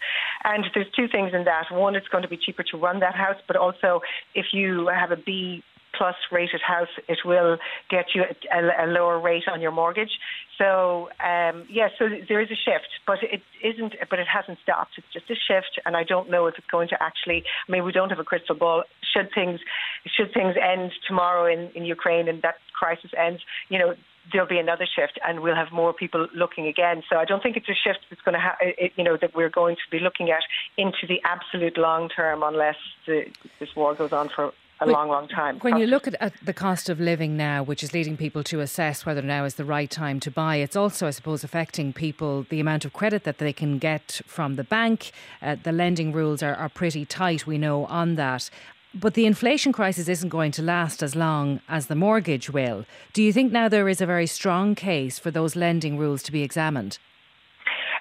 And 0.44 0.64
there's 0.74 0.86
two 0.96 1.08
things 1.08 1.32
in 1.34 1.44
that. 1.44 1.70
One, 1.70 1.96
it's 1.96 2.08
going 2.08 2.22
to 2.22 2.28
be 2.28 2.36
cheaper 2.36 2.62
to 2.70 2.76
run 2.76 3.00
that 3.00 3.14
house, 3.14 3.36
but 3.46 3.56
also 3.56 4.00
if 4.34 4.46
you 4.52 4.88
have 4.88 5.10
a 5.10 5.16
B 5.16 5.62
plus 5.96 6.16
rated 6.30 6.60
house, 6.60 6.88
it 7.08 7.18
will 7.24 7.58
get 7.90 8.06
you 8.14 8.24
a, 8.52 8.84
a 8.84 8.86
lower 8.86 9.18
rate 9.18 9.44
on 9.50 9.60
your 9.60 9.72
mortgage. 9.72 10.18
So 10.58 11.08
um, 11.24 11.66
yeah, 11.68 11.88
so 11.98 12.08
there 12.28 12.40
is 12.40 12.50
a 12.50 12.56
shift, 12.56 12.88
but 13.06 13.18
it 13.22 13.42
isn't. 13.62 13.94
But 14.08 14.18
it 14.18 14.26
hasn't 14.26 14.58
stopped. 14.62 14.92
It's 14.98 15.12
just 15.12 15.30
a 15.30 15.34
shift, 15.34 15.80
and 15.84 15.96
I 15.96 16.04
don't 16.04 16.30
know 16.30 16.46
if 16.46 16.56
it's 16.58 16.66
going 16.68 16.88
to 16.88 17.02
actually. 17.02 17.44
I 17.68 17.72
mean, 17.72 17.84
we 17.84 17.92
don't 17.92 18.10
have 18.10 18.18
a 18.18 18.24
crystal 18.24 18.54
ball. 18.54 18.84
Should 19.12 19.30
things 19.34 19.60
should 20.06 20.32
things 20.32 20.54
end 20.60 20.92
tomorrow 21.06 21.46
in 21.52 21.70
in 21.74 21.84
Ukraine 21.84 22.28
and 22.28 22.42
that 22.42 22.56
crisis 22.74 23.10
ends, 23.16 23.40
you 23.68 23.78
know, 23.78 23.94
there'll 24.32 24.48
be 24.48 24.58
another 24.58 24.86
shift 24.86 25.18
and 25.26 25.40
we'll 25.40 25.54
have 25.54 25.72
more 25.72 25.92
people 25.92 26.26
looking 26.34 26.66
again. 26.66 27.02
So 27.10 27.16
I 27.16 27.24
don't 27.24 27.42
think 27.42 27.56
it's 27.56 27.68
a 27.68 27.74
shift 27.74 28.00
that's 28.10 28.22
going 28.22 28.34
to 28.34 28.40
have, 28.40 28.56
you 28.96 29.04
know, 29.04 29.16
that 29.16 29.34
we're 29.34 29.50
going 29.50 29.76
to 29.76 29.90
be 29.90 29.98
looking 29.98 30.30
at 30.30 30.42
into 30.76 31.06
the 31.06 31.20
absolute 31.24 31.76
long 31.76 32.08
term 32.08 32.42
unless 32.42 32.76
the, 33.06 33.26
this 33.60 33.74
war 33.76 33.94
goes 33.94 34.12
on 34.12 34.28
for 34.28 34.52
a 34.80 34.86
long, 34.86 35.08
long 35.08 35.28
time. 35.28 35.58
When 35.60 35.78
you 35.78 35.86
look 35.86 36.06
at, 36.06 36.14
at, 36.20 36.32
the 36.44 36.52
cost 36.52 36.88
of 36.88 37.00
living 37.00 37.36
now, 37.36 37.62
which 37.62 37.82
is 37.82 37.92
leading 37.92 38.16
people 38.16 38.42
to 38.44 38.60
assess 38.60 39.06
whether 39.06 39.22
now 39.22 39.44
is 39.44 39.54
the 39.54 39.64
right 39.64 39.90
time 39.90 40.20
to 40.20 40.30
buy, 40.30 40.56
it's 40.56 40.76
also, 40.76 41.06
I 41.06 41.10
suppose, 41.10 41.44
affecting 41.44 41.92
people 41.92 42.46
the 42.48 42.60
amount 42.60 42.84
of 42.84 42.92
credit 42.92 43.24
that 43.24 43.38
they 43.38 43.52
can 43.52 43.78
get 43.78 44.20
from 44.26 44.56
the 44.56 44.64
bank. 44.64 45.12
Uh, 45.40 45.56
the 45.62 45.72
lending 45.72 46.12
rules 46.12 46.42
are, 46.42 46.54
are 46.54 46.68
pretty 46.68 47.04
tight, 47.04 47.46
we 47.46 47.58
know, 47.58 47.86
on 47.86 48.16
that. 48.16 48.50
but 48.94 49.14
the 49.14 49.26
inflation 49.26 49.72
crisis 49.72 50.08
isn't 50.08 50.28
going 50.28 50.52
to 50.52 50.62
last 50.62 51.02
as 51.02 51.16
long 51.16 51.60
as 51.68 51.86
the 51.86 51.96
mortgage 51.96 52.50
will. 52.50 52.84
Do 53.12 53.22
you 53.22 53.32
think 53.32 53.52
now 53.52 53.68
there 53.68 53.88
is 53.88 54.00
a 54.00 54.06
very 54.06 54.26
strong 54.26 54.74
case 54.74 55.18
for 55.18 55.30
those 55.32 55.56
lending 55.56 55.98
rules 55.98 56.22
to 56.24 56.32
be 56.32 56.42
examined? 56.42 56.98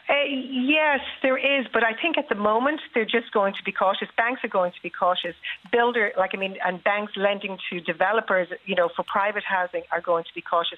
Uh, 0.10 0.26
yes, 0.28 1.00
there 1.22 1.38
is, 1.38 1.66
but 1.72 1.82
I 1.84 1.94
think 1.94 2.18
at 2.18 2.28
the 2.28 2.36
moment 2.36 2.82
they're 2.94 3.06
just 3.06 3.32
going 3.32 3.54
to 3.54 3.64
be 3.64 3.72
cautious. 3.72 4.10
Banks 4.18 4.44
are 4.44 4.50
going 4.50 4.74
to 4.74 4.82
be 4.84 4.90
cautious. 4.90 5.34
Builder, 5.72 6.12
like 6.18 6.32
I 6.34 6.38
mean, 6.38 6.58
and 6.66 6.84
banks 6.84 7.14
lending 7.16 7.58
to 7.70 7.80
developers, 7.80 8.50
you 8.66 8.76
know, 8.76 8.90
for 8.94 9.04
private 9.04 9.44
housing 9.46 9.84
are 9.92 10.02
going 10.02 10.26
to 10.26 10.34
be 10.36 10.42
cautious. 10.42 10.78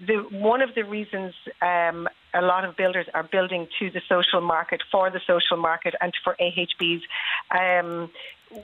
The 0.00 0.16
one 0.30 0.62
of 0.62 0.74
the 0.74 0.84
reasons 0.84 1.34
um, 1.60 2.08
a 2.32 2.40
lot 2.40 2.64
of 2.64 2.74
builders 2.76 3.06
are 3.12 3.24
building 3.24 3.68
to 3.78 3.90
the 3.90 4.00
social 4.08 4.40
market 4.40 4.82
for 4.90 5.10
the 5.10 5.20
social 5.26 5.58
market 5.58 5.94
and 6.00 6.14
for 6.24 6.34
AHBs 6.40 7.02
um, 7.50 8.10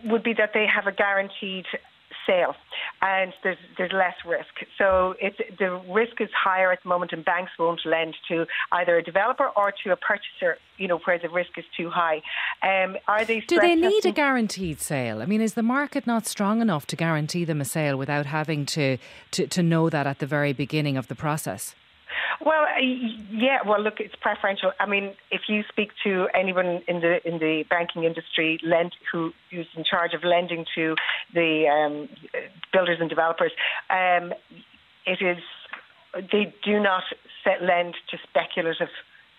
would 0.05 0.23
be 0.23 0.33
that 0.35 0.53
they 0.55 0.67
have 0.67 0.87
a 0.87 0.93
guaranteed 0.93 1.67
sale, 2.29 2.55
and 3.03 3.33
there's 3.43 3.57
there's 3.77 3.93
less 3.93 4.15
risk. 4.27 4.55
So 4.77 5.15
it's 5.21 5.39
the 5.59 5.81
risk 5.93 6.21
is 6.21 6.29
higher 6.33 6.71
at 6.73 6.83
the 6.83 6.89
moment, 6.89 7.13
and 7.13 7.25
banks 7.25 7.53
won't 7.59 7.81
lend 7.85 8.15
to 8.29 8.47
either 8.73 8.97
a 8.97 9.03
developer 9.03 9.49
or 9.57 9.73
to 9.85 9.93
a 9.93 9.97
purchaser. 9.97 10.59
You 10.77 10.89
know 10.89 10.99
where 11.05 11.19
the 11.19 11.29
risk 11.29 11.51
is 11.57 11.65
too 11.77 11.91
high. 11.91 12.23
Um, 12.63 12.97
are 13.09 13.25
they? 13.25 13.41
Do 13.41 13.59
they 13.59 13.75
need 13.75 14.05
a 14.05 14.13
guaranteed 14.13 14.81
sale? 14.81 15.23
I 15.23 15.27
mean, 15.27 15.41
is 15.41 15.55
the 15.55 15.63
market 15.63 16.07
not 16.07 16.27
strong 16.27 16.61
enough 16.61 16.87
to 16.89 16.97
guarantee 16.97 17.45
them 17.45 17.61
a 17.61 17.65
sale 17.65 17.97
without 17.97 18.27
having 18.27 18.67
to 18.67 18.99
to, 19.33 19.47
to 19.47 19.63
know 19.63 19.89
that 19.91 20.07
at 20.07 20.19
the 20.19 20.27
very 20.27 20.53
beginning 20.53 20.97
of 20.97 21.09
the 21.09 21.15
process? 21.15 21.75
Well, 22.41 22.67
yeah. 22.81 23.59
Well, 23.67 23.81
look, 23.81 24.01
it's 24.01 24.15
preferential. 24.17 24.73
I 24.81 24.87
mean, 24.87 25.15
if 25.31 25.43
you 25.49 25.63
speak 25.69 25.91
to 26.05 26.29
anyone 26.35 26.83
in 26.87 27.01
the 27.01 27.27
in 27.27 27.39
the 27.39 27.65
banking 27.69 28.05
industry, 28.05 28.59
lend 28.63 28.93
who 29.11 29.33
who's 29.51 29.67
in 29.77 29.85
charge 29.85 30.15
of 30.15 30.25
lending 30.25 30.65
to 30.75 30.95
the 31.35 31.67
um, 31.69 32.09
builders 32.73 32.99
and 33.01 33.09
developers, 33.09 33.53
um, 33.91 34.33
it 35.07 35.21
is 35.23 35.39
they 36.33 36.55
do 36.65 36.81
not 36.81 37.03
set 37.45 37.63
lend 37.63 37.95
to 38.11 38.19
speculative 38.29 38.89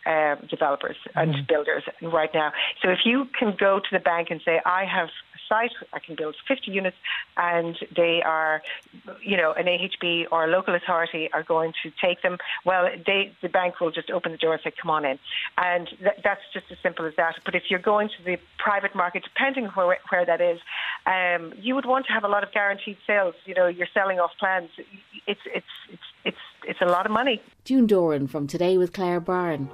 um, 0.05 0.47
developers 0.49 0.95
and 1.15 1.35
mm. 1.35 1.47
builders 1.47 1.83
right 2.01 2.29
now. 2.33 2.51
So 2.81 2.89
if 2.89 2.99
you 3.05 3.27
can 3.37 3.55
go 3.59 3.79
to 3.79 3.87
the 3.91 3.99
bank 3.99 4.29
and 4.31 4.41
say, 4.43 4.61
I 4.65 4.85
have 4.85 5.09
site. 5.49 5.71
I 5.91 5.99
can 5.99 6.15
build 6.15 6.35
50 6.47 6.71
units, 6.71 6.95
and 7.35 7.75
they 7.95 8.21
are, 8.23 8.61
you 9.21 9.35
know, 9.35 9.51
an 9.53 9.65
AHB 9.65 10.27
or 10.31 10.45
a 10.45 10.47
local 10.47 10.75
authority 10.75 11.29
are 11.33 11.43
going 11.43 11.73
to 11.83 11.91
take 12.01 12.21
them. 12.21 12.37
Well, 12.65 12.87
they, 13.05 13.35
the 13.41 13.49
bank 13.49 13.79
will 13.81 13.91
just 13.91 14.09
open 14.11 14.31
the 14.31 14.37
door 14.37 14.53
and 14.53 14.61
say, 14.63 14.71
"Come 14.81 14.91
on 14.91 15.03
in," 15.03 15.19
and 15.57 15.87
th- 15.87 16.19
that's 16.23 16.41
just 16.53 16.67
as 16.71 16.77
simple 16.81 17.05
as 17.05 17.15
that. 17.17 17.35
But 17.43 17.55
if 17.55 17.63
you're 17.69 17.79
going 17.79 18.09
to 18.09 18.23
the 18.23 18.37
private 18.57 18.95
market, 18.95 19.23
depending 19.23 19.65
where 19.65 19.97
where 20.09 20.25
that 20.25 20.39
is, 20.39 20.59
um, 21.05 21.53
you 21.57 21.75
would 21.75 21.85
want 21.85 22.05
to 22.07 22.13
have 22.13 22.23
a 22.23 22.27
lot 22.29 22.43
of 22.43 22.51
guaranteed 22.51 22.97
sales. 23.05 23.35
You 23.45 23.55
know, 23.55 23.67
you're 23.67 23.87
selling 23.93 24.19
off 24.19 24.31
plans. 24.39 24.69
It's 25.27 25.41
it's 25.53 25.65
it's 25.91 26.03
it's 26.23 26.37
it's 26.67 26.81
a 26.81 26.85
lot 26.85 27.05
of 27.05 27.11
money. 27.11 27.41
June 27.65 27.87
Doran 27.87 28.27
from 28.27 28.47
Today 28.47 28.77
with 28.77 28.93
Claire 28.93 29.19
Byrne. 29.19 29.69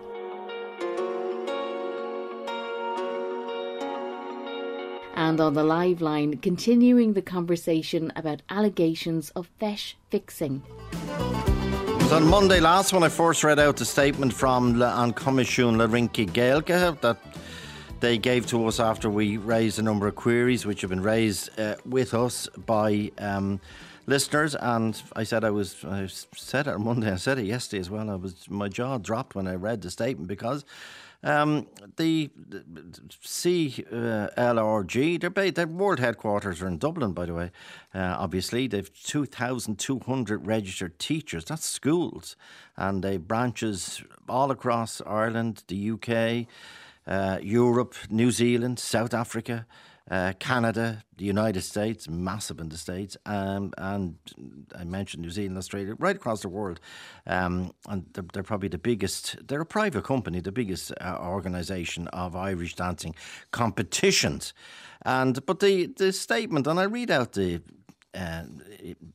And 5.35 5.41
on 5.41 5.53
the 5.53 5.65
live 5.65 5.99
line, 5.99 6.37
continuing 6.37 7.11
the 7.11 7.21
conversation 7.21 8.13
about 8.15 8.41
allegations 8.49 9.31
of 9.31 9.49
feis 9.59 9.95
fixing. 10.09 10.63
It 10.93 12.03
was 12.03 12.13
on 12.13 12.25
Monday 12.25 12.61
last 12.61 12.93
when 12.93 13.03
I 13.03 13.09
first 13.09 13.43
read 13.43 13.59
out 13.59 13.75
the 13.75 13.83
statement 13.83 14.31
from 14.31 14.81
An 14.81 15.11
Coimisiún 15.11 15.75
le 15.75 15.89
Rinci 15.89 16.25
Gaeilge 16.25 17.01
that 17.01 17.17
they 17.99 18.17
gave 18.17 18.47
to 18.47 18.65
us 18.65 18.79
after 18.79 19.09
we 19.09 19.35
raised 19.35 19.77
a 19.77 19.81
number 19.81 20.07
of 20.07 20.15
queries 20.15 20.65
which 20.65 20.79
have 20.79 20.89
been 20.89 21.03
raised 21.03 21.59
uh, 21.59 21.75
with 21.85 22.13
us 22.13 22.47
by 22.65 23.11
um, 23.17 23.59
listeners. 24.07 24.55
And 24.55 25.03
I 25.17 25.25
said 25.25 25.43
I 25.43 25.49
was, 25.49 25.83
I 25.83 26.07
said 26.07 26.67
it 26.67 26.75
on 26.75 26.85
Monday, 26.85 27.11
I 27.11 27.17
said 27.17 27.39
it 27.39 27.45
yesterday 27.45 27.81
as 27.81 27.89
well. 27.89 28.09
I 28.09 28.15
was, 28.15 28.49
my 28.49 28.69
jaw 28.69 28.99
dropped 28.99 29.35
when 29.35 29.49
I 29.49 29.55
read 29.55 29.81
the 29.81 29.91
statement 29.91 30.29
because 30.29 30.63
um, 31.25 31.67
the, 31.97 32.29
CLRG, 33.23 33.83
ba- 35.33 35.51
their 35.51 35.67
world 35.67 35.99
headquarters 35.99 36.61
are 36.61 36.67
in 36.67 36.77
Dublin, 36.77 37.13
by 37.13 37.25
the 37.25 37.33
way. 37.33 37.51
Uh, 37.93 38.15
obviously, 38.19 38.67
they've 38.67 38.93
2,200 39.03 40.45
registered 40.45 40.99
teachers. 40.99 41.45
That's 41.45 41.65
schools. 41.65 42.35
And 42.77 43.03
they 43.03 43.17
branches 43.17 44.03
all 44.29 44.51
across 44.51 45.01
Ireland, 45.01 45.63
the 45.67 45.91
UK, 45.91 46.45
uh, 47.07 47.39
Europe, 47.41 47.95
New 48.09 48.29
Zealand, 48.29 48.77
South 48.77 49.13
Africa 49.15 49.65
uh, 50.11 50.33
Canada, 50.39 51.03
the 51.17 51.25
United 51.25 51.61
States, 51.61 52.07
massive 52.07 52.59
in 52.59 52.69
the 52.69 52.77
States, 52.77 53.17
um, 53.25 53.73
and 53.77 54.15
I 54.77 54.83
mentioned 54.83 55.23
New 55.23 55.31
Zealand, 55.31 55.57
Australia, 55.57 55.95
right 55.97 56.15
across 56.15 56.41
the 56.41 56.49
world. 56.49 56.79
Um, 57.25 57.71
and 57.89 58.05
they're, 58.13 58.25
they're, 58.33 58.43
probably 58.43 58.69
the 58.69 58.77
biggest, 58.77 59.35
they're 59.47 59.61
a 59.61 59.65
private 59.65 60.03
company, 60.03 60.41
the 60.41 60.51
biggest 60.51 60.91
uh, 61.01 61.17
organisation 61.19 62.07
of 62.09 62.35
Irish 62.35 62.75
dancing 62.75 63.15
competitions. 63.51 64.53
And 65.03 65.43
But 65.45 65.59
the, 65.59 65.87
the 65.87 66.11
statement, 66.13 66.67
and 66.67 66.79
I 66.79 66.83
read 66.83 67.09
out 67.09 67.33
the 67.33 67.61
uh, 68.13 68.43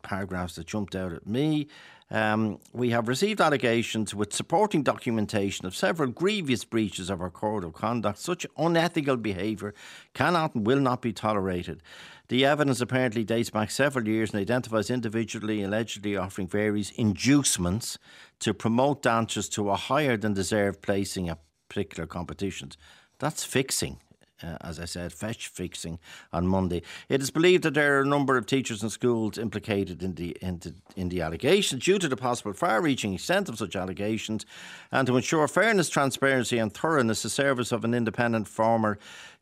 paragraphs 0.03 0.57
that 0.57 0.67
jumped 0.67 0.95
out 0.95 1.13
at 1.13 1.27
me. 1.27 1.69
Um, 2.13 2.59
we 2.73 2.91
have 2.91 3.07
received 3.07 3.41
allegations 3.41 4.15
with 4.15 4.33
supporting 4.33 4.83
documentation 4.83 5.65
of 5.67 5.77
several 5.77 6.11
grievous 6.11 6.65
breaches 6.65 7.09
of 7.09 7.21
our 7.21 7.31
code 7.31 7.63
of 7.63 7.73
conduct. 7.73 8.19
Such 8.19 8.47
unethical 8.59 9.17
behaviour 9.17 9.75
cannot 10.13 10.55
and 10.57 10.67
will 10.67 10.81
not 10.81 11.03
be 11.03 11.13
tolerated. 11.13 11.83
The 12.29 12.45
evidence 12.45 12.81
apparently 12.81 13.25
dates 13.25 13.51
back 13.51 13.71
several 13.71 14.09
years 14.09 14.33
and 14.33 14.41
identifies 14.41 14.91
individually 14.91 15.63
allegedly 15.63 16.17
offering 16.17 16.49
various 16.49 16.91
inducements 16.91 17.99
to 18.41 18.55
promote 18.55 19.03
dancers 19.03 19.49
to 19.51 19.71
a 19.71 19.77
higher 19.77 20.17
than 20.17 20.35
deserved 20.35 20.83
placing 20.83 21.29
at 21.29 21.39
particular 21.69 22.07
competitions. 22.07 22.77
That's 23.19 23.45
fixing 23.45 23.99
uh, 24.43 24.57
as 24.63 24.81
I 24.81 24.85
said, 24.85 25.13
feis 25.13 25.47
fixing 25.47 25.99
on 26.33 26.47
Monday. 26.47 26.83
It 27.09 27.23
is 27.23 27.31
believed 27.31 27.65
that 27.65 27.75
there 27.75 27.99
are 27.99 28.03
a 28.03 28.07
number 28.07 28.37
of 28.37 28.47
teachers 28.47 28.83
and 28.83 28.93
schools 28.93 29.39
implicated 29.39 30.03
in 30.03 30.15
the, 30.15 30.37
in 30.41 30.59
the, 30.59 30.75
in 30.97 31.09
the 31.09 31.23
allegations 31.23 31.85
due 31.85 31.99
to 31.99 32.09
the 32.09 32.17
possible 32.17 32.53
far 32.53 32.81
reaching 32.81 33.15
extent 33.15 33.49
of 33.49 33.59
such 33.59 33.77
allegations. 33.77 34.47
And 34.93 35.07
to 35.07 35.17
ensure 35.17 35.47
fairness, 35.49 35.89
transparency, 35.89 36.59
and 36.59 36.73
thoroughness, 36.73 37.23
the 37.23 37.31
service 37.31 37.73
of 37.73 37.85
an 37.85 37.95
independent 37.95 38.49
former 38.49 38.99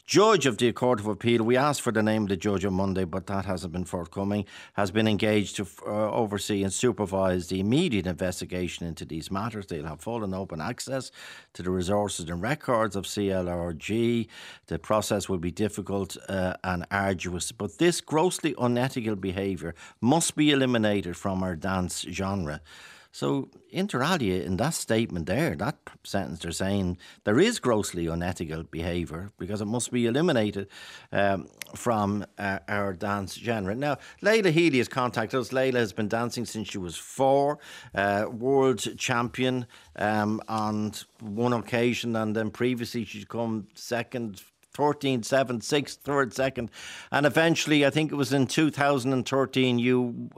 judge 0.08 0.46
of 0.46 0.56
the 0.56 0.72
Court 0.72 1.00
of 1.00 1.06
Appeal, 1.06 1.44
we 1.44 1.54
asked 1.54 1.82
for 1.82 1.92
the 1.92 2.02
name 2.02 2.22
of 2.22 2.30
the 2.30 2.36
judge 2.36 2.64
on 2.64 2.72
Monday, 2.72 3.04
but 3.04 3.26
that 3.26 3.44
hasn't 3.44 3.74
been 3.74 3.84
forthcoming, 3.84 4.46
has 4.72 4.90
been 4.90 5.06
engaged 5.06 5.56
to 5.56 5.66
uh, 5.86 6.10
oversee 6.10 6.62
and 6.62 6.72
supervise 6.72 7.48
the 7.48 7.60
immediate 7.60 8.06
investigation 8.06 8.86
into 8.86 9.04
these 9.04 9.30
matters. 9.30 9.66
They'll 9.66 9.84
have 9.84 10.00
full 10.00 10.24
and 10.24 10.34
open 10.34 10.62
access 10.62 11.10
to 11.52 11.62
the 11.62 11.70
resources 11.70 12.30
and 12.30 12.40
records 12.40 12.96
of 12.96 13.04
CLRG. 13.04 14.28
The 14.68 14.78
process 14.78 15.28
will 15.28 15.38
be 15.38 15.50
difficult 15.50 16.16
uh, 16.26 16.54
and 16.64 16.86
arduous, 16.90 17.52
but 17.52 17.76
this 17.76 18.00
grossly 18.00 18.54
unethical 18.58 19.16
behaviour 19.16 19.74
must 20.00 20.36
be 20.36 20.52
eliminated 20.52 21.18
from 21.18 21.42
our 21.42 21.54
dance 21.54 22.06
genre. 22.10 22.62
So, 23.10 23.48
inter 23.70 24.02
alia, 24.02 24.42
in 24.42 24.58
that 24.58 24.74
statement 24.74 25.26
there, 25.26 25.56
that 25.56 25.76
sentence, 26.04 26.40
they're 26.40 26.52
saying 26.52 26.98
there 27.24 27.40
is 27.40 27.58
grossly 27.58 28.06
unethical 28.06 28.64
behaviour 28.64 29.30
because 29.38 29.60
it 29.60 29.64
must 29.64 29.90
be 29.90 30.06
eliminated 30.06 30.68
um, 31.10 31.48
from 31.74 32.26
uh, 32.38 32.58
our 32.68 32.92
dance 32.92 33.34
genre. 33.34 33.74
Now, 33.74 33.96
Leila 34.20 34.50
Healy 34.50 34.78
has 34.78 34.88
contacted 34.88 35.40
us. 35.40 35.52
Leila 35.52 35.78
has 35.78 35.92
been 35.92 36.08
dancing 36.08 36.44
since 36.44 36.68
she 36.68 36.78
was 36.78 36.96
four, 36.96 37.58
uh, 37.94 38.26
world 38.30 38.86
champion 38.98 39.66
um, 39.96 40.40
on 40.46 40.92
one 41.20 41.54
occasion, 41.54 42.14
and 42.14 42.36
then 42.36 42.50
previously 42.50 43.04
she'd 43.04 43.28
come 43.28 43.68
second 43.74 44.42
13, 44.78 45.24
7, 45.24 45.60
6, 45.60 45.96
third, 45.96 46.32
second. 46.32 46.70
And 47.10 47.26
eventually, 47.26 47.84
I 47.84 47.90
think 47.90 48.12
it 48.12 48.14
was 48.14 48.32
in 48.32 48.46
2013, 48.46 49.80
you 49.80 50.30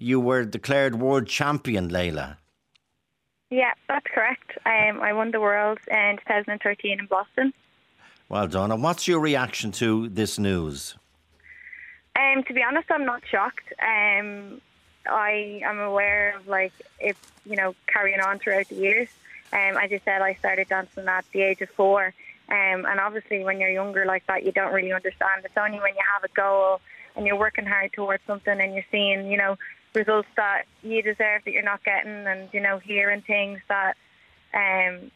you 0.00 0.18
were 0.18 0.44
declared 0.44 0.98
world 0.98 1.26
champion, 1.26 1.88
Leila. 1.88 2.38
Yeah, 3.50 3.72
that's 3.88 4.06
correct. 4.06 4.52
Um, 4.64 5.00
I 5.00 5.12
won 5.12 5.30
the 5.30 5.40
world 5.40 5.78
in 5.90 6.16
2013 6.26 7.00
in 7.00 7.06
Boston. 7.06 7.52
Well 8.28 8.46
done. 8.46 8.70
And 8.72 8.82
what's 8.82 9.06
your 9.06 9.20
reaction 9.20 9.72
to 9.72 10.08
this 10.08 10.38
news? 10.38 10.94
Um, 12.16 12.44
to 12.44 12.54
be 12.54 12.62
honest, 12.62 12.90
I'm 12.90 13.04
not 13.04 13.22
shocked. 13.28 13.72
Um, 13.80 14.60
I 15.06 15.60
am 15.64 15.78
aware 15.80 16.36
of 16.36 16.46
like 16.46 16.72
if 17.00 17.16
you 17.44 17.56
know 17.56 17.74
carrying 17.86 18.20
on 18.20 18.38
throughout 18.38 18.68
the 18.68 18.76
years. 18.76 19.08
Um, 19.52 19.76
as 19.82 19.90
you 19.90 20.00
said, 20.04 20.22
I 20.22 20.34
started 20.34 20.68
dancing 20.68 21.08
at 21.08 21.24
the 21.32 21.42
age 21.42 21.60
of 21.60 21.70
four, 21.70 22.14
um, 22.48 22.86
and 22.86 23.00
obviously 23.00 23.42
when 23.42 23.58
you're 23.58 23.70
younger 23.70 24.06
like 24.06 24.24
that, 24.28 24.44
you 24.44 24.52
don't 24.52 24.72
really 24.72 24.92
understand. 24.92 25.44
It's 25.44 25.56
only 25.56 25.80
when 25.80 25.94
you 25.94 26.02
have 26.14 26.22
a 26.22 26.32
goal 26.34 26.80
and 27.16 27.26
you're 27.26 27.36
working 27.36 27.66
hard 27.66 27.92
towards 27.92 28.22
something 28.26 28.60
and 28.60 28.74
you're 28.74 28.84
seeing, 28.92 29.30
you 29.30 29.36
know, 29.36 29.56
results 29.94 30.28
that 30.36 30.62
you 30.82 31.02
deserve 31.02 31.42
that 31.44 31.52
you're 31.52 31.62
not 31.62 31.84
getting, 31.84 32.26
and 32.26 32.48
you 32.52 32.60
know 32.60 32.78
hearing 32.78 33.22
things 33.22 33.60
that 33.68 33.96
um 34.54 35.10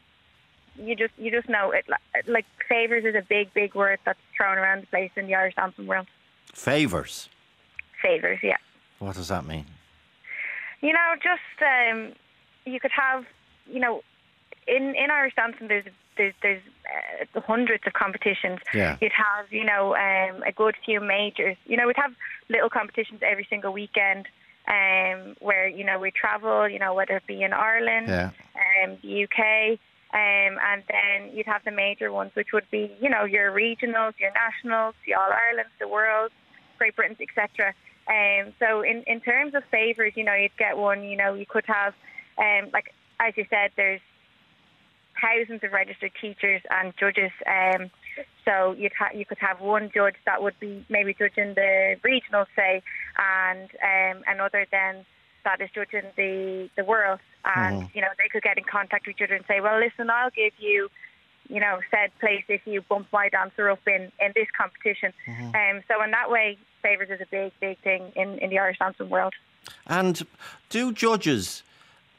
you 0.77 0.95
just 0.95 1.13
you 1.17 1.31
just 1.31 1.47
know 1.47 1.71
it 1.71 1.85
like 2.27 2.45
favors 2.67 3.05
is 3.05 3.15
a 3.15 3.21
big 3.27 3.53
big 3.53 3.75
word 3.75 3.99
that's 4.05 4.19
thrown 4.35 4.57
around 4.57 4.81
the 4.81 4.87
place 4.87 5.11
in 5.15 5.27
the 5.27 5.35
Irish 5.35 5.55
dancing 5.55 5.87
world. 5.87 6.07
Favours. 6.53 7.29
Favours, 8.01 8.39
yeah. 8.43 8.57
What 8.99 9.15
does 9.15 9.27
that 9.29 9.45
mean? 9.45 9.65
You 10.81 10.93
know, 10.93 11.15
just 11.15 11.61
um, 11.61 12.13
you 12.65 12.79
could 12.79 12.91
have, 12.91 13.25
you 13.67 13.79
know, 13.79 14.03
in 14.67 14.95
in 14.95 15.11
Irish 15.11 15.33
dancing, 15.35 15.67
there's 15.67 15.85
there's 16.17 16.33
there's 16.41 16.61
uh, 17.35 17.41
hundreds 17.41 17.83
of 17.87 17.93
competitions. 17.93 18.59
Yeah. 18.73 18.97
You'd 19.01 19.11
have, 19.11 19.51
you 19.51 19.65
know, 19.65 19.95
um, 19.95 20.43
a 20.43 20.51
good 20.51 20.75
few 20.85 20.99
majors. 20.99 21.57
You 21.65 21.77
know, 21.77 21.87
we'd 21.87 21.97
have 21.97 22.13
little 22.49 22.69
competitions 22.69 23.21
every 23.21 23.47
single 23.49 23.73
weekend. 23.73 24.27
Um, 24.67 25.35
where 25.41 25.67
you 25.67 25.83
know 25.83 25.99
we 25.99 26.09
travel, 26.09 26.67
you 26.67 26.79
know 26.79 26.93
whether 26.95 27.17
it 27.17 27.27
be 27.27 27.43
in 27.43 27.53
Ireland, 27.53 28.07
Yeah. 28.07 28.31
um, 28.83 28.97
the 29.03 29.23
UK, 29.25 29.77
um, 30.11 30.57
and 30.59 30.81
then 30.89 31.35
you'd 31.35 31.45
have 31.45 31.63
the 31.63 31.71
major 31.71 32.11
ones, 32.11 32.31
which 32.33 32.51
would 32.51 32.69
be 32.71 32.91
you 32.99 33.09
know 33.09 33.25
your 33.25 33.51
regionals, 33.51 34.13
your 34.17 34.31
nationals, 34.33 34.95
the 35.05 35.13
All 35.13 35.29
Irelands, 35.31 35.71
the 35.79 35.87
World, 35.87 36.31
Great 36.79 36.95
Britain's, 36.95 37.19
etc. 37.21 37.73
Um, 38.07 38.53
so 38.59 38.81
in 38.81 39.03
in 39.03 39.21
terms 39.21 39.53
of 39.53 39.63
favours, 39.65 40.13
you 40.15 40.23
know 40.23 40.33
you'd 40.33 40.57
get 40.57 40.77
one. 40.77 41.03
You 41.03 41.17
know 41.17 41.35
you 41.35 41.45
could 41.45 41.65
have, 41.67 41.93
um, 42.39 42.69
like 42.73 42.91
as 43.19 43.37
you 43.37 43.45
said, 43.51 43.69
there's 43.77 44.01
thousands 45.21 45.63
of 45.63 45.71
registered 45.73 46.11
teachers 46.19 46.61
and 46.69 46.93
judges. 46.97 47.31
Um, 47.45 47.89
so 48.45 48.73
you'd 48.77 48.93
ha- 48.93 49.09
you 49.13 49.25
could 49.25 49.39
have 49.39 49.59
one 49.59 49.89
judge 49.93 50.15
that 50.25 50.41
would 50.41 50.59
be 50.59 50.85
maybe 50.89 51.13
judging 51.13 51.53
the 51.55 51.95
regional, 52.03 52.45
say, 52.55 52.81
and 53.17 53.69
um, 53.83 54.23
another 54.27 54.65
then 54.71 55.05
that 55.43 55.61
is 55.61 55.69
judging 55.73 56.09
the 56.15 56.69
the 56.77 56.83
world. 56.83 57.19
And 57.43 57.83
Mhm. 57.83 57.95
you 57.95 58.01
know 58.01 58.07
they 58.17 58.29
could 58.29 58.43
get 58.43 58.57
in 58.57 58.63
contact 58.63 59.05
with 59.07 59.15
each 59.15 59.23
other 59.23 59.35
and 59.35 59.45
say, 59.47 59.59
well, 59.61 59.79
listen, 59.79 60.09
I'll 60.09 60.29
give 60.31 60.53
you, 60.57 60.89
you 61.49 61.59
know, 61.59 61.79
said 61.91 62.11
place 62.19 62.43
if 62.47 62.61
you 62.65 62.81
bump 62.81 63.07
my 63.11 63.29
dancer 63.29 63.69
up 63.69 63.87
in 63.87 64.11
in 64.19 64.31
this 64.35 64.47
competition. 64.57 65.13
Um, 65.27 65.83
so 65.87 66.01
in 66.03 66.11
that 66.11 66.29
way, 66.31 66.57
favours 66.81 67.09
is 67.09 67.21
a 67.21 67.27
big 67.29 67.51
big 67.59 67.77
thing 67.79 68.11
in 68.15 68.39
in 68.39 68.49
the 68.49 68.59
Irish 68.59 68.79
dancing 68.79 69.09
world. 69.09 69.33
And 69.87 70.25
do 70.69 70.91
judges 70.91 71.63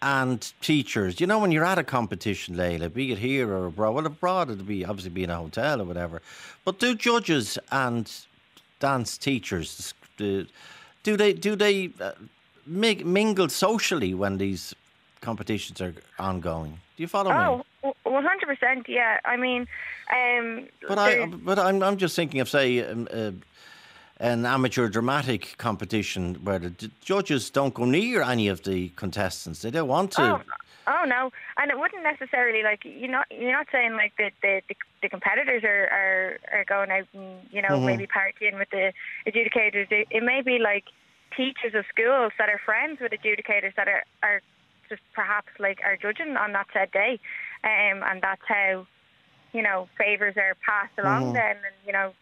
and 0.02 0.52
teachers, 0.60 1.20
you 1.20 1.26
know, 1.26 1.38
when 1.38 1.52
you're 1.52 1.64
at 1.64 1.78
a 1.78 1.84
competition, 1.84 2.56
Layla, 2.56 2.92
be 2.92 3.12
it 3.12 3.18
here 3.18 3.50
or 3.52 3.66
abroad, 3.66 3.94
well, 3.94 4.06
abroad 4.06 4.50
it'd 4.50 4.66
be 4.66 4.84
obviously 4.84 5.10
be 5.10 5.24
in 5.24 5.30
a 5.30 5.36
hotel 5.36 5.80
or 5.80 5.84
whatever, 5.84 6.22
but 6.64 6.78
do 6.78 6.94
judges 6.94 7.58
and 7.70 8.10
dance 8.80 9.16
teachers, 9.18 9.94
do 10.16 10.46
do 11.02 11.16
they 11.16 11.32
do 11.32 11.56
they 11.56 11.90
uh, 12.00 12.12
mi- 12.66 13.04
mingle 13.04 13.48
socially 13.48 14.14
when 14.14 14.38
these 14.38 14.74
competitions 15.20 15.80
are 15.80 15.94
ongoing? 16.18 16.78
Do 16.96 17.02
you 17.02 17.08
follow 17.08 17.30
me? 17.30 17.64
Oh, 17.82 17.94
one 18.04 18.24
hundred 18.24 18.46
percent. 18.46 18.88
Yeah, 18.88 19.20
I 19.24 19.36
mean, 19.36 19.66
um, 20.12 20.66
But 20.88 20.98
I, 20.98 21.26
but 21.26 21.58
I'm, 21.58 21.82
I'm 21.82 21.96
just 21.96 22.16
thinking 22.16 22.40
of 22.40 22.48
say 22.48 22.80
um, 22.80 23.08
uh, 23.12 23.32
an 24.18 24.46
amateur 24.46 24.88
dramatic 24.88 25.54
competition 25.58 26.34
where 26.42 26.58
the 26.58 26.70
d- 26.70 26.90
judges 27.00 27.50
don't 27.50 27.74
go 27.74 27.84
near 27.84 28.22
any 28.22 28.48
of 28.48 28.62
the 28.62 28.88
contestants. 28.96 29.62
They 29.62 29.70
don't 29.70 29.88
want 29.88 30.12
to. 30.12 30.22
Oh, 30.22 30.40
oh 30.86 31.04
no, 31.06 31.30
and 31.58 31.70
it 31.70 31.78
wouldn't 31.78 32.02
necessarily 32.02 32.62
like 32.62 32.80
you're 32.84 33.10
not 33.10 33.26
you're 33.30 33.52
not 33.52 33.66
saying 33.70 33.92
like 33.92 34.14
the 34.16 34.30
the, 34.42 34.62
the, 35.02 35.08
competitors 35.08 35.62
are, 35.64 35.88
are 35.90 36.38
are 36.52 36.64
going 36.64 36.90
out 36.90 37.06
and 37.12 37.40
you 37.50 37.60
know 37.60 37.78
Mhm. 37.78 37.84
maybe 37.86 38.06
partying 38.06 38.58
with 38.58 38.70
the 38.70 38.92
adjudicators. 39.26 39.90
It, 39.92 40.08
it 40.10 40.22
may 40.22 40.40
be 40.42 40.58
like 40.58 40.84
teachers 41.36 41.74
of 41.74 41.84
schools 41.92 42.32
that 42.38 42.48
are 42.48 42.60
friends 42.64 43.00
with 43.00 43.12
adjudicators 43.12 43.74
that 43.76 43.88
are 43.88 44.04
are 44.22 44.40
just 44.88 45.02
perhaps 45.14 45.48
like 45.58 45.80
are 45.84 45.96
judging 45.96 46.36
on 46.38 46.52
that 46.52 46.68
said 46.72 46.90
day, 46.92 47.20
um, 47.64 48.02
and 48.02 48.22
that's 48.22 48.42
how 48.48 48.86
you 49.52 49.62
know 49.62 49.88
favors 49.98 50.36
are 50.38 50.54
passed 50.64 50.96
along 50.98 51.24
Mhm. 51.24 51.34
then, 51.34 51.56
and 51.56 51.74
you 51.86 51.92
know. 51.92 52.14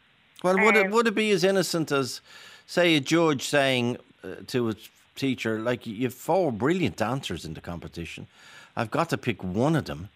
Well, 0.45 0.59
would 0.59 0.77
it 0.77 0.87
um, 0.87 0.93
would 0.93 1.07
it 1.07 1.15
be 1.15 1.31
as 1.31 1.43
innocent 1.43 1.91
as, 1.91 2.21
say, 2.67 2.97
a 2.97 3.01
judge 3.01 3.45
saying 3.45 3.97
uh, 4.23 4.35
to 4.49 4.69
a 4.69 4.75
teacher, 5.17 5.59
like, 5.59 5.87
"You've 5.87 6.13
four 6.13 6.53
brilliant 6.53 6.97
dancers 6.97 7.47
in 7.47 7.55
the 7.55 7.63
competition. 7.63 8.27
I've 8.77 8.91
got 8.91 9.09
to 9.09 9.17
pick 9.17 9.43
one 9.43 9.75
of 9.75 9.87
them. 9.87 10.11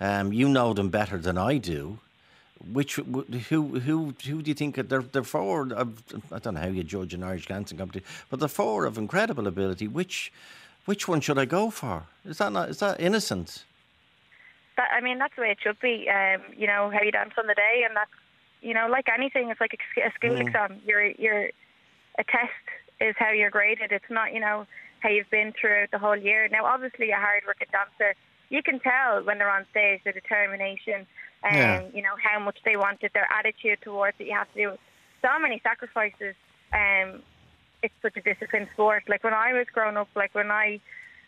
Um, 0.00 0.32
you 0.32 0.48
know 0.48 0.72
them 0.72 0.88
better 0.88 1.18
than 1.18 1.36
I 1.36 1.58
do. 1.58 1.98
Which 2.72 2.96
who 2.96 3.22
who 3.80 4.14
who 4.24 4.42
do 4.42 4.48
you 4.48 4.54
think 4.54 4.76
they're 4.76 5.02
they're 5.02 5.22
four? 5.22 5.70
Of, 5.74 6.02
I 6.32 6.38
don't 6.38 6.54
know 6.54 6.60
how 6.60 6.68
you 6.68 6.82
judge 6.82 7.12
an 7.12 7.22
Irish 7.22 7.46
dancing 7.46 7.76
competition, 7.76 8.08
but 8.30 8.40
they're 8.40 8.48
four 8.48 8.86
of 8.86 8.96
incredible 8.96 9.46
ability. 9.46 9.88
Which 9.88 10.32
which 10.86 11.06
one 11.06 11.20
should 11.20 11.38
I 11.38 11.44
go 11.44 11.68
for? 11.68 12.04
Is 12.24 12.38
that 12.38 12.52
not 12.52 12.70
is 12.70 12.78
that 12.78 12.98
innocent? 12.98 13.64
I 14.78 15.02
mean, 15.02 15.18
that's 15.18 15.36
the 15.36 15.42
way 15.42 15.50
it 15.50 15.58
should 15.62 15.78
be. 15.80 16.08
Um, 16.08 16.40
you 16.56 16.66
know 16.66 16.90
how 16.90 17.02
you 17.02 17.12
dance 17.12 17.34
on 17.36 17.46
the 17.46 17.54
day, 17.54 17.84
and 17.86 17.94
that's 17.94 18.10
you 18.62 18.74
know 18.74 18.86
like 18.88 19.08
anything. 19.12 19.50
It's 19.50 19.60
like 19.60 19.74
a 19.74 20.10
school 20.12 20.36
Mm. 20.36 20.46
exam. 20.46 20.80
You're 20.84 21.06
you're 21.06 21.46
a 22.18 22.24
test 22.24 22.64
is 23.00 23.14
how 23.18 23.30
you're 23.30 23.50
graded. 23.50 23.92
It's 23.92 24.10
not 24.10 24.32
you 24.34 24.40
know 24.40 24.66
how 25.00 25.08
you've 25.08 25.30
been 25.30 25.52
throughout 25.58 25.90
the 25.90 25.98
whole 25.98 26.16
year. 26.16 26.48
Now, 26.48 26.66
obviously, 26.66 27.10
a 27.10 27.16
hard 27.16 27.42
working 27.46 27.68
dancer, 27.72 28.14
you 28.50 28.62
can 28.62 28.78
tell 28.80 29.22
when 29.22 29.38
they're 29.38 29.50
on 29.50 29.64
stage 29.70 30.00
the 30.04 30.12
determination 30.12 31.06
and 31.42 31.56
Yeah. 31.56 31.82
you 31.94 32.02
know 32.02 32.16
how 32.22 32.38
much 32.38 32.58
they 32.64 32.76
want 32.76 33.02
it, 33.02 33.12
their 33.14 33.26
attitude 33.32 33.80
towards 33.82 34.20
it. 34.20 34.26
You 34.26 34.34
have 34.34 34.52
to 34.52 34.58
do 34.58 34.78
so 35.22 35.38
many 35.38 35.60
sacrifices. 35.62 36.34
Um, 36.72 37.22
it's 37.82 37.94
such 38.02 38.16
a 38.16 38.20
disciplined 38.20 38.68
sport. 38.74 39.04
Like 39.08 39.24
when 39.24 39.32
I 39.32 39.54
was 39.54 39.66
growing 39.72 39.96
up, 39.96 40.08
like 40.14 40.34
when 40.34 40.50
I 40.50 40.80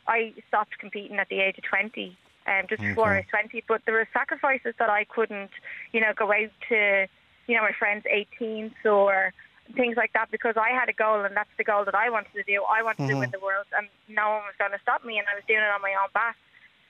I 0.06 0.34
stopped 0.48 0.78
competing 0.78 1.18
at 1.18 1.28
the 1.28 1.40
age 1.40 1.56
of 1.56 1.64
20, 1.64 2.16
um, 2.46 2.66
just 2.68 2.82
before 2.82 3.12
I 3.14 3.18
was 3.18 3.26
20. 3.30 3.62
But 3.68 3.82
there 3.86 3.94
were 3.94 4.08
sacrifices 4.12 4.74
that 4.78 4.90
I 4.90 5.04
couldn't, 5.04 5.50
you 5.92 6.00
know, 6.00 6.12
go 6.14 6.30
out 6.32 6.50
to, 6.68 7.06
you 7.46 7.56
know, 7.56 7.62
my 7.62 7.72
friends' 7.72 8.04
18th 8.06 8.84
or 8.84 9.32
things 9.74 9.96
like 9.96 10.12
that 10.12 10.30
because 10.30 10.56
I 10.56 10.70
had 10.70 10.88
a 10.88 10.92
goal 10.92 11.24
and 11.24 11.36
that's 11.36 11.50
the 11.56 11.64
goal 11.64 11.84
that 11.84 11.94
I 11.94 12.10
wanted 12.10 12.32
to 12.34 12.42
do. 12.42 12.62
I 12.64 12.82
wanted 12.82 13.06
to 13.08 13.14
Mhm. 13.14 13.20
win 13.20 13.30
the 13.30 13.40
world 13.40 13.66
and 13.76 13.88
no 14.08 14.30
one 14.30 14.42
was 14.44 14.56
going 14.58 14.72
to 14.72 14.78
stop 14.80 15.04
me 15.04 15.18
and 15.18 15.26
I 15.28 15.34
was 15.34 15.44
doing 15.46 15.60
it 15.60 15.70
on 15.70 15.80
my 15.80 15.94
own 15.94 16.10
back. 16.12 16.36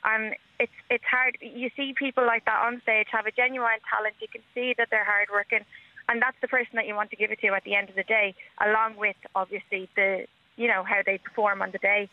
And 0.05 0.35
it's 0.59 0.73
it's 0.91 1.05
hard. 1.05 1.39
You 1.41 1.71
see 1.77 1.93
people 1.93 2.27
like 2.27 2.45
that 2.47 2.61
on 2.63 2.81
stage 2.83 3.09
have 3.13 3.27
a 3.27 3.31
genuine 3.31 3.79
talent. 3.89 4.17
You 4.21 4.27
can 4.29 4.43
see 4.53 4.75
that 4.79 4.91
they're 4.91 5.05
hardworking, 5.05 5.65
and 6.09 6.21
that's 6.21 6.37
the 6.41 6.49
person 6.49 6.75
that 6.75 6.89
you 6.89 6.97
want 6.97 7.11
to 7.11 7.17
give 7.17 7.31
it 7.31 7.39
to 7.41 7.49
at 7.55 7.63
the 7.63 7.77
end 7.77 7.89
of 7.89 7.95
the 7.95 8.03
day, 8.03 8.35
along 8.61 8.97
with 8.97 9.17
obviously 9.37 9.89
the 9.95 10.27
you 10.57 10.67
know 10.67 10.83
how 10.83 11.03
they 11.07 11.19
perform 11.19 11.63
on 11.63 11.71
the 11.71 11.79
day. 11.79 12.09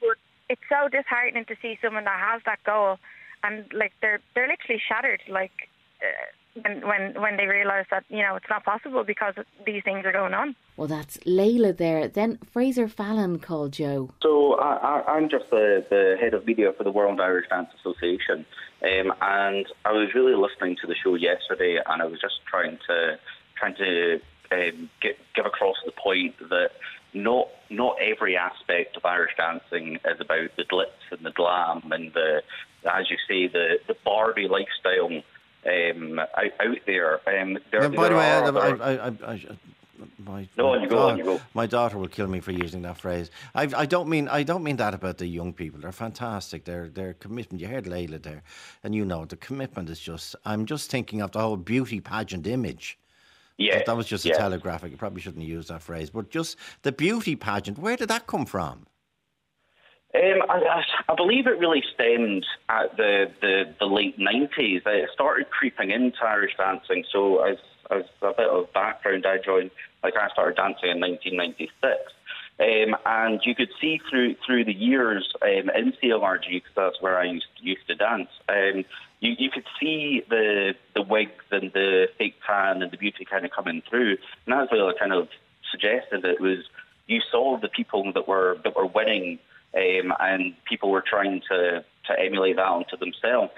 But 0.00 0.18
it's 0.48 0.62
so 0.68 0.88
disheartening 0.88 1.44
to 1.46 1.56
see 1.60 1.76
someone 1.82 2.04
that 2.04 2.20
has 2.20 2.40
that 2.44 2.62
goal, 2.62 3.00
and 3.42 3.64
like 3.72 3.94
they're 4.00 4.20
they're 4.36 4.46
literally 4.46 4.80
shattered. 4.86 5.22
Like 5.26 5.68
uh, 6.00 6.06
when 6.62 6.86
when 6.86 7.20
when 7.20 7.36
they 7.36 7.46
realise 7.46 7.86
that 7.90 8.04
you 8.08 8.22
know 8.22 8.36
it's 8.36 8.48
not 8.48 8.64
possible 8.64 9.04
because 9.04 9.34
these 9.66 9.82
things 9.84 10.04
are 10.04 10.12
going 10.12 10.34
on. 10.34 10.54
Well, 10.76 10.88
that's 10.88 11.16
Layla 11.18 11.76
there. 11.76 12.08
Then 12.08 12.38
Fraser 12.50 12.88
Fallon 12.88 13.38
called 13.38 13.72
Joe. 13.72 14.10
So 14.22 14.54
I, 14.54 14.76
I, 14.76 15.12
I'm 15.16 15.28
just 15.28 15.50
the, 15.50 15.84
the 15.90 16.16
head 16.20 16.34
of 16.34 16.46
media 16.46 16.72
for 16.72 16.84
the 16.84 16.92
World 16.92 17.20
Irish 17.20 17.48
Dance 17.48 17.70
Association, 17.80 18.46
um, 18.82 19.12
and 19.20 19.66
I 19.84 19.92
was 19.92 20.14
really 20.14 20.34
listening 20.34 20.76
to 20.80 20.86
the 20.86 20.94
show 20.94 21.14
yesterday, 21.14 21.80
and 21.84 22.02
I 22.02 22.06
was 22.06 22.20
just 22.20 22.40
trying 22.46 22.78
to 22.88 23.18
trying 23.56 23.74
to 23.76 24.20
um, 24.52 24.90
get, 25.00 25.18
give 25.34 25.46
across 25.46 25.76
the 25.84 25.92
point 25.92 26.36
that 26.48 26.70
not 27.14 27.48
not 27.70 27.96
every 28.00 28.36
aspect 28.36 28.96
of 28.96 29.04
Irish 29.04 29.32
dancing 29.36 29.98
is 30.04 30.20
about 30.20 30.50
the 30.56 30.64
glitz 30.64 31.10
and 31.10 31.24
the 31.24 31.30
glam 31.30 31.90
and 31.92 32.12
the, 32.14 32.42
as 32.90 33.10
you 33.10 33.16
say, 33.28 33.48
the 33.48 33.78
the 33.86 33.96
Barbie 34.04 34.48
lifestyle 34.48 35.22
um, 35.66 36.18
out, 36.18 36.52
out 36.60 36.78
there. 36.86 37.14
Um, 37.28 37.58
there, 37.70 37.82
Yeah, 37.82 37.88
by 37.88 38.08
the 38.08 38.14
way, 38.16 38.30
I, 38.30 38.40
I, 38.40 38.74
I, 38.76 39.08
I, 39.08 39.08
I, 39.08 39.58
my, 40.18 40.48
No, 40.56 40.68
my 40.68 40.76
on 40.76 40.82
you 40.82 40.88
go, 40.88 41.08
on 41.08 41.18
you 41.18 41.24
go. 41.24 41.40
My 41.54 41.66
daughter 41.66 41.98
will 41.98 42.08
kill 42.08 42.26
me 42.26 42.40
for 42.40 42.52
using 42.52 42.82
that 42.82 42.98
phrase. 42.98 43.30
I, 43.54 43.68
I 43.76 43.86
don't 43.86 44.08
mean 44.08 44.28
I 44.28 44.42
don't 44.42 44.62
mean 44.62 44.76
that 44.76 44.94
about 44.94 45.18
the 45.18 45.26
young 45.26 45.52
people. 45.52 45.80
They're 45.80 45.92
fantastic. 45.92 46.64
Their 46.64 46.88
their 46.88 47.14
commitment. 47.14 47.60
You 47.60 47.68
heard 47.68 47.84
Layla 47.84 48.22
there, 48.22 48.42
and 48.84 48.94
you 48.94 49.04
know 49.04 49.24
the 49.24 49.36
commitment 49.36 49.88
is 49.90 50.00
just. 50.00 50.36
I'm 50.44 50.66
just 50.66 50.90
thinking 50.90 51.20
of 51.20 51.32
the 51.32 51.40
whole 51.40 51.56
beauty 51.56 52.00
pageant 52.00 52.46
image. 52.46 52.98
Yeah, 53.56 53.78
that, 53.78 53.86
that 53.86 53.96
was 53.96 54.06
just 54.06 54.24
a 54.24 54.30
telegraphic. 54.30 54.92
You 54.92 54.96
probably 54.96 55.20
shouldn't 55.20 55.44
use 55.44 55.66
that 55.68 55.82
phrase, 55.82 56.10
but 56.10 56.30
just 56.30 56.56
the 56.82 56.92
beauty 56.92 57.34
pageant. 57.34 57.78
Where 57.78 57.96
did 57.96 58.08
that 58.08 58.26
come 58.26 58.46
from? 58.46 58.86
Um, 60.14 60.42
I, 60.48 60.82
I, 61.08 61.14
believe 61.14 61.46
it 61.46 61.58
really 61.58 61.84
stemmed 61.94 62.46
at 62.70 62.96
the, 62.96 63.26
the, 63.42 63.74
the 63.78 63.84
late 63.84 64.18
90s. 64.18 64.80
It 64.86 65.10
started 65.12 65.50
creeping 65.50 65.90
into 65.90 66.24
Irish 66.24 66.52
dancing. 66.56 67.04
So, 67.12 67.44
as, 67.44 67.58
as 67.90 68.04
a 68.22 68.32
bit 68.32 68.48
of 68.48 68.72
background, 68.72 69.26
I 69.26 69.36
joined, 69.36 69.70
like, 70.02 70.14
I 70.16 70.28
started 70.30 70.56
dancing 70.56 70.90
in 70.90 71.00
1996. 71.00 71.94
Um, 72.60 72.96
and 73.06 73.40
you 73.44 73.54
could 73.54 73.68
see 73.80 74.00
through 74.10 74.34
through 74.44 74.64
the 74.64 74.72
years 74.72 75.32
um, 75.42 75.70
in 75.76 75.92
CLRG, 76.02 76.48
because 76.50 76.72
that's 76.74 77.00
where 77.00 77.16
I 77.16 77.24
used 77.24 77.46
used 77.60 77.86
to 77.86 77.94
dance. 77.94 78.30
Um, 78.48 78.84
you, 79.20 79.34
you 79.38 79.50
could 79.50 79.66
see 79.78 80.22
the 80.28 80.74
the 80.94 81.02
wigs 81.02 81.44
and 81.52 81.72
the 81.72 82.08
fake 82.18 82.34
tan 82.44 82.82
and 82.82 82.90
the 82.90 82.96
beauty 82.96 83.24
kind 83.24 83.44
of 83.44 83.52
coming 83.52 83.82
through, 83.88 84.16
and 84.46 84.58
that's 84.58 84.72
what 84.72 84.80
I 84.80 84.98
kind 84.98 85.12
of 85.12 85.28
suggested. 85.70 86.24
It 86.24 86.40
was 86.40 86.64
you 87.06 87.20
saw 87.30 87.58
the 87.58 87.68
people 87.68 88.12
that 88.12 88.26
were 88.26 88.58
that 88.64 88.74
were 88.74 88.86
winning, 88.86 89.38
um, 89.74 90.12
and 90.20 90.54
people 90.64 90.90
were 90.90 91.04
trying 91.06 91.42
to 91.50 91.84
to 92.06 92.18
emulate 92.18 92.56
that 92.56 92.66
onto 92.66 92.96
themselves, 92.96 93.52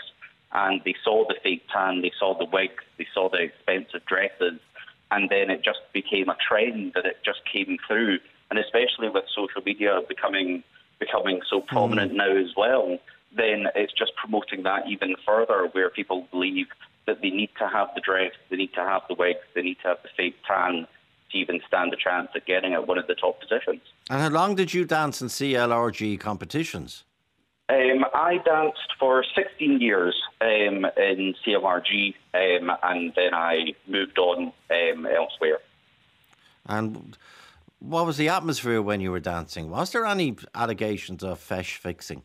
and 0.53 0.81
they 0.85 0.95
saw 1.05 1.25
the 1.29 1.37
fake 1.43 1.63
tan, 1.73 2.03
they 2.03 2.11
saw 2.19 2.37
the 2.37 2.45
wigs, 2.45 2.83
they 2.99 3.07
saw 3.15 3.29
the 3.29 3.39
expensive 3.39 4.05
dresses, 4.07 4.59
and 5.13 5.31
then 5.31 5.51
it 5.51 5.63
just 5.63 5.81
became 5.93 6.29
a 6.29 6.37
trend 6.37 6.93
that 6.95 7.07
it 7.07 7.19
just 7.25 7.41
came 7.51 7.79
through, 7.87 8.19
and 8.51 8.59
especially 8.59 9.09
with 9.09 9.25
social 9.35 9.63
media 9.65 10.01
becoming 10.09 10.65
becoming 10.99 11.41
so 11.49 11.61
prominent 11.61 12.13
now 12.13 12.37
as 12.37 12.55
well, 12.57 12.99
then 13.35 13.67
it's 13.75 13.93
just 13.93 14.13
promoting 14.17 14.65
that 14.65 14.87
even 14.89 15.15
further, 15.25 15.69
where 15.73 15.89
people 15.89 16.27
believe 16.31 16.67
that 17.07 17.23
they 17.23 17.31
need 17.31 17.51
to 17.59 17.67
have 17.69 17.89
the 17.95 18.01
dress, 18.01 18.33
they 18.51 18.57
need 18.57 18.73
to 18.75 18.81
have 18.81 19.03
the 19.09 19.15
wigs, 19.15 19.41
they 19.55 19.63
need 19.63 19.79
to 19.83 19.89
have 19.89 19.99
the 20.03 20.11
fake 20.17 20.37
tan 20.47 20.87
to 21.33 21.39
even 21.39 21.61
stand 21.67 21.93
a 21.93 21.97
chance 21.97 22.29
at 22.35 22.47
getting 22.47 22.75
at 22.75 22.87
one 22.87 22.99
of 22.99 23.07
the 23.07 23.15
top 23.15 23.41
positions. 23.41 23.83
And 24.09 24.21
how 24.21 24.29
long 24.29 24.55
did 24.55 24.75
you 24.75 24.85
dance 24.85 25.23
in 25.23 25.29
CLRG 25.29 26.19
competitions? 26.21 27.05
Um, 27.69 28.05
I 28.15 28.39
danced 28.39 28.95
for 28.99 29.25
16 29.35 29.81
years 29.81 30.21
um, 30.41 30.87
in 30.97 31.35
CLRG, 31.47 32.15
um, 32.35 32.73
and 32.83 33.13
then 33.15 33.33
I 33.33 33.75
moved 33.87 34.19
on 34.19 34.53
um, 34.71 35.07
elsewhere. 35.07 35.59
And 36.67 37.17
what 37.79 38.07
was 38.07 38.17
the 38.17 38.29
atmosphere 38.29 38.83
when 38.83 39.01
you 39.01 39.13
were 39.13 39.21
dancing? 39.21 39.71
Was 39.71 39.93
there 39.93 40.05
any 40.05 40.37
allegations 40.55 41.23
of 41.23 41.39
feis 41.39 41.77
fixing? 41.77 42.23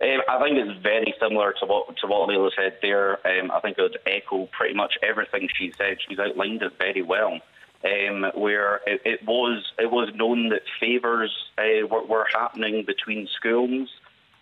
Um, 0.00 0.20
I 0.28 0.42
think 0.42 0.58
it's 0.58 0.82
very 0.82 1.14
similar 1.20 1.54
to 1.60 1.66
what 1.66 1.96
to 1.98 2.06
what 2.06 2.28
Leila 2.28 2.50
said 2.56 2.76
there. 2.82 3.26
Um, 3.26 3.50
I 3.50 3.60
think 3.60 3.78
it 3.78 3.82
would 3.82 3.98
echo 4.06 4.46
pretty 4.56 4.74
much 4.74 4.94
everything 5.02 5.48
she 5.58 5.72
said. 5.76 5.98
She's 6.06 6.18
outlined 6.18 6.62
it 6.62 6.72
very 6.78 7.00
well. 7.00 7.38
Um, 7.86 8.24
where 8.34 8.80
it, 8.84 9.00
it, 9.04 9.26
was 9.26 9.62
it 9.78 9.92
was 9.92 10.08
known 10.14 10.48
that 10.48 10.62
favours 10.80 11.32
uh, 11.56 11.86
were, 11.86 12.04
were, 12.04 12.26
happening 12.34 12.84
between 12.84 13.28
schools, 13.28 13.88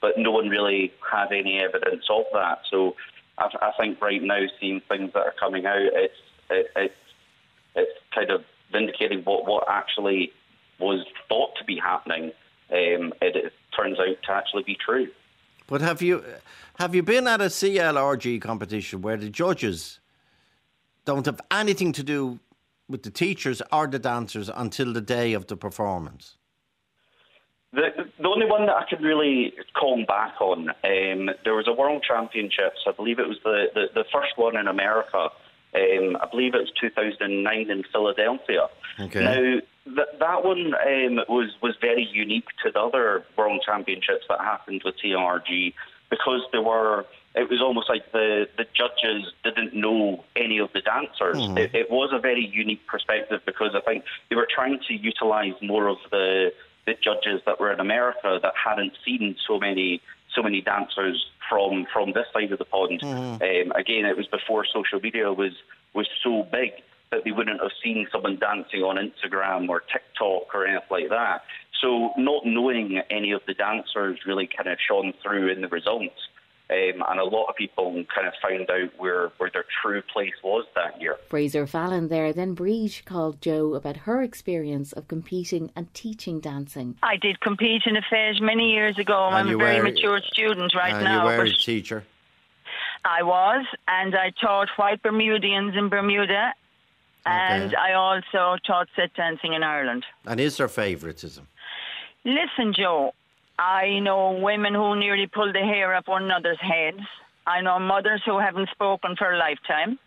but 0.01 0.17
no 0.17 0.31
one 0.31 0.49
really 0.49 0.93
had 1.13 1.31
any 1.31 1.59
evidence 1.59 2.05
of 2.09 2.25
that. 2.33 2.61
So 2.71 2.97
I, 3.37 3.49
I 3.61 3.73
think 3.79 4.01
right 4.01 4.23
now, 4.23 4.47
seeing 4.59 4.81
things 4.89 5.13
that 5.13 5.21
are 5.21 5.35
coming 5.39 5.67
out, 5.67 5.77
it's 5.77 6.15
it, 6.49 6.71
it's 6.75 6.95
it's 7.75 8.01
kind 8.15 8.31
of 8.31 8.45
vindicating 8.73 9.21
what, 9.25 9.47
what 9.47 9.65
actually 9.69 10.33
was 10.79 11.05
thought 11.29 11.55
to 11.59 11.65
be 11.65 11.77
happening. 11.77 12.33
Um, 12.71 13.13
it, 13.21 13.37
it 13.37 13.53
turns 13.77 13.99
out 13.99 14.17
to 14.23 14.33
actually 14.33 14.63
be 14.63 14.77
true. 14.77 15.09
But 15.67 15.81
have 15.81 16.03
you 16.03 16.25
have 16.79 16.95
you 16.95 17.03
been 17.03 17.27
at 17.27 17.41
a 17.41 17.47
CLRG 17.47 18.41
competition 18.41 19.03
where 19.03 19.17
the 19.17 19.29
judges 19.29 20.01
don't 21.05 21.27
have 21.27 21.41
anything 21.51 21.93
to 21.93 22.03
do 22.03 22.39
with 22.89 23.03
the 23.03 23.11
teachers 23.11 23.63
or 23.73 23.87
the 23.87 23.99
dancers 23.99 24.51
until 24.55 24.93
the 24.93 25.01
day 25.01 25.33
of 25.33 25.47
the 25.47 25.57
performance? 25.57 26.37
The, 27.73 27.89
the 28.21 28.29
only 28.29 28.47
one 28.47 28.67
that 28.67 28.77
I 28.77 28.85
can 28.89 29.03
really 29.03 29.53
call 29.79 30.05
back 30.07 30.41
on, 30.41 30.69
um, 30.69 31.31
there 31.45 31.55
was 31.55 31.67
a 31.67 31.73
World 31.73 32.05
Championships. 32.07 32.85
I 32.87 32.93
believe 32.93 33.19
it 33.19 33.27
was 33.27 33.39
the, 33.43 33.67
the, 33.75 33.87
the 33.95 34.05
first 34.13 34.37
one 34.37 34.57
in 34.57 34.69
America. 34.69 35.31
Um, 35.75 36.17
I 36.23 36.29
believe 36.31 36.55
it 36.55 36.59
was 36.59 36.73
2009 36.81 37.71
in 37.71 37.83
Philadelphia. 37.91 38.69
Okay. 39.01 39.25
Now, 39.25 39.95
th- 39.97 40.19
that 40.21 40.45
one 40.45 40.73
um, 40.75 41.25
was, 41.29 41.51
was 41.61 41.75
very 41.81 42.09
unique 42.13 42.47
to 42.65 42.71
the 42.71 42.79
other 42.79 43.25
World 43.37 43.63
Championships 43.67 44.25
that 44.29 44.41
happened 44.41 44.83
with 44.85 44.95
CLRG 45.05 45.75
because 46.11 46.43
there 46.53 46.63
were 46.63 47.07
it 47.35 47.51
was 47.51 47.61
almost 47.61 47.89
like 47.89 48.13
the, 48.13 48.49
the 48.57 48.65
judges 48.75 49.33
didn't 49.43 49.75
know 49.75 50.25
any 50.37 50.59
of 50.59 50.73
the 50.73 50.81
dancers. 50.81 51.37
Mm-hmm. 51.37 51.59
It, 51.59 51.75
it, 51.75 51.91
was 51.91 52.11
a 52.13 52.19
very 52.21 52.47
unique 52.47 52.87
perspective 52.87 53.41
because 53.45 53.75
I 53.75 53.81
think 53.81 54.05
they 54.31 54.37
were 54.37 54.49
trying 54.53 54.79
to 54.87 54.95
utilize 54.95 55.55
more 55.61 55.89
of 55.89 55.99
the 56.11 56.53
the 56.87 56.95
judges 57.03 57.41
that 57.47 57.59
were 57.59 57.73
in 57.73 57.81
America 57.81 58.39
that 58.43 58.53
hadn't 58.63 58.93
seen 59.05 59.37
so 59.49 59.59
many 59.59 60.03
so 60.35 60.43
many 60.43 60.61
dancers 60.61 61.25
from 61.49 61.87
from 61.93 62.13
this 62.13 62.27
side 62.33 62.53
of 62.53 62.59
the 62.59 62.65
pond. 62.65 63.01
Mm-hmm. 63.01 63.71
Um, 63.71 63.77
again, 63.77 64.05
it 64.05 64.17
was 64.17 64.27
before 64.27 64.65
social 64.67 65.01
media 65.01 65.33
was 65.33 65.53
was 65.95 66.07
so 66.23 66.47
big 66.53 66.73
that 67.11 67.25
they 67.25 67.33
wouldn't 67.33 67.61
have 67.61 67.71
seen 67.83 68.07
someone 68.13 68.37
dancing 68.39 68.83
on 68.83 68.97
Instagram 68.97 69.69
or 69.69 69.81
TikTok 69.81 70.55
or 70.55 70.67
anything 70.67 70.89
like 70.91 71.09
that. 71.11 71.43
So 71.81 72.13
not 72.17 72.47
knowing 72.47 73.01
any 73.11 73.33
of 73.33 73.43
the 73.47 73.55
dancers 73.55 74.21
really 74.27 74.49
kind 74.49 74.69
of 74.69 74.79
shone 74.87 75.13
through 75.23 75.49
in 75.49 75.61
the 75.61 75.69
results. 75.69 76.29
Um, 76.71 77.03
and 77.09 77.21
a 77.21 77.25
lot 77.25 77.45
of 77.51 77.57
people 77.57 77.93
kind 78.15 78.27
of 78.27 78.33
found 78.43 78.71
out 78.71 78.91
where, 78.99 79.31
where 79.37 79.51
their 79.53 79.67
true 79.83 80.01
place 80.13 80.33
was 80.43 80.65
that 80.75 80.99
year. 81.01 81.17
Fraser 81.29 81.67
Fallon 81.67 82.09
there. 82.09 82.33
Then 82.33 82.57
Briege 82.57 83.05
called 83.05 83.43
Joe 83.43 83.75
about 83.75 83.99
her 83.99 84.23
experience 84.23 84.93
of 84.93 85.07
competing 85.07 85.71
and 85.77 85.93
teaching 85.93 86.41
dancing. 86.41 86.97
I 87.03 87.17
did 87.17 87.41
compete 87.41 87.83
in 87.85 87.97
a 87.97 88.03
feis 88.03 88.41
many 88.41 88.73
years 88.73 88.99
ago. 88.99 89.27
And 89.27 89.35
I'm 89.51 89.55
a 89.55 89.59
very 89.59 89.77
were- 89.79 89.85
mature 89.85 90.21
student 90.33 90.75
right 90.75 90.95
and 90.95 91.05
now. 91.05 91.19
you 91.31 91.37
were 91.37 91.45
but 91.45 91.53
a 91.53 91.57
teacher. 91.57 92.05
I 93.05 93.23
was, 93.23 93.67
and 93.87 94.17
I 94.17 94.31
taught 94.41 94.69
white 94.77 95.03
Bermudians 95.03 95.77
in 95.77 95.91
Bermuda, 95.91 96.55
and 97.27 97.65
Okay. 97.65 97.77
I 97.77 97.93
also 97.93 98.57
taught 98.67 98.89
set 98.97 99.13
dancing 99.13 99.53
in 99.53 99.63
Ireland. 99.63 100.07
And 100.25 100.41
is 100.41 100.57
there 100.57 100.69
favouritism? 100.69 101.47
Listen, 102.25 102.73
Joe, 102.73 103.13
I 103.59 104.01
know 104.01 104.33
women 104.33 104.75
who 104.75 104.97
nearly 104.97 105.27
pull 105.27 105.53
the 105.53 105.61
hair 105.61 105.95
up 105.95 106.09
one 106.09 106.25
another's 106.25 106.61
heads. 106.61 107.01
I 107.47 107.61
know 107.61 107.79
mothers 107.79 108.23
who 108.25 108.39
haven't 108.39 108.71
spoken 108.71 109.17
for 109.17 109.33
a 109.33 109.39
lifetime. 109.39 109.99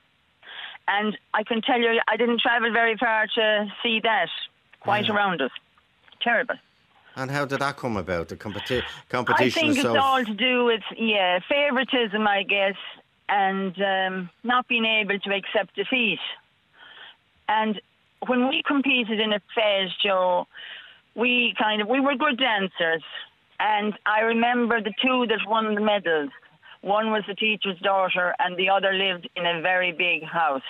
And 0.88 1.18
I 1.34 1.44
can 1.44 1.62
tell 1.62 1.80
you, 1.80 2.00
I 2.08 2.18
didn't 2.18 2.42
travel 2.42 2.72
very 2.72 2.98
far 2.98 3.28
to 3.36 3.68
see 3.84 4.00
that 4.04 4.30
quite 4.80 5.10
around 5.10 5.42
us. 5.42 5.52
Terrible. 6.22 6.56
And 7.16 7.32
how 7.32 7.46
did 7.46 7.60
that 7.60 7.78
come 7.78 7.98
about? 7.98 8.30
The 8.30 8.38
competi- 8.38 8.84
I 8.84 8.86
competition 9.10 9.74
think 9.74 9.78
it's 9.78 9.86
all 9.86 10.24
to 10.24 10.34
do 10.34 10.66
with, 10.66 10.84
yeah, 10.98 11.40
favoritism, 11.50 12.26
I 12.28 12.44
guess, 12.44 12.76
and 13.28 13.76
um, 13.82 14.30
not 14.44 14.68
being 14.68 14.86
able 14.86 15.20
to 15.20 15.36
accept 15.36 15.76
defeat. 15.76 16.20
And 17.50 17.82
when 18.28 18.48
we 18.48 18.62
competed 18.66 19.20
in 19.20 19.34
a 19.34 19.42
feis, 19.58 19.90
Joe, 20.02 20.48
we 21.16 21.56
kind 21.58 21.82
of 21.82 21.88
we 21.88 22.00
were 22.00 22.16
good 22.16 22.38
dancers, 22.38 23.04
and 23.60 23.94
I 24.06 24.22
remember 24.22 24.82
the 24.82 24.94
two 25.02 25.26
that 25.28 25.40
won 25.48 25.76
the 25.76 25.82
medals. 25.82 26.30
One 26.82 27.12
was 27.12 27.24
the 27.28 27.34
teacher's 27.34 27.80
daughter, 27.80 28.36
and 28.40 28.56
the 28.56 28.70
other 28.70 28.94
lived 28.94 29.30
in 29.36 29.46
a 29.46 29.62
very 29.62 29.92
big 29.92 30.24
house. 30.24 30.62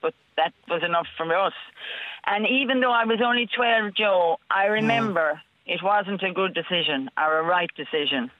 But 0.00 0.14
that 0.36 0.52
was 0.68 0.82
enough 0.82 1.06
for 1.16 1.34
us. 1.36 1.52
And 2.26 2.46
even 2.46 2.80
though 2.80 2.92
I 2.92 3.04
was 3.04 3.20
only 3.24 3.48
12, 3.54 3.94
Joe, 3.94 4.38
I 4.50 4.66
mm. 4.66 4.72
remember 4.72 5.40
it 5.66 5.80
wasn't 5.82 6.22
a 6.22 6.32
good 6.32 6.54
decision 6.54 7.10
or 7.16 7.38
a 7.38 7.44
right 7.44 7.70
decision. 7.76 8.30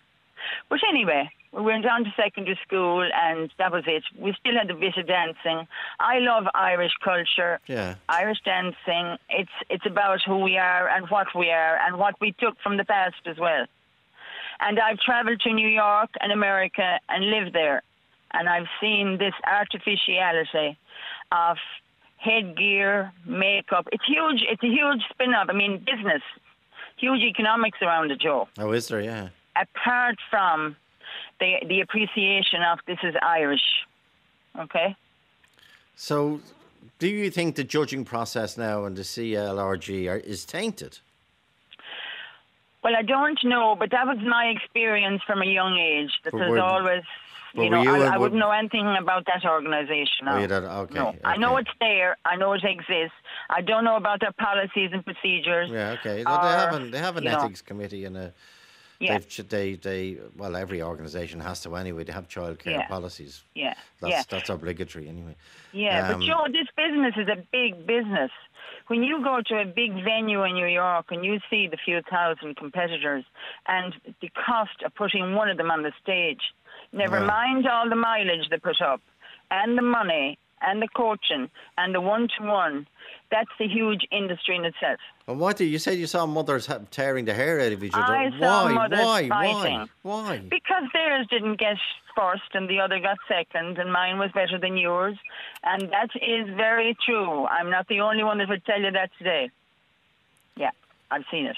But 0.69 0.81
anyway, 0.89 1.31
we 1.53 1.63
went 1.63 1.87
on 1.87 2.05
to 2.05 2.13
secondary 2.17 2.59
school, 2.67 3.03
and 3.03 3.51
that 3.59 3.71
was 3.71 3.85
it. 3.87 4.03
We 4.19 4.35
still 4.41 4.55
had 4.55 4.71
a 4.71 4.75
bit 4.75 4.97
of 4.97 5.07
dancing. 5.07 5.69
I 6.01 6.19
love 6.19 6.45
Irish 6.55 6.93
culture. 7.05 7.61
Yeah. 7.67 7.95
Irish 8.09 8.39
dancing. 8.45 9.19
It's 9.29 9.51
it's 9.69 9.87
about 9.87 10.21
who 10.27 10.39
we 10.39 10.57
are 10.57 10.89
and 10.89 11.09
what 11.11 11.29
we 11.37 11.51
are 11.51 11.79
and 11.87 11.99
what 11.99 12.15
we 12.21 12.33
took 12.33 12.59
from 12.63 12.77
the 12.79 12.85
past 12.85 13.23
as 13.27 13.37
well. 13.39 13.67
And 14.61 14.79
I've 14.79 14.99
travelled 14.99 15.41
to 15.41 15.53
New 15.53 15.69
York 15.69 16.11
and 16.21 16.33
America 16.33 16.99
and 17.09 17.31
lived 17.31 17.53
there, 17.55 17.83
and 18.33 18.49
I've 18.49 18.69
seen 18.81 19.19
this 19.19 19.35
artificiality 19.47 20.79
of 21.33 21.57
headgear, 22.19 23.13
makeup. 23.27 23.89
It's 23.93 24.05
huge. 24.07 24.43
It's 24.49 24.63
a 24.63 24.69
huge 24.69 25.03
spin-off. 25.11 25.47
I 25.49 25.53
mean, 25.55 25.79
business, 25.79 26.23
huge 26.97 27.21
economics 27.23 27.79
around 27.83 28.13
it, 28.13 28.21
Joe 28.21 28.49
Oh, 28.59 28.73
is 28.73 28.89
there? 28.89 29.01
Yeah. 29.01 29.29
apart 29.57 30.17
from 30.31 30.77
the 31.41 31.57
the 31.69 31.81
appreciation 31.81 32.63
of 32.63 32.79
this 32.87 32.99
is 33.03 33.15
Irish. 33.23 33.67
Okay? 34.59 34.95
So, 35.97 36.41
do 36.99 37.09
you 37.09 37.31
think 37.31 37.57
the 37.57 37.65
judging 37.65 38.05
process 38.05 38.57
now 38.57 38.85
and 38.85 38.97
the 38.97 39.03
CLRG 39.03 40.09
are, 40.11 40.19
is 40.19 40.45
tainted? 40.45 40.99
Well, 42.83 42.95
I 42.97 43.03
don't 43.03 43.39
know, 43.45 43.77
but 43.79 43.91
that 43.93 44.07
was 44.07 44.19
my 44.27 44.47
experience 44.47 45.23
from 45.27 45.41
a 45.43 45.47
young 45.47 45.79
age. 45.79 46.11
That 46.25 46.33
there's 46.33 46.59
always, 46.61 47.03
you 47.55 47.71
know, 47.71 47.83
you 47.83 47.91
I, 47.95 47.99
a- 47.99 48.01
I 48.03 48.17
were- 48.17 48.23
wouldn't 48.25 48.41
know 48.41 48.51
anything 48.51 48.87
about 49.01 49.25
that 49.27 49.45
organisation. 49.49 50.27
Oh, 50.27 50.35
No. 50.35 50.39
you 50.39 50.47
don't- 50.49 50.65
okay. 50.65 51.19
I 51.25 51.37
know 51.37 51.57
it's 51.59 51.71
there. 51.81 52.17
I 52.25 52.35
know 52.37 52.55
it 52.55 52.65
exists. 52.65 53.17
I 53.51 53.61
don't 53.61 53.85
know 53.85 53.97
about 53.97 54.21
their 54.21 54.33
policies 54.33 54.91
and 54.93 55.05
procedures. 55.05 55.71
Yeah, 55.71 55.91
okay. 56.01 56.25
No, 56.25 56.35
or, 56.37 56.43
they 56.43 56.49
have 56.49 56.75
an, 56.75 56.91
they 56.91 56.99
have 56.99 57.17
an 57.17 57.25
you 57.25 57.31
know, 57.31 57.39
ethics 57.39 57.63
committee 57.63 58.05
and 58.05 58.17
a. 58.17 58.35
Yeah. 58.99 59.19
They've, 59.19 59.49
they, 59.49 59.75
they, 59.75 60.19
well, 60.37 60.55
every 60.55 60.81
organisation 60.81 61.41
has 61.41 61.61
to 61.63 61.75
anyway. 61.75 62.05
They 62.05 62.13
have 62.13 62.29
childcare 62.29 62.67
Yeah. 62.67 62.87
policies. 62.87 63.43
Yeah, 63.53 63.75
That's, 64.01 64.13
yeah. 64.13 64.23
that's 64.29 64.49
obligatory 64.49 65.09
anyway. 65.09 65.35
Yeah, 65.73 66.07
Um, 66.09 66.21
but 66.21 66.27
Joe, 66.27 66.47
this 66.53 66.69
business 66.77 67.15
is 67.17 67.27
a 67.27 67.43
big 67.51 67.85
business. 67.85 68.31
When 68.93 69.03
you 69.03 69.23
go 69.25 69.41
to 69.47 69.55
a 69.63 69.65
big 69.65 69.95
venue 70.05 70.43
in 70.45 70.53
New 70.53 70.67
York 70.67 71.07
and 71.13 71.25
you 71.25 71.39
see 71.49 71.67
the 71.67 71.79
few 71.83 72.03
thousand 72.11 72.59
competitors 72.59 73.25
and 73.67 73.95
the 74.21 74.29
cost 74.45 74.83
of 74.85 74.95
putting 74.95 75.35
one 75.35 75.49
of 75.49 75.57
them 75.57 75.71
on 75.71 75.83
the 75.83 75.93
stage, 76.03 76.43
never 76.93 77.19
Yeah. 77.19 77.25
mind 77.25 77.67
all 77.67 77.89
the 77.89 77.97
mileage 77.97 78.51
they 78.51 78.59
put 78.59 78.83
up 78.83 79.01
and 79.51 79.79
the 79.79 79.83
money 79.83 80.39
and 80.63 80.81
the 80.81 80.89
coaching 80.89 81.51
and 81.77 81.95
the 81.95 82.01
one 82.01 82.29
to 82.39 82.45
one, 82.47 82.87
that's 83.31 83.51
a 83.61 83.67
huge 83.69 84.07
industry 84.11 84.57
in 84.57 84.65
itself. 84.65 84.99
And 85.27 85.41
what 85.41 85.57
do 85.57 85.65
you 85.65 85.79
said? 85.79 85.99
You 85.99 86.07
saw 86.07 86.27
mothers 86.27 86.69
tearing 86.91 87.25
the 87.25 87.35
hair 87.35 87.61
out 87.61 87.73
of 87.73 87.83
each 87.83 87.95
other. 87.95 88.15
I 88.15 88.31
saw 88.39 88.65
why? 88.65 88.73
mothers 88.73 89.01
Why? 89.01 89.29
fighting. 89.29 89.89
Why? 90.03 90.23
Why? 90.23 90.39
Because 90.39 90.85
theirs 90.93 91.27
didn't 91.31 91.59
get 91.59 91.77
first 92.17 92.43
and 92.55 92.69
the 92.69 92.81
other 92.81 93.01
got 93.01 93.19
second, 93.29 93.79
and 93.79 93.93
mine 93.93 94.19
was 94.19 94.31
better 94.33 94.59
than 94.59 94.77
yours. 94.77 95.17
And 95.65 95.91
that 95.91 96.11
is 96.17 96.47
very 96.57 96.97
true. 97.07 97.47
I'm 97.47 97.71
not 97.71 97.89
the 97.89 98.01
only 98.01 98.23
one 98.23 98.39
that 98.39 98.49
would 98.49 98.65
tell 98.65 98.81
you 98.81 98.91
that 98.91 99.11
today. 99.19 99.51
Yeah, 100.57 100.71
I've 101.11 101.25
seen 101.31 101.47
it. 101.47 101.57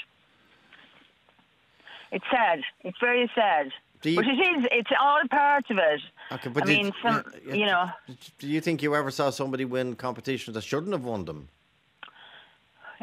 It's 2.13 2.25
sad. 2.31 2.61
It's 2.83 2.99
very 3.01 3.29
sad. 3.35 3.73
Do 4.05 4.11
you- 4.11 4.17
but 4.17 4.27
it 4.27 4.39
is. 4.39 4.67
It's 4.71 4.91
all 5.01 5.23
part 5.31 5.65
of 5.71 5.79
it. 5.79 6.01
Okay, 6.31 6.51
but 6.51 6.63
I 6.65 6.67
did- 6.67 6.83
mean, 6.85 6.93
some, 7.03 7.25
yeah, 7.35 7.41
yeah. 7.47 7.55
you 7.55 7.67
know, 7.67 7.91
Do 8.39 8.47
you 8.47 8.61
think 8.61 8.83
you 8.83 8.95
ever 8.95 9.11
saw 9.11 9.31
somebody 9.31 9.65
win 9.65 9.97
competitions 9.97 10.55
that 10.55 10.63
shouldn't 10.63 10.93
have 10.93 11.05
won 11.05 11.25
them? 11.25 11.49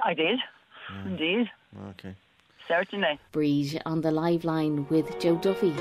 I 0.03 0.13
did. 0.13 0.39
Hmm. 0.87 1.07
Indeed. 1.07 1.51
Okay. 1.89 2.13
Certainly. 2.67 3.19
Briege 3.33 3.81
on 3.85 4.01
the 4.01 4.11
live 4.11 4.43
line 4.43 4.85
with 4.89 5.19
Joe 5.19 5.37
Duffy. 5.37 5.73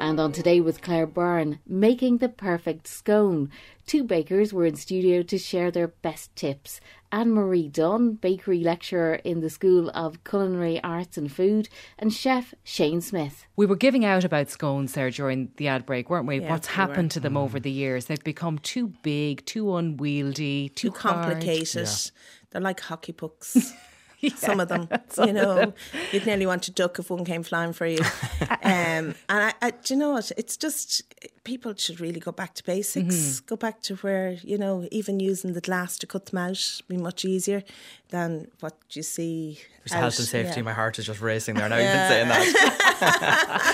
And 0.00 0.18
on 0.18 0.32
Today 0.32 0.60
with 0.60 0.82
Claire 0.82 1.06
Byrne, 1.06 1.60
making 1.64 2.18
the 2.18 2.28
perfect 2.28 2.88
scone. 2.88 3.50
Two 3.86 4.02
bakers 4.02 4.52
were 4.52 4.66
in 4.66 4.74
studio 4.74 5.22
to 5.22 5.38
share 5.38 5.70
their 5.70 5.86
best 5.88 6.34
tips. 6.34 6.80
Anne 7.12 7.30
Marie 7.30 7.68
Dunn, 7.68 8.14
bakery 8.14 8.64
lecturer 8.64 9.16
in 9.16 9.40
the 9.40 9.50
School 9.50 9.90
of 9.90 10.24
Culinary 10.24 10.82
Arts 10.82 11.18
and 11.18 11.30
Food, 11.30 11.68
and 11.98 12.10
chef 12.12 12.54
Shane 12.64 13.02
Smith. 13.02 13.44
We 13.54 13.66
were 13.66 13.76
giving 13.76 14.06
out 14.06 14.24
about 14.24 14.48
scones 14.48 14.94
there 14.94 15.10
during 15.10 15.50
the 15.58 15.68
ad 15.68 15.84
break, 15.84 16.08
weren't 16.08 16.26
we? 16.26 16.40
Yeah, 16.40 16.50
What's 16.50 16.68
we 16.68 16.74
happened 16.74 17.10
were. 17.10 17.14
to 17.14 17.20
them 17.20 17.34
mm. 17.34 17.40
over 17.40 17.60
the 17.60 17.70
years? 17.70 18.06
They've 18.06 18.24
become 18.24 18.58
too 18.58 18.94
big, 19.02 19.44
too 19.44 19.76
unwieldy, 19.76 20.70
too, 20.70 20.88
too 20.88 20.98
hard. 20.98 21.24
complicated. 21.26 21.88
They're 22.50 22.62
like 22.62 22.80
hockey 22.80 23.12
pucks. 23.12 23.72
Some 24.36 24.60
of 24.60 24.68
them, 24.68 24.88
you 25.24 25.32
know, 25.32 25.72
you'd 26.12 26.26
nearly 26.26 26.46
want 26.46 26.62
to 26.64 26.70
duck 26.70 26.98
if 26.98 27.10
one 27.10 27.24
came 27.24 27.42
flying 27.42 27.72
for 27.72 27.86
you. 27.86 28.00
um, 28.40 28.56
and 28.62 29.16
I, 29.28 29.52
I, 29.60 29.70
do 29.70 29.94
you 29.94 30.00
know 30.00 30.12
what? 30.12 30.30
It's 30.36 30.56
just 30.56 31.02
people 31.44 31.74
should 31.76 32.00
really 32.00 32.20
go 32.20 32.30
back 32.30 32.54
to 32.54 32.64
basics. 32.64 33.14
Mm-hmm. 33.14 33.46
Go 33.46 33.56
back 33.56 33.82
to 33.82 33.96
where 33.96 34.36
you 34.44 34.58
know, 34.58 34.86
even 34.90 35.18
using 35.20 35.54
the 35.54 35.60
glass 35.60 35.98
to 35.98 36.06
cut 36.06 36.26
them 36.26 36.38
out 36.38 36.80
be 36.88 36.96
much 36.96 37.24
easier 37.24 37.64
than 38.10 38.48
what 38.60 38.76
you 38.90 39.02
see. 39.02 39.58
There's 39.84 39.92
out. 39.96 40.00
health 40.02 40.18
and 40.18 40.28
safety. 40.28 40.60
Yeah. 40.60 40.64
My 40.64 40.72
heart 40.72 40.98
is 40.98 41.06
just 41.06 41.20
racing 41.20 41.56
there 41.56 41.68
now. 41.68 41.76
You've 41.76 41.92
been 41.92 42.08
saying 42.08 42.28
that. 42.28 42.82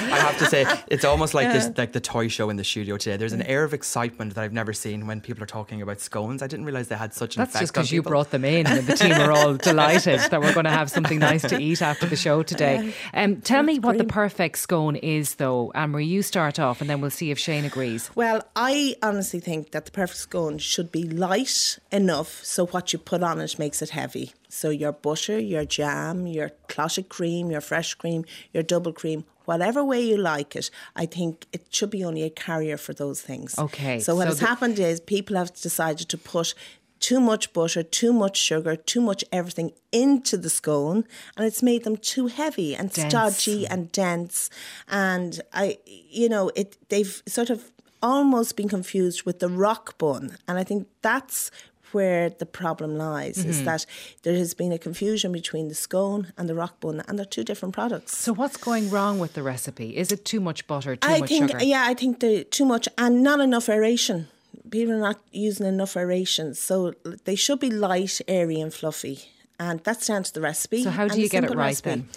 I 0.01 0.19
have 0.21 0.39
to 0.39 0.47
say, 0.47 0.67
it's 0.87 1.05
almost 1.05 1.35
like 1.35 1.53
this, 1.53 1.71
like 1.77 1.93
the 1.93 2.01
toy 2.01 2.29
show 2.29 2.49
in 2.49 2.57
the 2.57 2.65
studio 2.65 2.97
today. 2.97 3.19
There's 3.19 3.35
an 3.35 3.43
air 3.43 3.65
of 3.65 3.75
excitement 3.75 4.35
that 4.35 4.43
I've 4.43 4.53
never 4.53 4.73
seen 4.73 5.07
when 5.07 5.21
people 5.21 5.43
are 5.43 5.47
talking 5.47 5.83
about 5.83 6.01
scones. 6.01 6.43
I 6.43 6.47
didn't 6.47 6.65
realize 6.65 6.89
they 6.89 6.97
had 6.97 7.13
such 7.13 7.37
an 7.37 7.41
That's 7.41 7.51
effect 7.51 7.63
just 7.63 7.75
because 7.75 7.93
you 7.93 8.03
brought 8.03 8.31
them 8.31 8.45
in, 8.45 8.67
and 8.67 8.87
the 8.87 8.97
team 8.97 9.13
are 9.13 9.33
all 9.33 9.55
delighted 9.55 10.21
that 10.39 10.47
we're 10.47 10.55
going 10.55 10.65
to 10.65 10.71
have 10.71 10.91
something 10.91 11.19
nice 11.19 11.43
to 11.43 11.61
eat 11.61 11.83
after 11.83 12.07
the 12.07 12.17
show 12.17 12.43
today. 12.43 12.93
Um, 13.15 13.41
tell 13.41 13.63
me 13.63 13.79
what 13.79 13.99
the 13.99 14.05
perfect 14.05 14.59
scone 14.59 14.97
is, 14.97 15.35
though, 15.37 15.73
Anne-Marie. 15.75 16.07
You 16.07 16.23
start 16.23 16.59
off, 16.59 16.81
and 16.81 16.89
then 16.89 17.01
we'll 17.01 17.11
see 17.11 17.31
if 17.31 17.39
Shane 17.39 17.65
agrees. 17.65 18.11
Well, 18.15 18.43
I 18.55 18.97
honestly 19.03 19.41
think 19.41 19.73
that 19.73 19.87
the 19.87 19.91
perfect 19.91 20.19
scone 20.19 20.59
should 20.59 20.93
be 20.93 21.05
light 21.05 21.79
enough 21.91 22.45
so 22.45 22.67
what 22.67 22.93
you 22.93 22.99
put 22.99 23.23
on 23.23 23.41
it 23.41 23.59
makes 23.59 23.83
it 23.83 23.91
heavy. 23.91 24.33
So 24.49 24.71
your 24.71 24.93
butter, 24.93 25.39
your 25.39 25.65
jam, 25.65 26.27
your 26.27 26.51
clotted 26.69 27.09
cream, 27.09 27.51
your 27.51 27.61
fresh 27.61 27.95
cream, 27.95 28.25
your 28.53 28.63
double 28.63 28.93
cream, 28.93 29.25
whatever 29.49 29.83
way 29.83 30.01
you 30.01 30.17
like 30.17 30.55
it, 30.55 30.71
I 30.95 31.07
think 31.07 31.47
it 31.53 31.67
should 31.71 31.91
be 31.91 32.05
only 32.05 32.23
a 32.23 32.31
carrier 32.31 32.77
for 32.77 32.93
those 32.93 33.23
things. 33.23 33.59
Okay, 33.59 33.99
So 33.99 34.15
what 34.15 34.25
so 34.25 34.29
has 34.29 34.41
happened 34.41 34.79
is 34.79 35.01
people 35.01 35.37
have 35.37 35.55
decided 35.55 36.09
to 36.11 36.19
put 36.19 36.55
too 37.01 37.21
much 37.21 37.53
butter, 37.53 37.83
too 37.83 38.13
much 38.13 38.37
sugar, 38.37 38.77
too 38.77 39.01
much 39.01 39.25
everything 39.33 39.73
into 39.93 40.37
the 40.37 40.51
scone, 40.51 41.05
and 41.37 41.47
it's 41.47 41.63
made 41.63 41.85
them 41.85 41.97
too 41.97 42.27
heavy 42.27 42.75
and 42.75 42.93
Dense. 42.93 43.09
stodgy 43.09 43.67
and 43.67 43.91
dense. 43.93 44.51
And 44.89 45.41
I, 45.53 45.79
you 45.87 46.29
know, 46.29 46.51
it 46.57 46.77
they've 46.89 47.23
sort 47.27 47.51
of 47.51 47.71
almost 48.03 48.57
been 48.57 48.69
confused 48.69 49.25
with 49.25 49.39
the 49.41 49.49
rock 49.49 49.99
bun, 49.99 50.37
and 50.47 50.59
I 50.59 50.65
think 50.65 50.87
that's 51.03 51.51
where 51.93 52.29
the 52.29 52.45
problem 52.45 52.99
lies 52.99 53.39
is 53.47 53.61
Mhm. 53.63 53.65
that 53.65 53.87
there 54.23 54.37
has 54.37 54.53
been 54.53 54.73
a 54.73 54.79
confusion 54.79 55.33
between 55.33 55.69
the 55.69 55.75
scone 55.75 56.33
and 56.37 56.47
the 56.47 56.55
rock 56.55 56.81
bun 56.81 57.03
and 57.09 57.19
they're 57.19 57.25
two 57.25 57.43
different 57.43 57.73
products 57.75 58.15
So, 58.15 58.35
what's 58.35 58.59
going 58.59 58.91
wrong 58.91 59.19
with 59.19 59.33
the 59.33 59.43
recipe? 59.43 59.97
Is 59.97 60.13
it 60.13 60.23
too 60.27 60.39
much 60.39 60.67
butter, 60.67 60.97
too 60.97 61.09
I 61.09 61.21
much 61.21 61.31
think 61.31 61.51
sugar? 61.51 61.65
yeah, 61.65 61.85
I 61.87 61.95
think 61.95 62.21
the 62.21 62.45
too 62.45 62.67
much 62.67 62.89
and 62.99 63.23
not 63.23 63.41
enough 63.41 63.71
aeration. 63.71 64.29
People 64.71 64.95
are 64.95 65.01
not 65.01 65.21
using 65.33 65.67
enough 65.67 65.97
aeration, 65.97 66.55
so 66.55 66.95
they 67.25 67.35
should 67.35 67.61
be 67.61 67.71
light, 67.71 68.21
airy, 68.29 68.61
and 68.61 68.73
fluffy. 68.73 69.31
And 69.61 69.81
that's 69.81 70.07
down 70.07 70.23
to 70.23 70.33
the 70.33 70.41
recipe. 70.41 70.85
So 70.85 70.91
how 70.91 71.09
do 71.09 71.21
you 71.21 71.29
get 71.29 71.45
it 71.45 71.51
right 71.51 71.69
recipe. 71.69 71.91
then? 71.91 72.09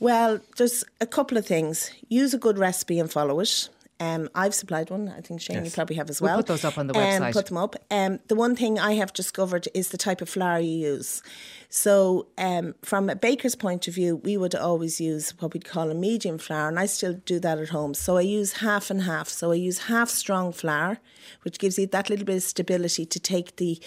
Well, 0.00 0.40
there's 0.56 0.84
a 1.00 1.06
couple 1.06 1.36
of 1.38 1.46
things. 1.46 1.90
Use 2.08 2.34
a 2.34 2.38
good 2.38 2.58
recipe 2.58 2.98
and 2.98 3.10
follow 3.10 3.38
it. 3.40 3.68
Um, 4.00 4.30
I've 4.34 4.54
supplied 4.54 4.88
one. 4.88 5.08
I 5.10 5.20
think 5.20 5.42
Shane, 5.42 5.62
you 5.64 5.70
probably 5.70 5.96
have 5.96 6.08
as 6.08 6.22
well. 6.22 6.36
We'll 6.36 6.38
put 6.38 6.46
those 6.46 6.64
up 6.64 6.78
on 6.78 6.86
the 6.86 6.94
Um, 6.96 7.00
website. 7.22 7.32
put 7.34 7.46
them 7.46 7.58
up. 7.58 7.76
Um, 7.90 8.18
the 8.28 8.34
one 8.34 8.56
thing 8.56 8.78
I 8.78 8.94
have 8.94 9.12
discovered 9.12 9.68
is 9.74 9.90
the 9.90 9.98
type 9.98 10.22
of 10.22 10.28
flour 10.30 10.58
you 10.58 10.76
use. 10.94 11.22
So, 11.68 12.26
um, 12.38 12.74
from 12.82 13.10
a 13.10 13.14
baker's 13.14 13.54
point 13.54 13.86
of 13.88 13.94
view, 13.94 14.16
we 14.16 14.36
would 14.38 14.54
always 14.54 15.00
use 15.00 15.34
what 15.38 15.52
we'd 15.52 15.66
call 15.66 15.90
a 15.90 15.94
medium 15.94 16.38
flour, 16.38 16.68
and 16.68 16.78
I 16.78 16.86
still 16.86 17.12
do 17.12 17.38
that 17.40 17.58
at 17.58 17.68
home. 17.68 17.92
So 17.92 18.16
I 18.16 18.22
use 18.22 18.54
half 18.54 18.90
and 18.90 19.02
half. 19.02 19.28
So 19.28 19.52
I 19.52 19.56
use 19.56 19.80
half 19.80 20.08
strong 20.08 20.52
flour, 20.52 20.98
which 21.42 21.58
gives 21.58 21.78
you 21.78 21.86
that 21.88 22.08
little 22.08 22.24
bit 22.24 22.36
of 22.36 22.42
stability 22.42 23.04
to 23.04 23.20
take 23.20 23.56
the 23.56 23.78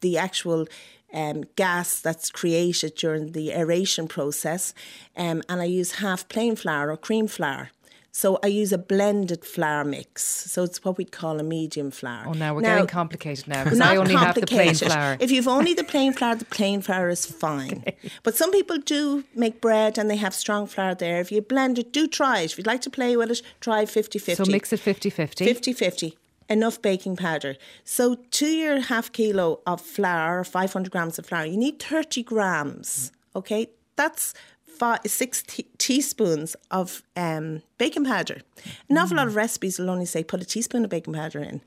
the 0.00 0.18
actual 0.18 0.66
um, 1.14 1.44
gas 1.56 2.00
that's 2.00 2.30
created 2.30 2.94
during 2.96 3.32
the 3.32 3.52
aeration 3.52 4.08
process, 4.08 4.74
um, 5.16 5.42
and 5.48 5.60
I 5.60 5.66
use 5.66 5.92
half 5.92 6.28
plain 6.28 6.56
flour 6.56 6.90
or 6.90 6.96
cream 6.96 7.28
flour. 7.28 7.70
So 8.16 8.38
I 8.44 8.46
use 8.46 8.72
a 8.72 8.78
blended 8.78 9.44
flour 9.44 9.82
mix. 9.82 10.22
So 10.22 10.62
it's 10.62 10.84
what 10.84 10.96
we'd 10.98 11.10
call 11.10 11.40
a 11.40 11.42
medium 11.42 11.90
flour. 11.90 12.26
Oh, 12.28 12.32
now 12.32 12.54
we're 12.54 12.60
getting 12.60 12.86
complicated 12.86 13.48
now 13.48 13.64
because 13.64 13.80
I 13.80 13.96
only 13.96 14.14
have 14.14 14.36
the 14.36 14.46
plain 14.46 14.72
flour. 14.72 15.16
If 15.18 15.32
you've 15.32 15.48
only 15.48 15.74
the 15.74 15.82
plain 15.82 16.12
flour, 16.12 16.36
the 16.36 16.44
plain 16.44 16.80
flour 16.80 17.08
is 17.08 17.26
fine. 17.26 17.82
But 18.22 18.36
some 18.36 18.52
people 18.52 18.78
do 18.78 19.24
make 19.34 19.60
bread 19.60 19.98
and 19.98 20.08
they 20.08 20.16
have 20.16 20.32
strong 20.32 20.68
flour 20.68 20.94
there. 20.94 21.18
If 21.20 21.32
you 21.32 21.40
blend 21.40 21.76
it, 21.80 21.92
do 21.92 22.06
try 22.06 22.42
it. 22.42 22.52
If 22.52 22.58
you'd 22.58 22.68
like 22.68 22.82
to 22.82 22.90
play 22.90 23.16
with 23.16 23.32
it, 23.32 23.42
try 23.60 23.84
50 23.84 24.20
50. 24.20 24.44
So, 24.44 24.50
mix 24.50 24.72
it 24.72 24.78
50 24.78 25.10
50. 25.10 25.44
50 25.44 25.72
50. 25.72 26.18
Enough 26.48 26.80
baking 26.82 27.16
powder. 27.16 27.56
So, 27.82 28.14
to 28.14 28.46
your 28.46 28.80
half 28.80 29.10
kilo 29.10 29.60
of 29.66 29.80
flour, 29.80 30.40
or 30.40 30.44
500 30.44 30.92
grams 30.92 31.18
of 31.18 31.26
flour, 31.26 31.46
you 31.46 31.56
need 31.56 31.82
30 31.82 32.22
grams. 32.22 33.10
Okay, 33.34 33.70
that's 33.96 34.34
five, 34.78 35.00
six 35.06 35.42
te- 35.42 35.66
teaspoons 35.78 36.56
of 36.70 37.02
um, 37.16 37.62
baking 37.78 38.04
powder. 38.04 38.42
An 38.88 38.98
awful 38.98 39.16
lot 39.16 39.26
of 39.26 39.36
recipes 39.36 39.78
will 39.78 39.90
only 39.90 40.06
say 40.06 40.24
put 40.24 40.42
a 40.42 40.44
teaspoon 40.44 40.84
of 40.84 40.90
baking 40.90 41.14
powder 41.14 41.40
in. 41.40 41.60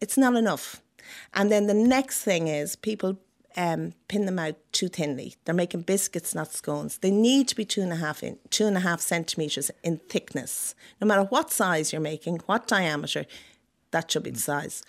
It's 0.00 0.16
not 0.16 0.36
enough. 0.36 0.80
And 1.34 1.50
then 1.50 1.66
the 1.66 1.74
next 1.74 2.22
thing 2.22 2.48
is 2.48 2.76
people 2.76 3.18
um, 3.56 3.94
pin 4.08 4.26
them 4.26 4.38
out 4.38 4.56
too 4.72 4.88
thinly. 4.88 5.34
They're 5.44 5.54
making 5.54 5.82
biscuits, 5.82 6.34
not 6.34 6.52
scones. 6.52 6.98
They 6.98 7.10
need 7.10 7.48
to 7.48 7.56
be 7.56 7.64
two 7.64 7.82
and 7.82 7.92
a 7.92 7.96
half 7.96 8.22
in 8.22 8.38
two 8.50 8.66
and 8.66 8.76
a 8.76 8.80
half 8.80 9.00
centimeters 9.00 9.70
in 9.82 9.98
thickness. 10.08 10.74
No 11.00 11.06
matter 11.06 11.24
what 11.24 11.50
size 11.50 11.92
you're 11.92 12.00
making, 12.00 12.38
what 12.46 12.68
diameter, 12.68 13.26
that 13.90 14.10
should 14.10 14.22
be 14.22 14.30
the 14.30 14.38
size. 14.40 14.84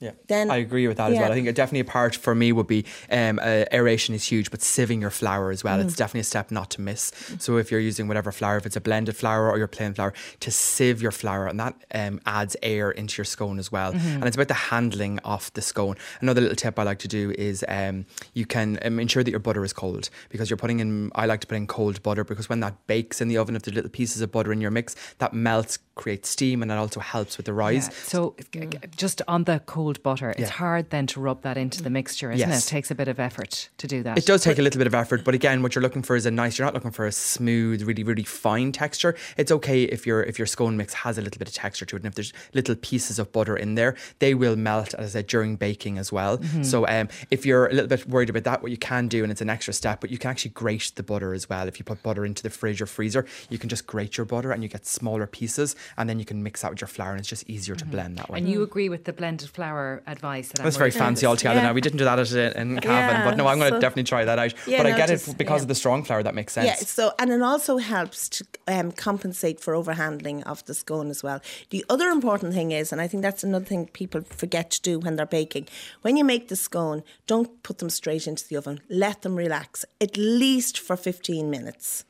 Yeah, 0.00 0.12
Then- 0.28 0.50
I 0.50 0.56
agree 0.56 0.88
with 0.88 0.96
that 0.96 1.12
as 1.12 1.18
well. 1.18 1.30
I 1.30 1.34
think 1.34 1.54
definitely 1.54 1.80
a 1.80 1.84
part 1.84 2.16
for 2.16 2.34
me 2.34 2.52
would 2.52 2.66
be 2.66 2.86
um, 3.10 3.38
uh, 3.38 3.64
aeration 3.70 4.14
is 4.14 4.24
huge, 4.24 4.50
but 4.50 4.60
sieving 4.60 5.00
your 5.02 5.10
flour 5.10 5.50
as 5.50 5.62
well. 5.62 5.78
Mm. 5.78 5.84
It's 5.84 5.94
definitely 5.94 6.20
a 6.20 6.24
step 6.24 6.50
not 6.50 6.70
to 6.70 6.80
miss. 6.80 7.12
So 7.38 7.58
if 7.58 7.70
you're 7.70 7.80
using 7.80 8.08
whatever 8.08 8.32
flour, 8.32 8.56
if 8.56 8.64
it's 8.64 8.76
a 8.76 8.80
blended 8.80 9.14
flour 9.14 9.50
or 9.50 9.58
your 9.58 9.66
plain 9.68 9.92
flour, 9.92 10.14
to 10.40 10.50
sieve 10.50 11.02
your 11.02 11.12
flour, 11.12 11.46
and 11.46 11.60
that 11.60 11.74
um, 11.94 12.18
adds 12.24 12.56
air 12.62 12.90
into 12.90 13.18
your 13.18 13.26
scone 13.26 13.58
as 13.58 13.70
well. 13.70 13.92
Mm-hmm. 13.92 14.08
Mhm. 14.08 14.14
And 14.14 14.24
it's 14.24 14.36
about 14.36 14.48
the 14.48 14.54
handling 14.54 15.18
of 15.20 15.52
the 15.52 15.60
scone. 15.62 15.96
Another 16.22 16.40
little 16.40 16.56
tip 16.56 16.78
I 16.78 16.82
like 16.82 16.98
to 17.00 17.08
do 17.08 17.32
is 17.36 17.62
um, 17.68 18.06
you 18.32 18.46
can 18.46 18.78
um, 18.82 18.98
ensure 19.00 19.22
that 19.22 19.30
your 19.30 19.38
butter 19.40 19.64
is 19.64 19.72
cold 19.74 20.08
because 20.30 20.48
you're 20.48 20.56
putting 20.56 20.80
in. 20.80 21.10
I 21.14 21.26
like 21.26 21.40
to 21.42 21.46
put 21.46 21.56
in 21.56 21.66
cold 21.66 22.02
butter 22.02 22.24
because 22.24 22.48
when 22.48 22.60
that 22.60 22.86
bakes 22.86 23.20
in 23.20 23.28
the 23.28 23.36
oven, 23.36 23.54
if 23.54 23.62
there's 23.62 23.74
little 23.74 23.90
pieces 23.90 24.22
of 24.22 24.32
butter 24.32 24.50
in 24.52 24.60
your 24.62 24.70
mix, 24.70 24.96
that 25.18 25.34
melts, 25.34 25.78
creates 25.94 26.28
steam, 26.30 26.62
and 26.62 26.70
that 26.70 26.78
also 26.78 27.00
helps 27.00 27.36
with 27.36 27.44
the 27.46 27.52
rise. 27.52 27.88
Yeah, 27.88 27.94
So, 28.04 28.34
g- 28.52 28.68
just 28.96 29.20
on 29.28 29.44
the 29.44 29.60
cold 29.66 29.89
cold 29.90 30.02
butter. 30.04 30.34
It's 30.38 30.50
hard 30.50 30.90
then 30.90 31.06
to 31.08 31.20
rub 31.20 31.42
that 31.42 31.56
into 31.56 31.82
the 31.82 31.90
mixture, 31.90 32.30
isn't 32.30 32.48
Yes. 32.48 32.64
it? 32.64 32.68
It 32.68 32.70
takes 32.70 32.90
a 32.90 32.94
bit 32.94 33.08
of 33.08 33.18
effort 33.18 33.68
to 33.78 33.86
do 33.88 34.02
that. 34.04 34.16
It 34.18 34.26
does 34.26 34.42
take 34.44 34.58
a 34.58 34.62
little 34.62 34.78
bit 34.78 34.86
of 34.86 34.94
effort, 34.94 35.24
but 35.24 35.34
again, 35.34 35.62
what 35.62 35.74
you're 35.74 35.82
looking 35.82 36.02
for 36.02 36.14
is 36.16 36.26
a 36.26 36.30
nice. 36.30 36.58
You're 36.58 36.66
not 36.66 36.74
looking 36.74 36.92
for 36.92 37.06
a 37.06 37.12
smooth, 37.12 37.82
really, 37.82 38.04
really 38.04 38.22
fine 38.22 38.70
texture. 38.72 39.16
It's 39.36 39.50
okay 39.50 39.82
if 39.84 40.06
your 40.06 40.22
if 40.22 40.38
your 40.38 40.46
scone 40.46 40.76
mix 40.76 40.94
has 40.94 41.18
a 41.18 41.22
little 41.22 41.38
bit 41.38 41.48
of 41.48 41.54
texture 41.54 41.84
to 41.86 41.96
it, 41.96 42.00
and 42.02 42.06
if 42.06 42.14
there's 42.14 42.32
little 42.54 42.76
pieces 42.76 43.18
of 43.18 43.32
butter 43.32 43.56
in 43.56 43.74
there, 43.74 43.96
they 44.20 44.34
will 44.34 44.54
melt, 44.56 44.94
as 44.94 45.06
I 45.06 45.18
said, 45.20 45.26
during 45.26 45.56
baking 45.56 45.98
as 45.98 46.12
well. 46.12 46.38
Mhm. 46.38 46.64
So, 46.64 46.86
um, 46.86 47.08
if 47.30 47.44
you're 47.44 47.66
a 47.66 47.72
little 47.72 47.88
bit 47.88 48.06
worried 48.08 48.30
about 48.30 48.44
that, 48.44 48.62
what 48.62 48.70
you 48.70 48.78
can 48.78 49.08
do, 49.08 49.22
and 49.24 49.32
it's 49.32 49.40
an 49.40 49.50
extra 49.50 49.74
step, 49.74 50.00
but 50.00 50.10
you 50.10 50.18
can 50.18 50.30
actually 50.30 50.52
grate 50.52 50.92
the 50.94 51.02
butter 51.02 51.34
as 51.34 51.48
well. 51.48 51.66
If 51.66 51.78
you 51.80 51.84
put 51.84 52.02
butter 52.02 52.24
into 52.24 52.42
the 52.42 52.50
fridge 52.50 52.80
or 52.80 52.86
freezer, 52.86 53.24
you 53.48 53.58
can 53.58 53.68
just 53.68 53.86
grate 53.86 54.16
your 54.16 54.24
butter, 54.26 54.52
and 54.52 54.62
you 54.62 54.68
get 54.68 54.86
smaller 54.86 55.26
pieces, 55.26 55.74
and 55.96 56.08
then 56.08 56.18
you 56.18 56.24
can 56.24 56.42
mix 56.42 56.62
that 56.62 56.70
with 56.70 56.80
your 56.80 56.88
flour, 56.88 57.10
and 57.12 57.20
it's 57.20 57.28
just 57.28 57.48
easier 57.50 57.74
to 57.74 57.84
blend 57.84 58.16
that 58.18 58.28
way. 58.30 58.38
and 58.38 58.48
you 58.48 58.62
agree 58.62 58.88
with 58.88 59.04
the 59.04 59.12
blended 59.12 59.48
flour 59.50 59.79
advice? 60.06 60.48
That 60.48 60.62
That's 60.62 60.76
very 60.76 60.90
fancy 60.90 61.26
altogether. 61.26 61.60
Now 61.60 61.72
we 61.72 61.80
didn't 61.80 61.98
do 61.98 62.04
that 62.04 62.18
at, 62.18 62.56
in 62.56 62.78
Cavan, 62.80 62.90
Yeah, 62.90 63.24
but 63.24 63.36
no, 63.36 63.46
I'm 63.46 63.58
going 63.58 63.70
to 63.70 63.76
so- 63.76 63.80
definitely 63.80 64.04
try 64.04 64.24
that 64.24 64.38
out. 64.38 64.54
Yeah, 64.66 64.78
but 64.78 64.86
I 64.86 64.96
get 64.96 65.08
just- 65.08 65.28
it 65.28 65.38
because 65.38 65.60
yeah. 65.60 65.64
of 65.64 65.68
the 65.68 65.74
strong 65.74 66.04
flour. 66.04 66.22
That 66.22 66.34
makes 66.34 66.52
sense. 66.52 66.66
Yeah, 66.66 66.74
so 66.76 67.12
and 67.18 67.30
it 67.30 67.42
also 67.42 67.78
helps 67.78 68.28
to 68.30 68.44
um, 68.68 68.92
compensate 68.92 69.60
for 69.60 69.74
overhandling 69.74 70.42
of 70.44 70.64
the 70.66 70.74
scone 70.74 71.08
as 71.10 71.22
well. 71.22 71.40
The 71.70 71.84
other 71.88 72.08
important 72.08 72.54
thing 72.54 72.72
is, 72.72 72.92
and 72.92 73.00
I 73.00 73.08
think 73.08 73.22
that's 73.22 73.44
another 73.44 73.64
thing 73.64 73.86
people 73.86 74.22
forget 74.22 74.70
to 74.72 74.80
do 74.82 74.98
when 74.98 75.16
they're 75.16 75.26
baking, 75.26 75.68
when 76.02 76.16
you 76.16 76.24
make 76.24 76.48
the 76.48 76.56
scone, 76.56 77.02
don't 77.26 77.62
put 77.62 77.78
them 77.78 77.90
straight 77.90 78.26
into 78.26 78.46
the 78.48 78.56
oven. 78.56 78.80
Let 78.88 79.22
them 79.22 79.36
relax 79.36 79.84
at 80.00 80.16
least 80.16 80.78
for 80.78 80.96
15 80.96 81.50
minutes. 81.50 82.04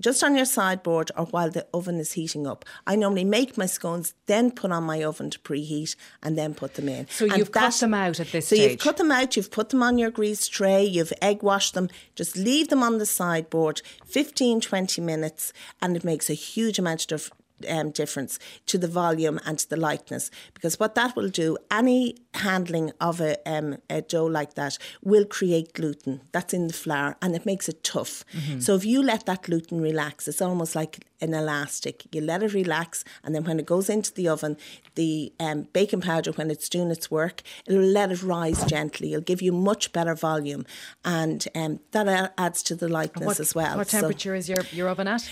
Just 0.00 0.22
on 0.22 0.36
your 0.36 0.44
sideboard 0.44 1.10
or 1.16 1.24
while 1.26 1.50
the 1.50 1.66
oven 1.74 1.98
is 1.98 2.12
heating 2.12 2.46
up. 2.46 2.64
I 2.86 2.94
normally 2.94 3.24
make 3.24 3.58
my 3.58 3.66
scones, 3.66 4.14
then 4.26 4.52
put 4.52 4.70
on 4.70 4.84
my 4.84 5.02
oven 5.02 5.30
to 5.30 5.38
preheat, 5.40 5.96
and 6.22 6.38
then 6.38 6.54
put 6.54 6.74
them 6.74 6.88
in. 6.88 7.08
So 7.10 7.24
And 7.26 7.36
you've 7.38 7.50
cut 7.50 7.72
that- 7.72 7.80
them 7.80 7.94
out 7.94 8.20
at 8.20 8.30
this 8.30 8.48
so 8.48 8.54
stage. 8.56 8.70
you've 8.72 8.80
cut 8.80 8.96
them 8.96 9.10
out, 9.10 9.36
you've 9.36 9.50
put 9.50 9.70
them 9.70 9.82
on 9.82 9.98
your 9.98 10.10
grease 10.10 10.46
tray, 10.46 10.84
you've 10.84 11.12
egg 11.20 11.42
washed 11.42 11.74
them, 11.74 11.88
just 12.14 12.36
leave 12.36 12.68
them 12.68 12.82
on 12.82 12.98
the 12.98 13.06
sideboard 13.06 13.82
15, 14.06 14.60
20 14.60 15.00
minutes, 15.00 15.52
and 15.82 15.96
it 15.96 16.04
makes 16.04 16.30
a 16.30 16.34
huge 16.34 16.78
amount 16.78 17.10
of 17.10 17.30
um, 17.68 17.90
difference 17.90 18.38
to 18.66 18.78
the 18.78 18.88
volume 18.88 19.38
and 19.46 19.58
to 19.58 19.68
the 19.68 19.76
lightness. 19.76 20.30
Because 20.54 20.78
what 20.78 20.94
that 20.94 21.16
will 21.16 21.28
do, 21.28 21.56
any 21.70 22.16
handling 22.34 22.92
of 23.00 23.20
a, 23.20 23.36
um, 23.50 23.78
a 23.90 24.02
dough 24.02 24.26
like 24.26 24.54
that 24.54 24.78
will 25.02 25.24
create 25.24 25.72
gluten. 25.72 26.20
That's 26.32 26.52
in 26.54 26.68
the 26.68 26.74
flour 26.74 27.16
and 27.22 27.34
it 27.34 27.44
makes 27.46 27.68
it 27.68 27.82
tough. 27.82 28.24
Mhm. 28.32 28.62
So 28.62 28.74
if 28.74 28.84
you 28.84 29.02
let 29.02 29.26
that 29.26 29.42
gluten 29.42 29.80
relax, 29.80 30.28
it's 30.28 30.42
almost 30.42 30.74
like 30.74 31.04
an 31.20 31.34
elastic. 31.34 32.06
You 32.14 32.20
let 32.20 32.44
it 32.44 32.52
relax, 32.54 33.02
and 33.24 33.34
then 33.34 33.42
when 33.42 33.58
it 33.58 33.66
goes 33.66 33.90
into 33.90 34.14
the 34.14 34.28
oven, 34.28 34.56
the 34.94 35.32
um, 35.40 35.66
baking 35.72 36.00
powder, 36.02 36.30
when 36.30 36.48
it's 36.48 36.68
doing 36.68 36.92
its 36.92 37.10
work, 37.10 37.42
it'll 37.66 37.82
let 37.82 38.12
it 38.12 38.22
rise 38.22 38.64
gently. 38.66 39.12
It'll 39.12 39.24
give 39.24 39.42
you 39.42 39.50
much 39.50 39.92
better 39.92 40.14
volume, 40.14 40.64
and 41.04 41.44
um, 41.56 41.80
that 41.90 42.32
adds 42.38 42.62
to 42.64 42.76
the 42.76 42.88
lightness 42.88 43.26
What, 43.26 43.40
as 43.40 43.52
well. 43.54 43.76
what 43.76 43.88
So- 43.88 44.00
temperature 44.00 44.36
is 44.36 44.48
your, 44.48 44.62
your 44.70 44.88
oven 44.88 45.08
at? 45.08 45.28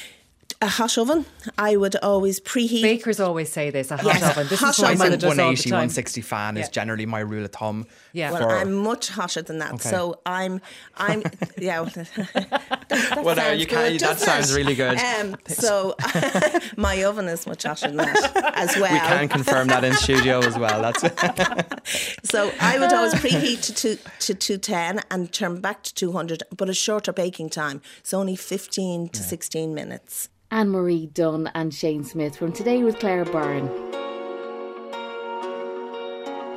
A 0.62 0.68
hot 0.68 0.96
oven, 0.96 1.26
I 1.58 1.76
would 1.76 1.96
always 1.96 2.40
preheat. 2.40 2.80
Bakers 2.82 3.20
always 3.20 3.52
say 3.52 3.68
this 3.70 3.90
a 3.90 3.96
hot 3.98 4.06
Yes, 4.06 4.22
oven. 4.30 4.46
This 4.48 4.58
hot 4.60 4.70
is 4.70 4.78
what 4.78 4.84
my 4.86 4.92
oven. 4.92 4.98
mother 4.98 5.16
does 5.16 5.28
180, 5.28 5.70
160 5.70 6.20
fan 6.22 6.56
is 6.56 6.68
generally 6.70 7.04
my 7.04 7.20
rule 7.20 7.44
of 7.44 7.52
thumb. 7.52 7.86
Yeah. 8.14 8.32
Well, 8.32 8.48
I'm 8.48 8.72
much 8.72 9.08
hotter 9.10 9.42
than 9.42 9.58
that. 9.58 9.74
Okay. 9.74 9.88
So 9.90 10.20
I'm, 10.24 10.62
I'm, 10.96 11.22
yeah. 11.58 11.80
well, 11.84 11.90
that 11.90 13.20
Well, 13.22 13.36
no, 13.36 13.42
sounds 13.42 13.60
you 13.60 13.66
can't- 13.66 14.00
that 14.00 14.18
sounds 14.18 14.54
really 14.54 14.74
good. 14.74 14.98
Um, 14.98 15.36
so 15.46 15.94
my 16.78 17.04
oven 17.04 17.26
is 17.28 17.46
much 17.46 17.64
hotter 17.64 17.88
than 17.88 17.96
that 17.98 18.54
as 18.56 18.76
well. 18.76 18.92
We 18.92 18.98
can 19.00 19.28
confirm 19.28 19.68
that 19.68 19.84
in 19.84 19.92
studio 19.94 20.38
as 20.40 20.56
well. 20.58 20.80
That's 20.80 21.02
So 22.24 22.50
I 22.60 22.78
would 22.78 22.92
always 22.92 23.14
preheat 23.14 23.62
to 23.66 23.74
two, 23.74 23.98
to 24.20 24.34
210 24.34 25.02
and 25.10 25.30
turn 25.32 25.60
back 25.60 25.82
to 25.82 25.94
200, 25.94 26.44
but 26.56 26.68
a 26.70 26.74
shorter 26.74 27.12
baking 27.12 27.50
time. 27.50 27.82
So 28.02 28.18
only 28.18 28.36
15 28.36 29.10
to 29.10 29.22
16 29.22 29.74
minutes. 29.74 30.30
Anne 30.50 30.70
Marie 30.70 31.06
Dunn 31.06 31.50
and 31.54 31.74
Shane 31.74 32.04
Smith 32.04 32.36
from 32.36 32.52
Today 32.52 32.84
with 32.84 32.98
Claire 32.98 33.24
Byrne. 33.24 34.05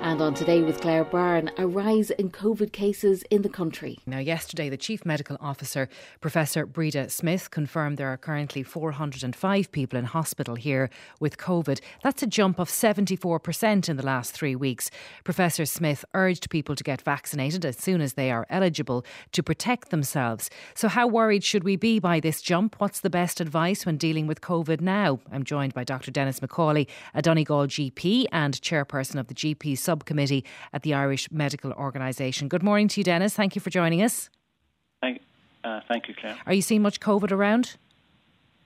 And 0.10 0.24
on 0.24 0.34
Today 0.34 0.64
with 0.64 0.82
Claire 0.82 1.04
Byrne, 1.04 1.52
a 1.60 1.68
rise 1.68 2.10
in 2.10 2.32
COVID 2.32 2.72
cases 2.72 3.22
in 3.30 3.44
the 3.44 3.48
country. 3.48 4.00
Now, 4.08 4.18
yesterday, 4.18 4.68
the 4.68 4.76
Chief 4.76 5.06
Medical 5.06 5.38
Officer, 5.40 5.88
Professor 6.20 6.66
Breda 6.66 7.12
Smith, 7.12 7.52
confirmed 7.52 8.00
there 8.00 8.08
are 8.08 8.18
currently 8.18 8.64
405 8.64 9.72
people 9.72 10.00
in 10.00 10.06
hospital 10.06 10.56
here 10.56 10.90
with 11.20 11.38
COVID. 11.38 11.80
That's 12.02 12.24
a 12.24 12.26
jump 12.26 12.58
of 12.58 12.70
74% 12.70 13.88
in 13.88 13.98
the 13.98 14.06
last 14.06 14.32
three 14.32 14.56
weeks. 14.56 14.90
Professor 15.24 15.68
Smith 15.68 16.04
urged 16.16 16.50
people 16.50 16.76
to 16.76 16.84
get 16.84 17.04
vaccinated 17.04 17.64
as 17.64 17.78
soon 17.78 18.02
as 18.02 18.14
they 18.14 18.32
are 18.32 18.48
eligible 18.50 19.06
to 19.34 19.44
protect 19.44 19.92
themselves. 19.92 20.50
So, 20.74 20.88
how 20.88 21.06
worried 21.06 21.44
should 21.44 21.64
we 21.64 21.76
be 21.76 22.00
by 22.00 22.20
this 22.20 22.42
jump? 22.42 22.78
What's 22.80 23.02
the 23.02 23.12
best 23.12 23.40
advice 23.40 23.86
when 23.86 23.98
dealing 23.98 24.26
with 24.26 24.42
COVID 24.42 24.82
now? 24.82 25.20
I'm 25.32 25.44
joined 25.44 25.76
by 25.76 25.84
Dr. 25.84 26.10
Denis 26.10 26.40
McCauley, 26.40 26.88
a 27.14 27.22
Donegal 27.22 27.68
GP 27.68 28.26
and 28.32 28.60
chairperson 28.60 29.20
of 29.20 29.28
the 29.28 29.36
GP 29.36 29.78
subcommittee 30.00 30.46
at 30.74 30.84
the 30.84 30.94
Irish 30.94 31.32
Medical 31.32 31.72
Organisation. 31.74 32.48
Good 32.48 32.64
morning 32.64 32.88
to 32.90 33.00
you, 33.00 33.04
Denis. 33.04 33.34
Thank 33.34 33.56
you 33.56 33.62
for 33.62 33.70
joining 33.70 34.02
us. 34.02 34.30
Thank, 35.02 35.22
uh, 35.64 35.82
thank 35.88 36.08
you, 36.08 36.16
Claire. 36.16 36.38
Are 36.46 36.54
you 36.54 36.62
seeing 36.62 36.82
much 36.82 37.00
COVID 37.00 37.32
around? 37.32 37.76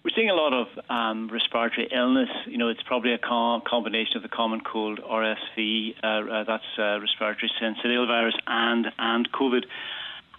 We're 0.04 0.14
seeing 0.16 0.30
a 0.30 0.36
lot 0.36 0.54
of 0.54 0.68
um, 0.90 1.30
respiratory 1.32 1.88
illness. 1.96 2.30
You 2.46 2.58
know, 2.58 2.68
it's 2.68 2.84
probably 2.84 3.14
a 3.14 3.18
com- 3.18 3.62
combination 3.66 4.18
of 4.18 4.24
the 4.24 4.30
common 4.30 4.60
cold, 4.60 5.00
RSV, 5.00 5.96
uh, 6.04 6.08
uh, 6.08 6.44
that's 6.44 6.64
uh, 6.78 7.00
respiratory 7.00 7.50
syncytial 7.62 8.06
virus, 8.06 8.36
and 8.46 8.88
and 9.00 9.32
COVID. 9.32 9.64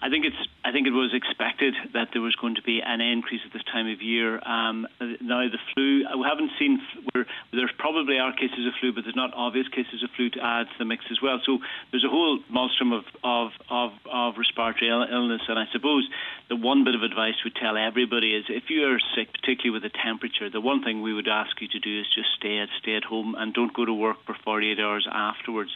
I 0.05 0.11
think 0.11 0.27
it's. 0.27 0.37
I 0.65 0.73
think 0.73 0.87
it 0.87 0.93
was 0.93 1.13
expected 1.13 1.75
that 1.93 2.09
there 2.13 2.21
was 2.21 2.37
going 2.37 2.57
to 2.57 2.63
be 2.63 2.81
an 2.85 3.01
increase 3.01 3.41
at 3.45 3.53
this 3.53 3.65
time 3.65 3.89
of 3.89 4.01
year. 4.01 4.37
Um, 4.37 4.87
now 5.21 5.49
the 5.49 5.61
flu, 5.73 6.05
we 6.21 6.25
haven't 6.29 6.53
seen. 6.59 6.81
We're, 7.15 7.25
there's 7.53 7.73
probably 7.79 8.19
are 8.19 8.33
cases 8.33 8.69
of 8.69 8.75
flu, 8.81 8.93
but 8.93 9.05
there's 9.05 9.17
not 9.17 9.33
obvious 9.33 9.69
cases 9.69 10.03
of 10.05 10.11
flu 10.17 10.29
to 10.31 10.41
add 10.45 10.69
to 10.69 10.77
the 10.79 10.85
mix 10.85 11.05
as 11.11 11.21
well. 11.23 11.41
So 11.45 11.59
there's 11.91 12.05
a 12.05 12.13
whole 12.13 12.41
maelstrom 12.53 12.93
of 12.93 13.05
of 13.25 13.53
of, 13.71 13.93
of 14.05 14.35
respiratory 14.37 14.91
illness, 14.93 15.41
and 15.49 15.59
I 15.59 15.65
suppose 15.73 16.09
the 16.49 16.57
one 16.57 16.85
bit 16.85 16.95
of 16.95 17.03
advice 17.03 17.41
we 17.45 17.51
tell 17.51 17.77
everybody 17.79 18.37
is 18.37 18.45
if 18.49 18.69
you 18.69 18.85
are 18.85 19.01
sick, 19.17 19.33
particularly 19.33 19.73
with 19.73 19.89
a 19.89 19.95
temperature, 20.05 20.51
the 20.51 20.61
one 20.61 20.85
thing 20.85 21.01
we 21.01 21.15
would 21.15 21.29
ask 21.29 21.57
you 21.61 21.69
to 21.69 21.81
do 21.81 22.01
is 22.01 22.07
just 22.13 22.29
stay 22.37 22.59
at 22.59 22.69
stay 22.81 22.97
at 22.97 23.05
home 23.05 23.35
and 23.39 23.55
don't 23.55 23.73
go 23.73 23.85
to 23.85 23.95
work 23.95 24.19
for 24.27 24.37
48 24.45 24.79
hours 24.81 25.09
afterwards. 25.11 25.71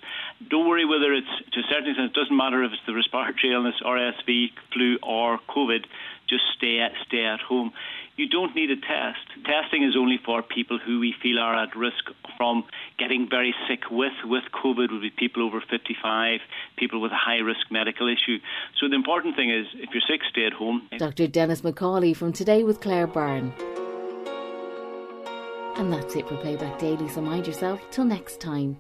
Don't 0.48 0.68
worry 0.68 0.84
whether 0.84 1.14
it's 1.14 1.32
to 1.52 1.60
a 1.60 1.66
certain 1.72 1.88
extent. 1.88 2.12
It 2.12 2.20
doesn't 2.20 2.36
matter 2.36 2.62
if 2.64 2.72
it's 2.72 2.84
the 2.84 2.92
respiratory 2.92 3.52
illness, 3.52 3.80
RSV, 4.18 4.50
flu, 4.72 4.98
or 5.02 5.38
COVID. 5.48 5.84
Just 6.28 6.44
stay 6.56 6.80
at 6.80 6.92
stay 7.06 7.24
at 7.24 7.40
home. 7.40 7.72
You 8.16 8.28
don't 8.28 8.54
need 8.54 8.70
a 8.70 8.76
test. 8.76 9.46
Testing 9.46 9.84
is 9.84 9.94
only 9.96 10.18
for 10.24 10.42
people 10.42 10.78
who 10.84 10.98
we 10.98 11.14
feel 11.22 11.38
are 11.38 11.54
at 11.54 11.76
risk 11.76 12.04
from 12.36 12.64
getting 12.98 13.28
very 13.30 13.54
sick 13.68 13.90
with 13.90 14.12
with 14.24 14.42
COVID. 14.52 14.90
Would 14.90 15.02
be 15.02 15.10
people 15.10 15.42
over 15.42 15.60
55, 15.60 16.40
people 16.76 17.00
with 17.00 17.12
a 17.12 17.16
high 17.16 17.38
risk 17.38 17.70
medical 17.70 18.08
issue. 18.08 18.38
So 18.80 18.88
the 18.88 18.96
important 18.96 19.36
thing 19.36 19.50
is, 19.50 19.66
if 19.74 19.90
you're 19.92 20.02
sick, 20.08 20.20
stay 20.28 20.46
at 20.46 20.52
home. 20.52 20.88
Dr. 20.98 21.28
Denis 21.28 21.62
McCauley 21.62 22.14
from 22.14 22.32
Today 22.32 22.64
with 22.64 22.80
Claire 22.80 23.06
Byrne. 23.06 23.52
And 25.76 25.92
that's 25.92 26.16
it 26.16 26.28
for 26.28 26.36
Playback 26.38 26.80
Daily, 26.80 27.08
so 27.08 27.20
mind 27.20 27.46
yourself 27.46 27.80
till 27.92 28.04
next 28.04 28.40
time. 28.40 28.78